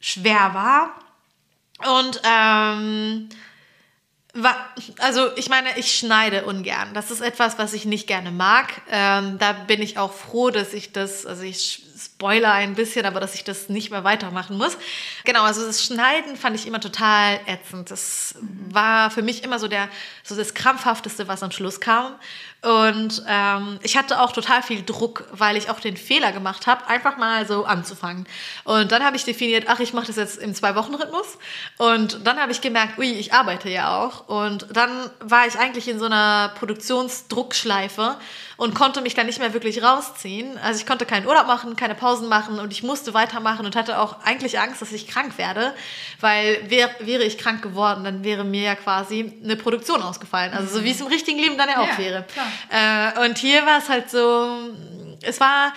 schwer 0.00 0.52
war. 0.54 0.96
Und 2.00 2.20
ähm, 2.24 3.28
Also 4.98 5.30
ich 5.36 5.50
meine, 5.50 5.78
ich 5.78 5.94
schneide 5.94 6.46
ungern. 6.46 6.94
Das 6.94 7.10
ist 7.10 7.20
etwas, 7.20 7.58
was 7.58 7.74
ich 7.74 7.84
nicht 7.84 8.06
gerne 8.06 8.30
mag. 8.30 8.80
Ähm, 8.90 9.38
da 9.38 9.52
bin 9.52 9.82
ich 9.82 9.98
auch 9.98 10.12
froh, 10.12 10.48
dass 10.48 10.72
ich 10.72 10.92
das, 10.92 11.26
also 11.26 11.42
ich 11.42 11.82
spoiler 12.02 12.52
ein 12.52 12.74
bisschen, 12.74 13.04
aber 13.04 13.20
dass 13.20 13.34
ich 13.34 13.44
das 13.44 13.68
nicht 13.68 13.90
mehr 13.90 14.04
weitermachen 14.04 14.56
muss. 14.56 14.76
Genau, 15.24 15.42
also 15.42 15.64
das 15.64 15.84
Schneiden 15.84 16.36
fand 16.36 16.56
ich 16.56 16.66
immer 16.66 16.80
total 16.80 17.40
ätzend. 17.46 17.90
Das 17.90 18.34
war 18.70 19.10
für 19.10 19.22
mich 19.22 19.44
immer 19.44 19.58
so 19.58 19.68
der, 19.68 19.88
so 20.22 20.34
das 20.34 20.54
krampfhafteste, 20.54 21.28
was 21.28 21.42
am 21.42 21.50
Schluss 21.50 21.80
kam. 21.80 22.14
Und 22.62 23.24
ähm, 23.28 23.80
ich 23.82 23.96
hatte 23.96 24.20
auch 24.20 24.30
total 24.30 24.62
viel 24.62 24.84
Druck, 24.84 25.24
weil 25.32 25.56
ich 25.56 25.68
auch 25.68 25.80
den 25.80 25.96
Fehler 25.96 26.30
gemacht 26.30 26.68
habe, 26.68 26.86
einfach 26.86 27.16
mal 27.16 27.44
so 27.44 27.64
anzufangen. 27.64 28.24
Und 28.62 28.92
dann 28.92 29.04
habe 29.04 29.16
ich 29.16 29.24
definiert, 29.24 29.64
ach, 29.66 29.80
ich 29.80 29.92
mache 29.92 30.06
das 30.06 30.16
jetzt 30.16 30.38
im 30.38 30.54
Zwei-Wochen-Rhythmus. 30.54 31.38
Und 31.78 32.24
dann 32.24 32.38
habe 32.38 32.52
ich 32.52 32.60
gemerkt, 32.60 32.98
ui, 32.98 33.10
ich 33.10 33.32
arbeite 33.32 33.68
ja 33.68 33.98
auch. 33.98 34.28
Und 34.28 34.66
dann 34.72 35.10
war 35.18 35.46
ich 35.48 35.58
eigentlich 35.58 35.88
in 35.88 35.98
so 35.98 36.04
einer 36.04 36.52
Produktionsdruckschleife 36.56 38.16
und 38.56 38.76
konnte 38.76 39.00
mich 39.00 39.14
dann 39.14 39.26
nicht 39.26 39.40
mehr 39.40 39.52
wirklich 39.54 39.82
rausziehen. 39.82 40.56
Also 40.58 40.78
ich 40.78 40.86
konnte 40.86 41.04
keinen 41.04 41.26
Urlaub 41.26 41.48
machen, 41.48 41.74
keine 41.74 41.96
Pausen 41.96 42.28
machen 42.28 42.60
und 42.60 42.72
ich 42.72 42.84
musste 42.84 43.12
weitermachen 43.12 43.66
und 43.66 43.74
hatte 43.74 43.98
auch 43.98 44.22
eigentlich 44.22 44.60
Angst, 44.60 44.80
dass 44.80 44.92
ich 44.92 45.08
krank 45.08 45.36
werde, 45.36 45.74
weil 46.20 46.70
wär, 46.70 46.88
wäre 47.00 47.24
ich 47.24 47.38
krank 47.38 47.60
geworden, 47.62 48.04
dann 48.04 48.22
wäre 48.22 48.44
mir 48.44 48.62
ja 48.62 48.74
quasi 48.76 49.32
eine 49.42 49.56
Produktion 49.56 50.00
ausgefallen. 50.00 50.52
Also 50.52 50.78
so 50.78 50.84
wie 50.84 50.92
es 50.92 51.00
im 51.00 51.08
richtigen 51.08 51.40
Leben 51.40 51.58
dann 51.58 51.70
ja 51.70 51.80
auch 51.80 51.88
ja, 51.88 51.98
wäre. 51.98 52.24
Äh, 52.70 53.24
und 53.26 53.38
hier 53.38 53.64
war 53.66 53.78
es 53.78 53.88
halt 53.88 54.10
so, 54.10 54.70
es 55.22 55.40
war 55.40 55.72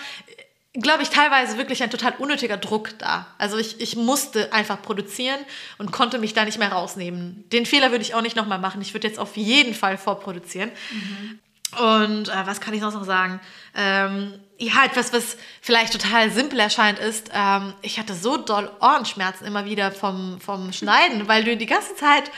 glaube 0.80 1.02
ich, 1.02 1.10
teilweise 1.10 1.58
wirklich 1.58 1.82
ein 1.82 1.90
total 1.90 2.14
unnötiger 2.18 2.56
Druck 2.56 2.98
da. 2.98 3.26
Also 3.38 3.56
ich, 3.56 3.80
ich 3.80 3.96
musste 3.96 4.52
einfach 4.52 4.80
produzieren 4.82 5.38
und 5.78 5.92
konnte 5.92 6.18
mich 6.18 6.34
da 6.34 6.44
nicht 6.44 6.58
mehr 6.58 6.72
rausnehmen. 6.72 7.44
Den 7.50 7.66
Fehler 7.66 7.90
würde 7.90 8.02
ich 8.02 8.14
auch 8.14 8.22
nicht 8.22 8.36
nochmal 8.36 8.58
machen. 8.58 8.82
Ich 8.82 8.92
würde 8.94 9.08
jetzt 9.08 9.18
auf 9.18 9.36
jeden 9.36 9.74
Fall 9.74 9.96
vorproduzieren. 9.96 10.70
Mhm. 10.90 11.38
Und 11.78 12.28
äh, 12.28 12.46
was 12.46 12.60
kann 12.60 12.74
ich 12.74 12.80
noch 12.80 13.04
sagen? 13.04 13.40
Ähm, 13.74 14.34
ja, 14.58 14.84
etwas, 14.84 15.12
was 15.12 15.36
vielleicht 15.60 15.92
total 15.92 16.30
simpel 16.30 16.58
erscheint, 16.60 16.98
ist, 16.98 17.30
ähm, 17.34 17.74
ich 17.82 17.98
hatte 17.98 18.14
so 18.14 18.36
doll 18.36 18.70
Ohrenschmerzen 18.80 19.44
immer 19.46 19.64
wieder 19.64 19.92
vom, 19.92 20.40
vom 20.40 20.72
Schneiden, 20.72 21.28
weil 21.28 21.44
du 21.44 21.56
die 21.56 21.66
ganze 21.66 21.94
Zeit 21.96 22.30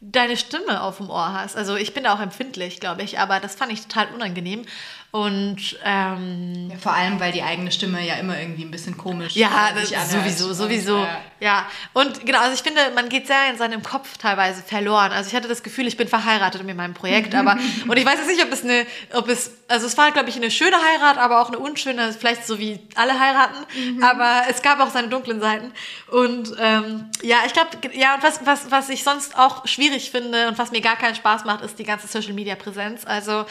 deine 0.00 0.36
Stimme 0.36 0.82
auf 0.82 0.96
dem 0.96 1.10
Ohr 1.10 1.32
hast. 1.32 1.56
Also 1.56 1.76
ich 1.76 1.92
bin 1.92 2.04
da 2.04 2.14
auch 2.14 2.20
empfindlich, 2.20 2.80
glaube 2.80 3.02
ich, 3.02 3.18
aber 3.18 3.38
das 3.38 3.54
fand 3.54 3.72
ich 3.72 3.82
total 3.82 4.14
unangenehm. 4.14 4.64
Und 5.12 5.76
ähm, 5.84 6.68
ja, 6.70 6.76
vor 6.78 6.92
allem, 6.92 7.18
weil 7.18 7.32
die 7.32 7.42
eigene 7.42 7.72
Stimme 7.72 8.06
ja 8.06 8.14
immer 8.14 8.38
irgendwie 8.38 8.64
ein 8.64 8.70
bisschen 8.70 8.96
komisch 8.96 9.34
Ja, 9.34 9.72
das 9.74 9.90
sowieso, 10.12 10.52
sowieso. 10.52 10.98
Und, 10.98 11.04
äh, 11.04 11.44
ja, 11.44 11.66
und 11.94 12.24
genau, 12.24 12.38
also 12.38 12.54
ich 12.54 12.62
finde, 12.62 12.80
man 12.94 13.08
geht 13.08 13.26
sehr 13.26 13.50
in 13.50 13.58
seinem 13.58 13.82
Kopf 13.82 14.18
teilweise 14.18 14.62
verloren. 14.62 15.10
Also 15.10 15.28
ich 15.28 15.34
hatte 15.34 15.48
das 15.48 15.64
Gefühl, 15.64 15.88
ich 15.88 15.96
bin 15.96 16.06
verheiratet 16.06 16.62
mit 16.62 16.76
meinem 16.76 16.94
Projekt, 16.94 17.34
aber 17.34 17.58
und 17.88 17.96
ich 17.96 18.06
weiß 18.06 18.18
jetzt 18.20 18.28
nicht, 18.28 18.44
ob 18.44 18.52
es 18.52 18.62
eine, 18.62 18.86
ob 19.14 19.28
es, 19.28 19.50
also 19.66 19.88
es 19.88 19.98
war, 19.98 20.12
glaube 20.12 20.28
ich, 20.28 20.36
eine 20.36 20.50
schöne 20.50 20.76
Heirat, 20.76 21.18
aber 21.18 21.40
auch 21.40 21.48
eine 21.48 21.58
unschöne, 21.58 22.12
vielleicht 22.12 22.46
so 22.46 22.60
wie 22.60 22.78
alle 22.94 23.18
heiraten. 23.18 23.66
Mhm. 23.76 24.04
Aber 24.04 24.42
es 24.48 24.62
gab 24.62 24.78
auch 24.78 24.90
seine 24.90 25.08
dunklen 25.08 25.40
Seiten. 25.40 25.72
Und 26.06 26.54
ähm, 26.60 27.10
ja, 27.22 27.38
ich 27.46 27.52
glaube, 27.52 27.70
ja, 27.94 28.14
und 28.14 28.22
was, 28.22 28.46
was, 28.46 28.70
was 28.70 28.88
ich 28.88 29.02
sonst 29.02 29.36
auch 29.36 29.66
schwierig 29.66 30.12
finde 30.12 30.46
und 30.46 30.56
was 30.56 30.70
mir 30.70 30.80
gar 30.80 30.96
keinen 30.96 31.16
Spaß 31.16 31.44
macht, 31.46 31.64
ist 31.64 31.80
die 31.80 31.84
ganze 31.84 32.06
Social 32.06 32.32
Media 32.32 32.54
Präsenz. 32.54 33.04
Also 33.04 33.44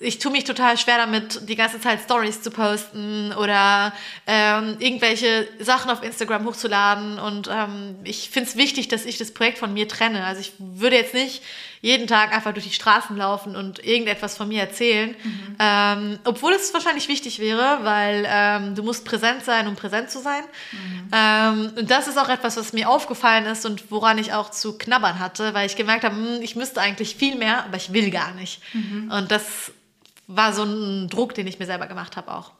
ich 0.00 0.18
tue 0.18 0.30
mich 0.30 0.44
total 0.44 0.78
schwer 0.78 0.98
damit, 0.98 1.48
die 1.48 1.56
ganze 1.56 1.80
Zeit 1.80 2.00
Stories 2.00 2.40
zu 2.40 2.50
posten 2.50 3.32
oder 3.32 3.92
ähm, 4.26 4.76
irgendwelche 4.78 5.48
Sachen 5.58 5.90
auf 5.90 6.02
Instagram 6.02 6.46
hochzuladen. 6.46 7.18
Und 7.18 7.48
ähm, 7.52 7.96
ich 8.04 8.30
finde 8.30 8.48
es 8.48 8.56
wichtig, 8.56 8.88
dass 8.88 9.04
ich 9.04 9.18
das 9.18 9.32
Projekt 9.32 9.58
von 9.58 9.72
mir 9.72 9.88
trenne. 9.88 10.24
Also 10.24 10.40
ich 10.40 10.52
würde 10.58 10.96
jetzt 10.96 11.14
nicht 11.14 11.42
jeden 11.80 12.06
Tag 12.06 12.32
einfach 12.32 12.52
durch 12.52 12.66
die 12.66 12.72
Straßen 12.72 13.16
laufen 13.16 13.56
und 13.56 13.84
irgendetwas 13.84 14.36
von 14.36 14.48
mir 14.48 14.60
erzählen. 14.60 15.14
Mhm. 15.22 15.56
Ähm, 15.58 16.18
obwohl 16.24 16.52
es 16.52 16.72
wahrscheinlich 16.74 17.08
wichtig 17.08 17.38
wäre, 17.38 17.80
weil 17.82 18.26
ähm, 18.28 18.74
du 18.74 18.82
musst 18.82 19.04
präsent 19.04 19.44
sein, 19.44 19.66
um 19.66 19.76
präsent 19.76 20.10
zu 20.10 20.20
sein. 20.20 20.42
Mhm. 20.72 21.08
Ähm, 21.12 21.72
und 21.76 21.90
das 21.90 22.08
ist 22.08 22.18
auch 22.18 22.28
etwas, 22.28 22.56
was 22.56 22.72
mir 22.72 22.88
aufgefallen 22.88 23.46
ist 23.46 23.66
und 23.66 23.90
woran 23.90 24.18
ich 24.18 24.32
auch 24.32 24.50
zu 24.50 24.76
knabbern 24.76 25.18
hatte, 25.18 25.54
weil 25.54 25.66
ich 25.66 25.76
gemerkt 25.76 26.04
habe, 26.04 26.14
hm, 26.14 26.42
ich 26.42 26.56
müsste 26.56 26.80
eigentlich 26.80 27.16
viel 27.16 27.36
mehr, 27.36 27.64
aber 27.64 27.76
ich 27.76 27.92
will 27.92 28.10
gar 28.10 28.32
nicht. 28.34 28.60
Mhm. 28.74 29.10
Und 29.12 29.30
das 29.30 29.72
war 30.28 30.52
so 30.52 30.62
ein 30.62 31.08
Druck, 31.08 31.34
den 31.34 31.46
ich 31.46 31.58
mir 31.58 31.66
selber 31.66 31.86
gemacht 31.86 32.16
habe 32.16 32.32
auch. 32.32 32.52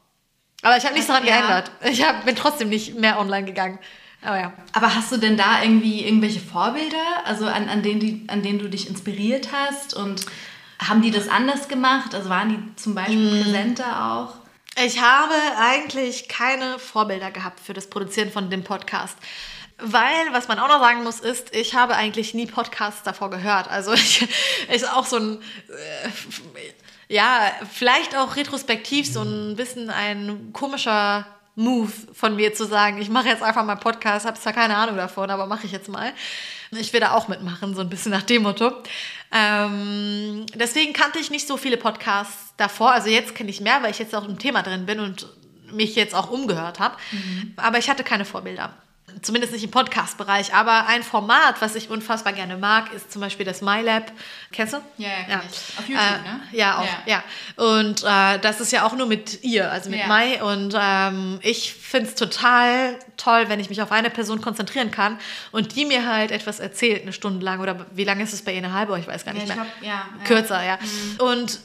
Aber 0.63 0.77
ich 0.77 0.85
habe 0.85 0.95
nichts 0.95 1.07
daran 1.07 1.25
ja. 1.25 1.37
geändert. 1.37 1.71
Ich 1.85 2.05
hab, 2.05 2.25
bin 2.25 2.35
trotzdem 2.35 2.69
nicht 2.69 2.99
mehr 2.99 3.21
online 3.21 3.45
gegangen. 3.45 3.79
Aber 4.23 4.41
ja. 4.41 4.53
Aber 4.73 4.95
hast 4.95 5.13
du 5.13 5.17
denn 5.17 5.37
da 5.37 5.63
irgendwie 5.63 6.05
irgendwelche 6.05 6.41
Vorbilder, 6.41 7.25
also 7.25 7.47
an, 7.47 7.69
an, 7.69 7.83
denen, 7.83 8.01
die, 8.01 8.25
an 8.27 8.43
denen 8.43 8.59
du 8.59 8.69
dich 8.69 8.89
inspiriert 8.89 9.51
hast? 9.53 9.95
Und 9.95 10.27
haben 10.81 11.03
die 11.03 11.13
das 11.13 11.29
anders 11.29 11.69
gemacht? 11.69 12.15
Also 12.15 12.29
waren 12.29 12.49
die 12.49 12.77
zum 12.77 12.95
Beispiel 12.97 13.41
mm. 13.41 13.43
präsenter 13.45 14.13
auch? 14.13 14.35
Ich 14.85 15.01
habe 15.01 15.35
eigentlich 15.59 16.29
keine 16.29 16.79
Vorbilder 16.79 17.31
gehabt 17.31 17.61
für 17.61 17.75
das 17.75 17.89
Produzieren 17.89 18.33
von 18.33 18.51
dem 18.51 18.65
Podcast. 18.65 19.17
Weil, 19.81 20.33
was 20.33 20.49
man 20.49 20.59
auch 20.59 20.69
noch 20.69 20.81
sagen 20.81 21.05
muss, 21.05 21.21
ist, 21.21 21.55
ich 21.55 21.75
habe 21.75 21.95
eigentlich 21.95 22.35
nie 22.35 22.47
Podcasts 22.47 23.05
davor 23.05 23.31
gehört. 23.31 23.69
Also 23.69 23.93
ich 23.95 24.27
ist 24.73 24.91
auch 24.91 25.07
so 25.07 25.17
ein 25.17 25.39
äh, 25.69 26.09
ja, 27.09 27.53
vielleicht 27.71 28.17
auch 28.17 28.37
retrospektiv 28.37 29.11
so 29.11 29.23
ein 29.23 29.57
bisschen 29.57 29.91
ein 29.91 30.51
komischer 30.53 31.27
Move 31.55 31.91
von 32.13 32.37
mir 32.37 32.55
zu 32.55 32.67
sagen, 32.67 33.01
ich 33.01 33.09
mache 33.09 33.29
jetzt 33.29 33.43
einfach 33.43 33.65
mal 33.65 33.77
Podcast, 33.77 34.27
habe 34.27 34.39
zwar 34.39 34.53
keine 34.53 34.77
Ahnung 34.77 34.97
davon, 34.97 35.31
aber 35.31 35.47
mache 35.47 35.67
ich 35.67 35.73
jetzt 35.73 35.89
mal. 35.89 36.13
Ich 36.71 36.93
will 36.93 37.01
da 37.01 37.13
auch 37.13 37.29
mitmachen, 37.29 37.75
so 37.75 37.81
ein 37.81 37.89
bisschen 37.89 38.13
nach 38.13 38.23
dem 38.23 38.43
Motto. 38.43 38.73
Ähm, 39.33 40.45
deswegen 40.55 40.93
kannte 40.93 41.19
ich 41.19 41.31
nicht 41.31 41.49
so 41.49 41.57
viele 41.57 41.79
Podcasts 41.79 42.53
davor. 42.59 42.93
Also 42.93 43.09
jetzt 43.09 43.35
kenne 43.35 43.51
ich 43.51 43.61
mehr, 43.61 43.83
weil 43.83 43.91
ich 43.91 43.99
jetzt 43.99 44.15
auch 44.15 44.29
im 44.29 44.39
Thema 44.39 44.63
drin 44.63 44.85
bin 44.87 45.01
und 45.01 45.27
mich 45.73 45.97
jetzt 45.97 46.15
auch 46.15 46.31
umgehört 46.31 46.79
habe. 46.79 46.97
Mhm. 47.11 47.55
Aber 47.57 47.79
ich 47.79 47.89
hatte 47.89 48.05
keine 48.05 48.27
Vorbilder 48.27 48.75
zumindest 49.23 49.53
nicht 49.53 49.65
im 49.65 49.71
Podcast-Bereich, 49.71 50.55
aber 50.55 50.87
ein 50.87 51.03
Format, 51.03 51.61
was 51.61 51.75
ich 51.75 51.91
unfassbar 51.91 52.33
gerne 52.33 52.57
mag, 52.57 52.93
ist 52.93 53.13
zum 53.13 53.21
Beispiel 53.21 53.45
das 53.45 53.63
MyLab. 53.63 54.11
Kennst 54.53 54.75
du? 54.75 54.79
Ja, 54.97 55.09
ja, 55.09 55.15
ja. 55.29 55.39
Auf 55.39 55.89
YouTube, 55.89 56.05
äh, 56.05 56.29
ne? 56.29 56.41
Ja, 56.53 56.79
auch, 56.79 57.07
ja. 57.07 57.23
ja. 57.57 57.65
Und 57.65 58.03
äh, 58.05 58.39
das 58.39 58.61
ist 58.61 58.73
ja 58.73 58.87
auch 58.87 58.95
nur 58.95 59.07
mit 59.07 59.43
ihr, 59.45 59.71
also 59.71 59.91
mit 59.91 60.01
ja. 60.01 60.07
Mai. 60.07 60.43
Und 60.43 60.75
ähm, 60.79 61.39
ich 61.43 61.75
finde 61.75 62.09
es 62.09 62.15
total 62.15 62.99
toll, 63.17 63.45
wenn 63.49 63.61
ich 63.61 63.69
mich 63.69 63.83
auf 63.83 63.93
eine 63.93 64.11
Person 64.11 64.41
konzentrieren 64.41 64.91
kann 64.91 65.19
und 65.53 65.75
die 65.77 65.85
mir 65.85 66.07
halt 66.07 66.31
etwas 66.31 66.61
erzählt, 66.61 67.03
eine 67.03 67.13
Stunde 67.13 67.45
lang. 67.45 67.61
Oder 67.61 67.87
wie 67.93 68.05
lange 68.05 68.23
ist 68.23 68.33
es 68.33 68.43
bei 68.43 68.53
ihr? 68.53 68.59
Eine 68.59 68.73
halbe? 68.73 68.99
Ich 68.99 69.07
weiß 69.07 69.25
gar 69.25 69.35
nicht 69.35 69.47
mehr. 69.47 69.57
Glaub, 69.57 69.67
ja, 69.83 70.07
Kürzer, 70.25 70.65
ja. 70.65 70.79
Mhm. 70.81 71.21
Und 71.21 71.61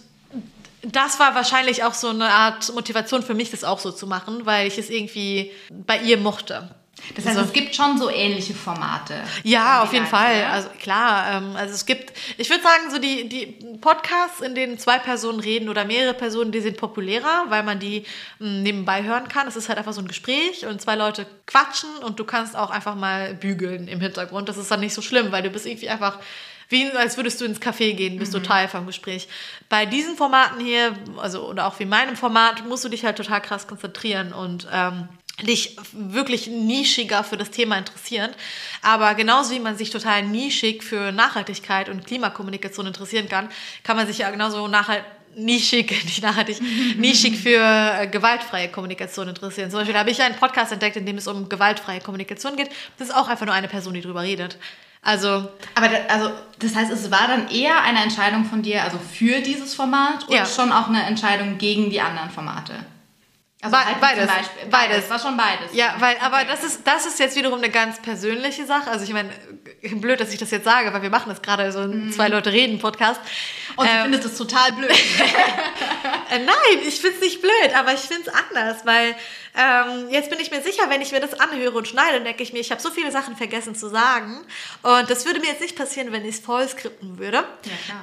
das 0.84 1.19
war 1.19 1.34
wahrscheinlich 1.34 1.84
auch 1.84 1.93
so 1.93 2.10
eine 2.10 2.29
Art 2.29 2.73
Motivation 2.73 3.23
für 3.23 3.34
mich, 3.34 3.51
das 3.51 3.63
auch 3.63 3.79
so 3.79 3.91
zu 3.91 4.06
machen, 4.06 4.45
weil 4.45 4.67
ich 4.67 4.77
es 4.77 4.89
irgendwie 4.89 5.51
bei 5.71 5.97
ihr 5.99 6.17
mochte. 6.17 6.69
Das 7.15 7.25
heißt, 7.25 7.37
also, 7.37 7.47
es 7.47 7.53
gibt 7.53 7.75
schon 7.75 7.97
so 7.97 8.09
ähnliche 8.09 8.53
Formate. 8.53 9.15
Ja, 9.43 9.83
auf 9.83 9.93
jeden 9.93 10.05
Fall. 10.05 10.39
Ja? 10.39 10.51
Also 10.51 10.69
klar, 10.79 11.31
ähm, 11.31 11.55
also 11.55 11.73
es 11.73 11.85
gibt, 11.85 12.13
ich 12.37 12.49
würde 12.49 12.63
sagen, 12.63 12.91
so 12.91 12.97
die, 12.97 13.27
die 13.27 13.77
Podcasts, 13.79 14.41
in 14.41 14.55
denen 14.55 14.79
zwei 14.79 14.99
Personen 14.99 15.39
reden 15.39 15.69
oder 15.69 15.85
mehrere 15.85 16.13
Personen, 16.13 16.51
die 16.51 16.61
sind 16.61 16.77
populärer, 16.77 17.45
weil 17.49 17.63
man 17.63 17.79
die 17.79 18.05
mh, 18.39 18.47
hm, 18.47 18.63
nebenbei 18.63 19.03
hören 19.03 19.27
kann. 19.27 19.47
Es 19.47 19.55
ist 19.55 19.69
halt 19.69 19.77
einfach 19.77 19.93
so 19.93 20.01
ein 20.01 20.07
Gespräch 20.07 20.65
und 20.65 20.81
zwei 20.81 20.95
Leute 20.95 21.25
quatschen 21.45 21.89
und 22.03 22.19
du 22.19 22.23
kannst 22.23 22.55
auch 22.55 22.69
einfach 22.69 22.95
mal 22.95 23.33
bügeln 23.33 23.87
im 23.87 23.99
Hintergrund. 23.99 24.49
Das 24.49 24.57
ist 24.57 24.71
dann 24.71 24.79
nicht 24.79 24.93
so 24.93 25.01
schlimm, 25.01 25.31
weil 25.31 25.43
du 25.43 25.49
bist 25.49 25.65
irgendwie 25.65 25.89
einfach 25.89 26.19
wie 26.69 26.91
als 26.91 27.17
würdest 27.17 27.39
du 27.39 27.45
ins 27.45 27.61
Café 27.61 27.93
gehen, 27.93 28.17
bist 28.17 28.33
mhm. 28.33 28.37
du 28.37 28.43
Teil 28.43 28.67
vom 28.67 28.85
Gespräch. 28.85 29.27
Bei 29.69 29.85
diesen 29.85 30.15
Formaten 30.15 30.59
hier, 30.59 30.93
also 31.17 31.47
oder 31.47 31.67
auch 31.67 31.79
wie 31.79 31.85
meinem 31.85 32.15
Format, 32.15 32.65
musst 32.67 32.83
du 32.83 32.89
dich 32.89 33.05
halt 33.05 33.17
total 33.17 33.41
krass 33.41 33.67
konzentrieren 33.67 34.33
und 34.33 34.67
ähm, 34.73 35.07
dich 35.41 35.78
wirklich 35.91 36.48
nischiger 36.48 37.24
für 37.24 37.38
das 37.38 37.50
Thema 37.50 37.78
interessieren. 37.78 38.32
Aber 38.82 39.15
genauso 39.15 39.52
wie 39.54 39.60
man 39.60 39.78
sich 39.78 39.89
total 39.89 40.24
nischig 40.24 40.84
für 40.84 41.12
Nachhaltigkeit 41.12 41.89
und 41.89 42.06
Klimakommunikation 42.06 42.86
interessieren 42.86 43.28
kann, 43.28 43.50
kann 43.84 43.98
man 43.98 44.06
sich 44.06 44.19
ja 44.19 44.30
genauso 44.30 44.67
nachhaltig 44.67 45.06
nischig, 45.36 45.89
nicht 46.06 46.22
nachhaltig, 46.22 46.60
nischig 46.98 47.38
für 47.38 47.60
äh, 47.60 48.08
gewaltfreie 48.08 48.69
Kommunikation 48.69 49.28
interessieren. 49.28 49.69
Zum 49.72 49.80
Beispiel 49.80 49.98
habe 49.98 50.12
ich 50.12 50.22
einen 50.22 50.36
Podcast 50.36 50.72
entdeckt, 50.72 50.96
in 50.96 51.06
dem 51.06 51.17
es 51.17 51.28
um 51.28 51.50
gewaltfreie 51.50 52.00
Kommunikation 52.02 52.56
geht. 52.56 52.69
Das 52.98 53.10
ist 53.10 53.15
auch 53.15 53.28
einfach 53.28 53.46
nur 53.46 53.56
eine 53.56 53.67
Person, 53.67 53.93
die 53.93 54.02
darüber 54.02 54.22
redet. 54.22 54.58
Also, 55.02 55.50
aber 55.76 55.89
da, 55.89 55.98
also 56.08 56.32
das 56.60 56.76
heißt, 56.76 56.91
es 56.91 57.12
war 57.12 57.28
dann 57.28 57.50
eher 57.50 57.82
eine 57.82 58.02
Entscheidung 58.02 58.46
von 58.46 58.62
dir, 58.62 58.84
also 58.84 58.98
für 58.98 59.41
dieses 59.41 59.74
Format 59.74 60.28
oder 60.28 60.38
ja. 60.38 60.46
schon 60.46 60.72
auch 60.72 60.88
eine 60.88 61.04
Entscheidung 61.04 61.58
gegen 61.58 61.89
die 61.89 62.00
anderen 62.00 62.30
Formate? 62.30 62.74
Also 63.63 63.78
halt 63.78 64.02
beides. 64.02 64.28
beides. 64.28 64.49
Beides. 64.69 65.10
War 65.10 65.19
schon 65.19 65.38
beides. 65.38 65.73
Ja, 65.73 65.95
weil, 65.99 66.17
aber 66.21 66.38
okay. 66.38 66.47
das 66.49 66.63
ist, 66.63 66.86
das 66.86 67.06
ist 67.06 67.19
jetzt 67.19 67.36
wiederum 67.36 67.60
eine 67.60 67.69
ganz 67.69 68.02
persönliche 68.02 68.65
Sache. 68.65 68.91
Also 68.91 69.06
ich 69.06 69.13
meine, 69.13 69.30
blöd, 69.95 70.19
dass 70.19 70.34
ich 70.34 70.39
das 70.39 70.52
jetzt 70.52 70.65
sage, 70.65 70.93
weil 70.93 71.02
wir 71.02 71.10
machen 71.10 71.30
das 71.30 71.41
gerade 71.41 71.71
so 71.71 71.80
ein 71.80 72.12
zwei 72.12 72.28
Leute 72.28 72.52
reden 72.52 72.80
Podcast. 72.80 73.21
Und 73.75 73.87
Ähm, 73.87 74.04
finde 74.04 74.19
das 74.19 74.37
total 74.37 74.71
blöd. 74.73 74.92
Äh, 76.31 76.40
nein, 76.40 76.79
ich 76.87 77.00
finde 77.00 77.17
es 77.17 77.21
nicht 77.21 77.42
blöd, 77.42 77.75
aber 77.77 77.94
ich 77.94 78.00
finde 78.00 78.23
es 78.23 78.33
anders, 78.33 78.85
weil 78.85 79.15
ähm, 79.56 80.10
jetzt 80.10 80.31
bin 80.31 80.40
ich 80.40 80.50
mir 80.50 80.62
sicher, 80.63 80.90
wenn 80.90 81.00
ich 81.02 81.12
mir 81.12 81.19
das 81.19 81.40
anhöre 81.40 81.77
und 81.77 81.87
schneide, 81.87 82.21
denke 82.21 82.42
ich 82.42 82.54
mir, 82.54 82.60
ich 82.60 82.71
habe 82.71 82.81
so 82.81 82.90
viele 82.90 83.12
Sachen 83.12 83.35
vergessen 83.35 83.75
zu 83.75 83.87
sagen. 83.87 84.44
Und 84.81 85.10
das 85.12 85.25
würde 85.25 85.40
mir 85.42 85.48
jetzt 85.48 85.62
nicht 85.62 85.75
passieren, 85.75 86.12
wenn 86.12 86.25
ich 86.25 86.35
es 86.35 86.40
voll 86.42 86.67
skripten 86.67 87.19
würde. 87.19 87.44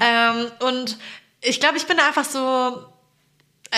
Ja, 0.01 0.31
ähm, 0.31 0.53
und 0.61 0.99
ich 1.41 1.59
glaube, 1.59 1.77
ich 1.77 1.87
bin 1.87 1.97
da 1.97 2.07
einfach 2.07 2.25
so, 2.25 2.85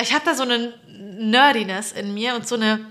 ich 0.00 0.12
habe 0.14 0.24
da 0.24 0.34
so 0.34 0.42
eine 0.44 0.72
Nerdiness 0.88 1.92
in 1.92 2.14
mir 2.14 2.34
und 2.34 2.46
so 2.48 2.54
eine, 2.54 2.86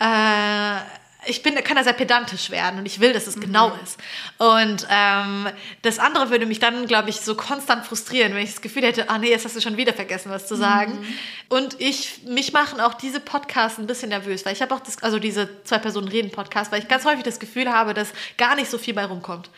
äh, 0.00 0.80
ich 1.28 1.42
bin, 1.42 1.54
kann 1.64 1.76
da 1.76 1.82
sehr 1.82 1.92
pedantisch 1.92 2.50
werden 2.50 2.78
und 2.78 2.86
ich 2.86 3.00
will, 3.00 3.12
dass 3.12 3.26
es 3.26 3.40
genau 3.40 3.72
ist. 3.82 3.98
Und 4.38 4.86
ähm, 4.88 5.48
das 5.82 5.98
andere 5.98 6.30
würde 6.30 6.46
mich 6.46 6.60
dann, 6.60 6.86
glaube 6.86 7.10
ich, 7.10 7.16
so 7.20 7.34
konstant 7.34 7.84
frustrieren, 7.84 8.32
wenn 8.34 8.44
ich 8.44 8.52
das 8.52 8.60
Gefühl 8.60 8.84
hätte, 8.84 9.10
ah 9.10 9.18
nee, 9.18 9.30
jetzt 9.30 9.44
hast 9.44 9.56
du 9.56 9.60
schon 9.60 9.76
wieder 9.76 9.92
vergessen, 9.92 10.30
was 10.30 10.46
zu 10.46 10.54
sagen. 10.54 11.04
Und 11.48 11.80
ich, 11.80 12.22
mich 12.28 12.52
machen 12.52 12.80
auch 12.80 12.94
diese 12.94 13.18
Podcasts 13.18 13.78
ein 13.78 13.88
bisschen 13.88 14.10
nervös, 14.10 14.44
weil 14.46 14.52
ich 14.52 14.62
habe 14.62 14.72
auch 14.74 14.80
das, 14.80 15.02
also 15.02 15.18
diese 15.18 15.48
zwei 15.64 15.78
Personen 15.78 16.06
reden 16.06 16.30
Podcast, 16.30 16.70
weil 16.70 16.80
ich 16.80 16.86
ganz 16.88 17.04
häufig 17.04 17.24
das 17.24 17.40
Gefühl 17.40 17.72
habe, 17.72 17.92
dass 17.92 18.12
gar 18.36 18.54
nicht 18.54 18.70
so 18.70 18.78
viel 18.78 18.94
bei 18.94 19.04
rumkommt. 19.04 19.50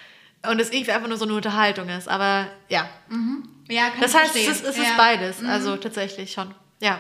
Und 0.49 0.61
es 0.61 0.71
irgendwie 0.71 0.93
einfach 0.93 1.09
nur 1.09 1.19
so 1.19 1.25
eine 1.25 1.35
Unterhaltung 1.35 1.89
ist. 1.91 2.09
Aber 2.09 2.47
ja. 2.69 2.89
ja, 3.69 3.91
kann 3.91 4.01
Das 4.01 4.15
heißt, 4.15 4.37
es 4.37 4.43
verstehen. 4.45 4.53
ist, 4.53 4.65
es 4.65 4.79
ist 4.79 4.91
Ja. 4.91 4.97
beides. 4.97 5.45
Also 5.45 5.77
tatsächlich 5.77 6.33
schon. 6.33 6.55
Ja. 6.81 6.99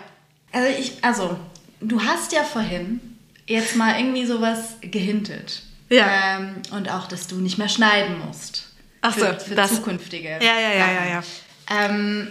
Also, 0.52 0.68
ich, 0.78 0.92
also, 1.02 1.38
du 1.80 2.02
hast 2.02 2.32
ja 2.32 2.42
vorhin 2.42 3.00
jetzt 3.46 3.76
mal 3.76 3.98
irgendwie 3.98 4.26
sowas 4.26 4.76
gehintet. 4.80 5.62
Ja. 5.90 6.36
Ähm, 6.38 6.56
und 6.72 6.90
auch, 6.90 7.06
dass 7.08 7.26
du 7.28 7.36
nicht 7.36 7.58
mehr 7.58 7.68
schneiden 7.68 8.18
musst. 8.26 8.64
Ach 9.00 9.14
so, 9.14 9.24
für, 9.24 9.40
für 9.40 9.54
das- 9.54 9.74
zukünftige. 9.76 10.38
Ja, 10.42 10.58
ja, 10.58 10.72
ja, 10.72 10.92
ja, 10.92 11.04
ja. 11.06 11.22
Ähm, 11.70 12.28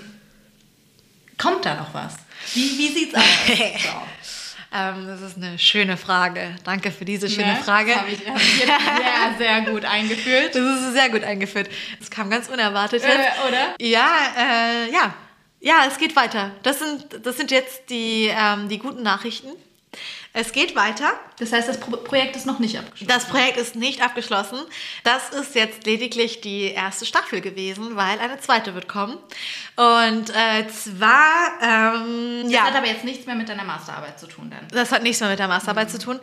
kommt 1.38 1.66
da 1.66 1.76
noch 1.76 1.94
was? 1.94 2.16
Wie, 2.54 2.78
wie 2.78 2.88
sieht's 2.90 3.16
aus? 3.16 3.24
So. 3.84 4.78
Ähm, 4.78 5.08
das 5.08 5.22
ist 5.22 5.38
eine 5.38 5.58
schöne 5.58 5.96
Frage. 5.96 6.54
Danke 6.66 6.92
für 6.92 7.06
diese 7.06 7.30
schöne 7.30 7.54
Ne? 7.54 7.60
Frage. 7.64 7.96
Habe 7.96 8.10
ich, 8.12 8.28
hab 8.28 8.36
ich 8.36 8.58
jetzt 8.60 8.68
sehr, 8.68 9.38
sehr 9.38 9.62
gut 9.62 9.86
eingeführt. 9.86 10.54
Das 10.54 10.62
ist 10.82 10.92
sehr 10.92 11.10
gut 11.10 11.24
eingeführt. 11.24 11.70
Das 12.00 12.12
kam 12.12 12.30
ganz 12.30 12.50
unerwartet 12.50 13.02
Äh, 13.02 13.08
oder? 13.48 13.76
Ja, 13.80 14.10
äh, 14.38 14.92
ja. 14.92 15.14
Ja, 15.60 15.86
es 15.88 15.98
geht 15.98 16.16
weiter. 16.16 16.52
Das 16.64 16.80
sind, 16.80 17.26
das 17.26 17.38
sind 17.38 17.52
jetzt 17.52 17.90
die, 17.90 18.30
ähm, 18.32 18.70
die 18.70 18.80
guten 18.80 19.04
Nachrichten. 19.04 19.50
Es 20.34 20.52
geht 20.52 20.76
weiter. 20.76 21.14
Das 21.40 21.52
heißt, 21.52 21.68
das 21.68 21.80
Pro 21.80 21.98
Projekt 21.98 22.36
ist 22.36 22.46
noch 22.46 22.60
nicht 22.60 22.78
abgeschlossen. 22.78 23.08
Das 23.08 23.26
Projekt 23.26 23.58
ist 23.58 23.76
nicht 23.76 24.04
abgeschlossen. 24.04 24.60
Das 25.04 25.30
ist 25.30 25.56
jetzt 25.56 25.86
lediglich 25.88 26.42
die 26.42 26.66
erste 26.66 27.08
Staffel 27.08 27.42
gewesen, 27.42 27.96
weil 27.96 28.20
eine 28.20 28.40
zweite 28.40 28.76
wird 28.76 28.88
kommen. 28.88 29.18
Und 29.76 30.30
äh, 30.30 30.68
zwar, 30.68 31.54
ähm, 31.62 32.42
Das 32.44 32.52
ja. 32.52 32.62
hat 32.66 32.76
aber 32.76 32.86
jetzt 32.86 33.04
nichts 33.04 33.26
mehr 33.26 33.36
mit 33.36 33.50
deiner 33.50 33.64
Masterarbeit 33.64 34.20
zu 34.20 34.28
tun 34.28 34.52
dann. 34.52 34.68
Das 34.70 34.92
hat 34.92 35.02
nichts 35.02 35.22
mehr 35.22 35.30
mit 35.30 35.40
der 35.40 35.48
Masterarbeit 35.48 35.90
zu 35.90 35.98
tun. 35.98 36.20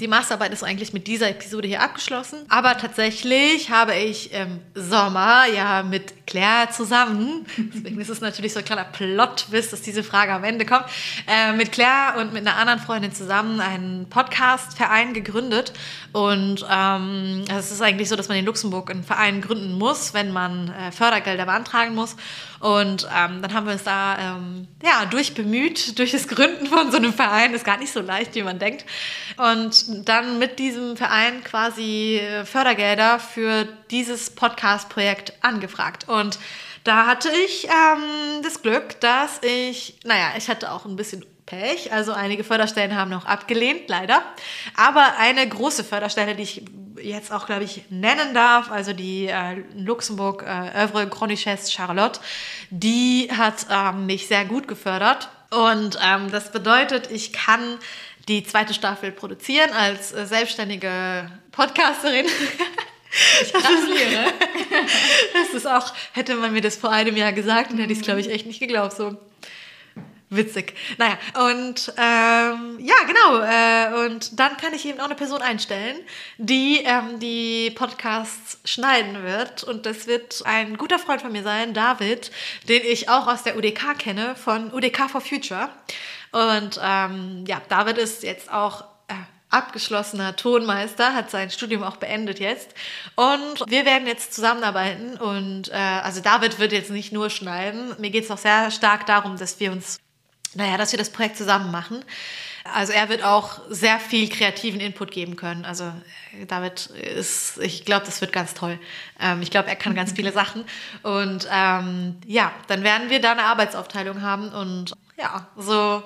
Die 0.00 0.08
Masterarbeit 0.08 0.52
ist 0.52 0.62
eigentlich 0.64 0.94
mit 0.94 1.06
dieser 1.06 1.28
Episode 1.28 1.68
hier 1.68 1.82
abgeschlossen. 1.82 2.46
Aber 2.48 2.78
tatsächlich 2.78 3.70
habe 3.70 3.94
ich 3.96 4.32
im 4.32 4.60
Sommer 4.74 5.44
ja 5.46 5.82
mit 5.82 6.14
Claire 6.28 6.70
zusammen, 6.70 7.46
deswegen 7.56 7.98
ist 7.98 8.10
es 8.10 8.20
natürlich 8.20 8.52
so 8.52 8.58
ein 8.58 8.64
kleiner 8.64 8.84
Plot-Twist, 8.84 9.72
dass 9.72 9.80
diese 9.80 10.04
Frage 10.04 10.32
am 10.32 10.44
Ende 10.44 10.66
kommt, 10.66 10.84
äh, 11.26 11.54
mit 11.54 11.72
Claire 11.72 12.20
und 12.20 12.34
mit 12.34 12.46
einer 12.46 12.58
anderen 12.58 12.80
Freundin 12.80 13.12
zusammen 13.14 13.60
einen 13.60 14.10
Podcast-Verein 14.10 15.14
gegründet. 15.14 15.72
Und 16.12 16.66
ähm, 16.70 17.44
es 17.50 17.72
ist 17.72 17.80
eigentlich 17.80 18.10
so, 18.10 18.16
dass 18.16 18.28
man 18.28 18.36
in 18.36 18.44
Luxemburg 18.44 18.90
einen 18.90 19.04
Verein 19.04 19.40
gründen 19.40 19.72
muss, 19.72 20.12
wenn 20.12 20.30
man 20.30 20.68
äh, 20.68 20.92
Fördergelder 20.92 21.46
beantragen 21.46 21.94
muss. 21.94 22.14
Und 22.60 23.08
ähm, 23.14 23.40
dann 23.42 23.54
haben 23.54 23.66
wir 23.66 23.72
uns 23.72 23.84
da 23.84 24.36
ähm, 24.36 24.66
ja, 24.82 25.04
durchbemüht, 25.06 25.98
durch 25.98 26.12
das 26.12 26.26
Gründen 26.26 26.66
von 26.66 26.90
so 26.90 26.96
einem 26.96 27.12
Verein. 27.12 27.54
Ist 27.54 27.64
gar 27.64 27.78
nicht 27.78 27.92
so 27.92 28.00
leicht, 28.00 28.34
wie 28.34 28.42
man 28.42 28.58
denkt. 28.58 28.84
Und 29.36 30.08
dann 30.08 30.38
mit 30.38 30.58
diesem 30.58 30.96
Verein 30.96 31.44
quasi 31.44 32.16
äh, 32.16 32.44
Fördergelder 32.44 33.20
für 33.20 33.68
dieses 33.90 34.30
Podcast-Projekt 34.30 35.32
angefragt. 35.42 36.08
Und 36.08 36.38
da 36.84 37.06
hatte 37.06 37.28
ich 37.44 37.66
ähm, 37.66 38.42
das 38.42 38.62
Glück, 38.62 39.00
dass 39.00 39.40
ich, 39.42 40.00
naja, 40.04 40.32
ich 40.36 40.48
hatte 40.48 40.72
auch 40.72 40.84
ein 40.84 40.96
bisschen 40.96 41.24
Pech. 41.48 41.92
Also 41.92 42.12
einige 42.12 42.44
Förderstellen 42.44 42.94
haben 42.94 43.10
noch 43.10 43.24
abgelehnt, 43.24 43.88
leider. 43.88 44.22
Aber 44.76 45.14
eine 45.18 45.48
große 45.48 45.82
Förderstelle, 45.82 46.34
die 46.34 46.42
ich 46.42 46.62
jetzt 47.02 47.32
auch, 47.32 47.46
glaube 47.46 47.64
ich, 47.64 47.84
nennen 47.88 48.34
darf, 48.34 48.70
also 48.70 48.92
die 48.92 49.26
äh, 49.26 49.62
Luxemburg 49.74 50.44
äh, 50.46 50.84
Övre 50.84 51.06
Groniches 51.08 51.72
Charlotte, 51.72 52.20
die 52.70 53.30
hat 53.34 53.66
ähm, 53.70 54.06
mich 54.06 54.26
sehr 54.28 54.44
gut 54.44 54.68
gefördert. 54.68 55.30
Und 55.50 55.98
ähm, 56.04 56.30
das 56.30 56.52
bedeutet, 56.52 57.10
ich 57.10 57.32
kann 57.32 57.78
die 58.28 58.44
zweite 58.44 58.74
Staffel 58.74 59.10
produzieren 59.10 59.70
als 59.72 60.12
äh, 60.12 60.26
selbstständige 60.26 61.30
Podcasterin. 61.50 62.26
Ich 63.40 63.54
gratuliere. 63.54 64.34
Das 65.32 65.54
ist 65.54 65.66
auch, 65.66 65.94
hätte 66.12 66.34
man 66.34 66.52
mir 66.52 66.60
das 66.60 66.76
vor 66.76 66.90
einem 66.90 67.16
Jahr 67.16 67.32
gesagt, 67.32 67.70
dann 67.70 67.78
hätte 67.78 67.90
ich 67.90 68.00
es, 68.00 68.04
glaube 68.04 68.20
ich, 68.20 68.30
echt 68.30 68.44
nicht 68.44 68.60
geglaubt. 68.60 68.94
So 68.94 69.16
witzig. 70.30 70.74
Naja, 70.98 71.18
und 71.48 71.92
ähm, 71.96 72.78
ja, 72.80 72.94
genau. 73.06 73.42
Äh, 73.42 74.06
und 74.06 74.38
dann 74.38 74.56
kann 74.56 74.74
ich 74.74 74.86
eben 74.86 75.00
auch 75.00 75.06
eine 75.06 75.14
Person 75.14 75.42
einstellen, 75.42 75.96
die 76.38 76.82
ähm, 76.84 77.18
die 77.18 77.70
Podcasts 77.70 78.58
schneiden 78.64 79.22
wird. 79.22 79.64
Und 79.64 79.86
das 79.86 80.06
wird 80.06 80.42
ein 80.44 80.76
guter 80.76 80.98
Freund 80.98 81.22
von 81.22 81.32
mir 81.32 81.42
sein, 81.42 81.74
David, 81.74 82.30
den 82.68 82.82
ich 82.84 83.08
auch 83.08 83.26
aus 83.26 83.42
der 83.42 83.56
UDK 83.56 83.98
kenne, 83.98 84.36
von 84.36 84.72
UDK 84.72 85.10
for 85.10 85.20
Future. 85.20 85.70
Und 86.32 86.78
ähm, 86.82 87.44
ja, 87.46 87.60
David 87.68 87.98
ist 87.98 88.22
jetzt 88.22 88.52
auch 88.52 88.82
äh, 89.08 89.14
abgeschlossener 89.50 90.36
Tonmeister, 90.36 91.14
hat 91.14 91.30
sein 91.30 91.50
Studium 91.50 91.82
auch 91.82 91.96
beendet 91.96 92.38
jetzt. 92.38 92.74
Und 93.16 93.64
wir 93.66 93.84
werden 93.84 94.06
jetzt 94.06 94.34
zusammenarbeiten. 94.34 95.16
Und 95.16 95.70
äh, 95.70 95.74
also 95.74 96.20
David 96.20 96.58
wird 96.58 96.72
jetzt 96.72 96.90
nicht 96.90 97.12
nur 97.12 97.30
schneiden. 97.30 97.94
Mir 97.98 98.10
geht 98.10 98.24
es 98.24 98.30
auch 98.30 98.38
sehr 98.38 98.70
stark 98.70 99.06
darum, 99.06 99.36
dass 99.38 99.58
wir 99.60 99.72
uns, 99.72 99.98
naja, 100.54 100.76
dass 100.76 100.92
wir 100.92 100.98
das 100.98 101.10
Projekt 101.10 101.36
zusammen 101.36 101.70
machen. 101.70 102.04
Also 102.74 102.92
er 102.92 103.08
wird 103.08 103.22
auch 103.22 103.60
sehr 103.68 103.98
viel 103.98 104.28
kreativen 104.28 104.80
Input 104.80 105.10
geben 105.10 105.36
können. 105.36 105.64
Also 105.64 105.84
äh, 106.38 106.46
David 106.46 106.86
ist, 106.86 107.58
ich 107.58 107.84
glaube, 107.84 108.06
das 108.06 108.20
wird 108.20 108.32
ganz 108.32 108.54
toll. 108.54 108.78
Ähm, 109.20 109.42
ich 109.42 109.50
glaube, 109.50 109.68
er 109.68 109.76
kann 109.76 109.94
ganz 109.94 110.12
viele 110.16 110.32
Sachen. 110.32 110.64
Und 111.02 111.48
ähm, 111.50 112.16
ja, 112.26 112.52
dann 112.66 112.82
werden 112.82 113.10
wir 113.10 113.20
da 113.20 113.32
eine 113.32 113.44
Arbeitsaufteilung 113.44 114.22
haben 114.22 114.50
und 114.50 114.92
ja, 115.16 115.48
so 115.56 116.02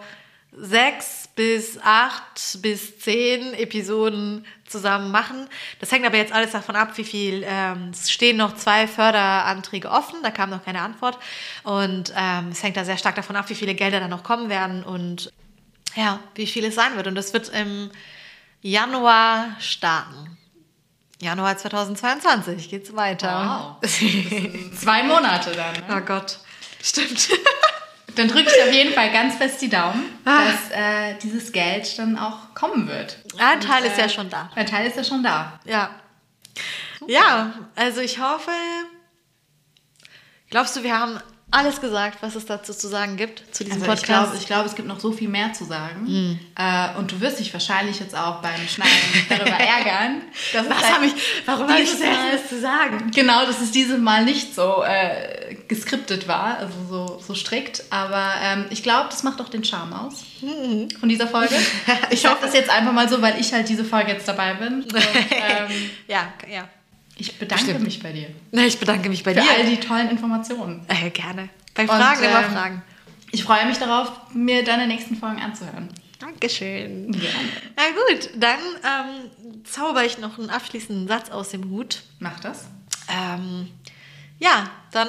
sechs 0.55 1.29
bis 1.35 1.79
acht 1.83 2.61
bis 2.61 2.99
zehn 2.99 3.55
Episoden 3.55 4.45
zusammen 4.67 5.11
machen. 5.11 5.49
Das 5.81 5.91
hängt 5.91 6.05
aber 6.05 6.17
jetzt 6.17 6.33
alles 6.33 6.53
davon 6.53 6.77
ab, 6.77 6.97
wie 6.97 7.05
viel. 7.05 7.43
Ähm, 7.47 7.91
es 7.93 8.11
stehen 8.11 8.37
noch 8.37 8.55
zwei 8.55 8.87
Förderanträge 8.87 9.91
offen, 9.91 10.23
da 10.23 10.31
kam 10.31 10.51
noch 10.51 10.65
keine 10.65 10.83
Antwort. 10.83 11.19
Und 11.63 12.13
ähm, 12.17 12.49
es 12.51 12.63
hängt 12.63 12.77
da 12.77 12.85
sehr 12.85 12.99
stark 12.99 13.15
davon 13.15 13.37
ab, 13.37 13.49
wie 13.49 13.55
viele 13.55 13.75
Gelder 13.75 14.01
da 14.01 14.09
noch 14.09 14.23
kommen 14.23 14.51
werden 14.51 14.83
und 14.83 15.33
ja, 15.95 16.21
wie 16.35 16.47
viel 16.47 16.65
es 16.65 16.75
sein 16.75 16.97
wird. 16.97 17.07
Und 17.07 17.15
das 17.15 17.33
wird 17.33 17.49
im 17.51 17.91
Januar 18.61 19.57
starten. 19.59 20.39
Januar 21.21 21.57
2022 21.57 22.69
geht's 22.69 22.95
weiter. 22.97 23.79
Wow. 23.81 23.91
Zwei 24.79 25.03
Monate 25.05 25.53
dann. 25.53 25.75
Ne? 25.75 25.97
oh 25.97 26.05
Gott, 26.05 26.39
stimmt. 26.83 27.29
Dann 28.17 28.29
drücke 28.29 28.51
ich 28.55 28.63
auf 28.63 28.73
jeden 28.73 28.93
Fall 28.93 29.11
ganz 29.11 29.37
fest 29.37 29.61
die 29.63 29.69
Daumen, 29.69 30.05
Ah. 30.25 30.45
dass 30.45 30.71
äh, 30.71 31.15
dieses 31.23 31.53
Geld 31.53 31.99
dann 31.99 32.19
auch 32.19 32.55
kommen 32.55 32.87
wird. 32.89 33.19
Ein 33.39 33.61
Teil 33.61 33.83
Und, 33.83 33.89
ist 33.89 33.99
ja 33.99 34.09
schon 34.09 34.29
da. 34.29 34.51
Ein 34.55 34.67
Teil 34.67 34.87
ist 34.87 34.97
ja 34.97 35.05
schon 35.05 35.23
da. 35.23 35.59
Ja. 35.65 35.91
Ja, 37.07 37.53
also 37.75 38.01
ich 38.01 38.21
hoffe. 38.21 38.51
Glaubst 40.51 40.77
du, 40.77 40.83
wir 40.83 40.99
haben 40.99 41.19
alles 41.53 41.81
gesagt, 41.81 42.19
was 42.23 42.35
es 42.35 42.47
dazu 42.47 42.73
zu 42.73 42.89
sagen 42.89 43.17
gibt, 43.17 43.43
zu 43.55 43.63
diesem 43.65 43.81
Also 43.83 43.93
ich 43.93 44.01
Podcast? 44.01 44.23
glaube, 44.25 44.37
ich 44.41 44.47
glaub, 44.47 44.67
es 44.67 44.75
gibt 44.75 44.89
noch 44.89 44.99
so 45.01 45.13
viel 45.13 45.29
mehr 45.29 45.53
zu 45.53 45.65
sagen. 45.65 46.07
Hm. 46.07 46.39
Äh, 46.57 46.99
und 46.99 47.13
du 47.13 47.21
wirst 47.21 47.39
dich 47.39 47.53
wahrscheinlich 47.53 48.01
jetzt 48.01 48.17
auch 48.17 48.37
beim 48.43 48.67
Schneiden 48.67 48.91
darüber 49.29 49.51
ärgern. 49.59 50.23
Dass 50.53 50.65
es 50.65 50.71
was 50.71 50.83
halt 50.83 50.95
habe 50.95 51.07
ich, 51.07 51.13
warum 51.47 51.69
habe 51.69 51.81
ich 51.81 51.91
das 51.91 52.01
alles 52.01 52.49
zu 52.49 52.61
sagen? 52.61 53.11
Genau, 53.15 53.45
dass 53.47 53.61
es 53.61 53.71
dieses 53.71 53.99
Mal 53.99 54.25
nicht 54.25 54.55
so 54.55 54.83
äh, 54.83 55.55
geskriptet 55.69 56.27
war, 56.27 56.59
also 56.59 56.75
so, 56.89 57.23
so 57.27 57.35
strikt. 57.35 57.85
Aber 57.91 58.33
ähm, 58.43 58.65
ich 58.71 58.83
glaube, 58.83 59.09
das 59.11 59.23
macht 59.23 59.41
auch 59.41 59.49
den 59.49 59.63
Charme 59.65 59.93
aus 59.93 60.25
von 60.99 61.09
dieser 61.09 61.27
Folge. 61.29 61.55
Ich 62.11 62.27
hoffe 62.27 62.39
das 62.43 62.55
jetzt 62.55 62.71
einfach 62.71 62.93
mal 62.93 63.09
so, 63.09 63.23
weil 63.23 63.39
ich 63.41 63.53
halt 63.53 63.69
diese 63.69 63.85
Folge 63.85 64.13
jetzt 64.13 64.27
dabei 64.27 64.55
bin. 64.55 64.83
Und, 64.83 64.95
ähm, 64.95 65.91
Ja, 66.09 66.33
ja. 66.51 66.69
Ich 67.17 67.39
bedanke 67.39 67.65
Bestimmt. 67.65 67.85
mich 67.85 68.03
bei 68.03 68.13
dir 68.13 68.29
Ich 68.53 68.79
bedanke 68.79 69.09
mich 69.09 69.23
bei 69.23 69.35
für 69.35 69.41
dir. 69.41 69.51
all 69.51 69.67
die 69.67 69.79
tollen 69.79 70.09
Informationen. 70.11 70.85
äh, 70.89 71.11
gerne. 71.11 71.49
Bei 71.75 71.87
Fragen 71.87 72.23
immer 72.23 72.45
ähm, 72.45 72.53
Fragen. 72.53 72.83
Ich 73.31 73.45
freue 73.45 73.67
mich 73.67 73.79
darauf, 73.79 74.13
mir 74.35 74.63
deine 74.65 74.87
nächsten 74.87 75.17
Folgen 75.17 75.41
anzuhören. 75.41 75.89
Dankeschön. 76.19 77.11
Gerne. 77.13 77.49
Na 77.77 77.83
gut, 78.15 78.31
dann 78.37 78.59
ähm, 78.85 79.65
zauber 79.65 80.05
ich 80.05 80.19
noch 80.19 80.39
einen 80.39 80.51
abschließenden 80.51 81.09
Satz 81.09 81.31
aus 81.31 81.49
dem 81.51 81.69
Hut. 81.71 82.03
Mach 82.21 82.39
das. 82.41 82.67
Ähm, 83.09 83.69
ja, 84.39 84.71
dann, 84.93 85.09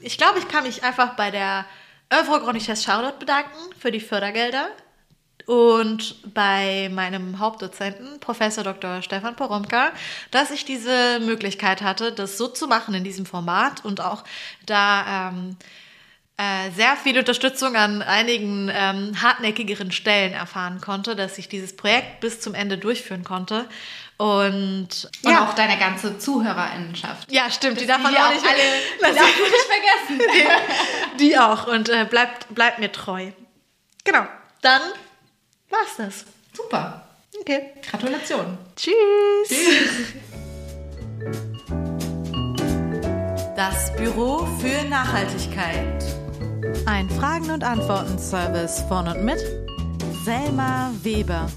ich 0.00 0.16
glaube, 0.16 0.38
ich 0.38 0.48
kann 0.48 0.64
mich 0.64 0.82
einfach 0.82 1.14
bei 1.16 1.30
der 1.30 1.66
Œuvre 2.10 2.76
Charlotte 2.82 3.18
bedanken 3.18 3.50
für 3.78 3.90
die 3.90 4.00
Fördergelder 4.00 4.68
und 5.46 6.34
bei 6.34 6.90
meinem 6.92 7.38
Hauptdozenten, 7.38 8.18
Professor 8.20 8.64
Dr. 8.64 9.00
Stefan 9.02 9.36
Poromka, 9.36 9.92
dass 10.32 10.50
ich 10.50 10.64
diese 10.64 11.20
Möglichkeit 11.20 11.82
hatte, 11.82 12.12
das 12.12 12.36
so 12.36 12.48
zu 12.48 12.66
machen 12.66 12.94
in 12.94 13.04
diesem 13.04 13.26
Format 13.26 13.84
und 13.84 14.00
auch 14.00 14.24
da 14.66 15.28
ähm, 15.30 15.56
äh, 16.36 16.70
sehr 16.72 16.96
viel 16.96 17.16
Unterstützung 17.18 17.76
an 17.76 18.02
einigen 18.02 18.70
ähm, 18.74 19.22
hartnäckigeren 19.22 19.92
Stellen 19.92 20.32
erfahren 20.34 20.80
konnte, 20.80 21.14
dass 21.16 21.38
ich 21.38 21.48
dieses 21.48 21.76
Projekt 21.76 22.20
bis 22.20 22.40
zum 22.40 22.54
Ende 22.54 22.76
durchführen 22.76 23.22
konnte. 23.24 23.66
Und, 24.18 25.08
Und 25.22 25.30
ja. 25.30 25.46
auch 25.46 25.54
deine 25.54 25.78
ganze 25.78 26.18
Zuhörerinnenschaft. 26.18 27.30
Ja, 27.30 27.50
stimmt, 27.50 27.80
die 27.80 27.86
darf 27.86 28.02
man 28.02 28.12
die 28.12 28.18
auch 28.18 28.30
nicht, 28.30 28.44
alle- 28.44 28.56
die 29.12 29.16
darf 29.16 29.26
nicht 29.38 30.18
vergessen. 30.18 30.50
Die 31.20 31.38
auch 31.38 31.66
und 31.66 31.88
äh, 31.88 32.04
bleibt, 32.04 32.54
bleibt 32.54 32.78
mir 32.78 32.90
treu. 32.92 33.30
Genau, 34.04 34.26
dann 34.60 34.82
war's 35.70 35.96
das. 35.96 36.24
Super. 36.52 37.02
Okay. 37.40 37.70
Gratulation. 37.88 38.58
Tschüss. 38.76 38.94
Das 43.56 43.94
Büro 43.96 44.46
für 44.60 44.88
Nachhaltigkeit. 44.88 46.04
Ein 46.86 47.08
Fragen- 47.10 47.50
und 47.50 47.64
Antworten-Service 47.64 48.82
von 48.88 49.08
und 49.08 49.24
mit 49.24 49.38
Selma 50.24 50.92
Weber. 51.02 51.48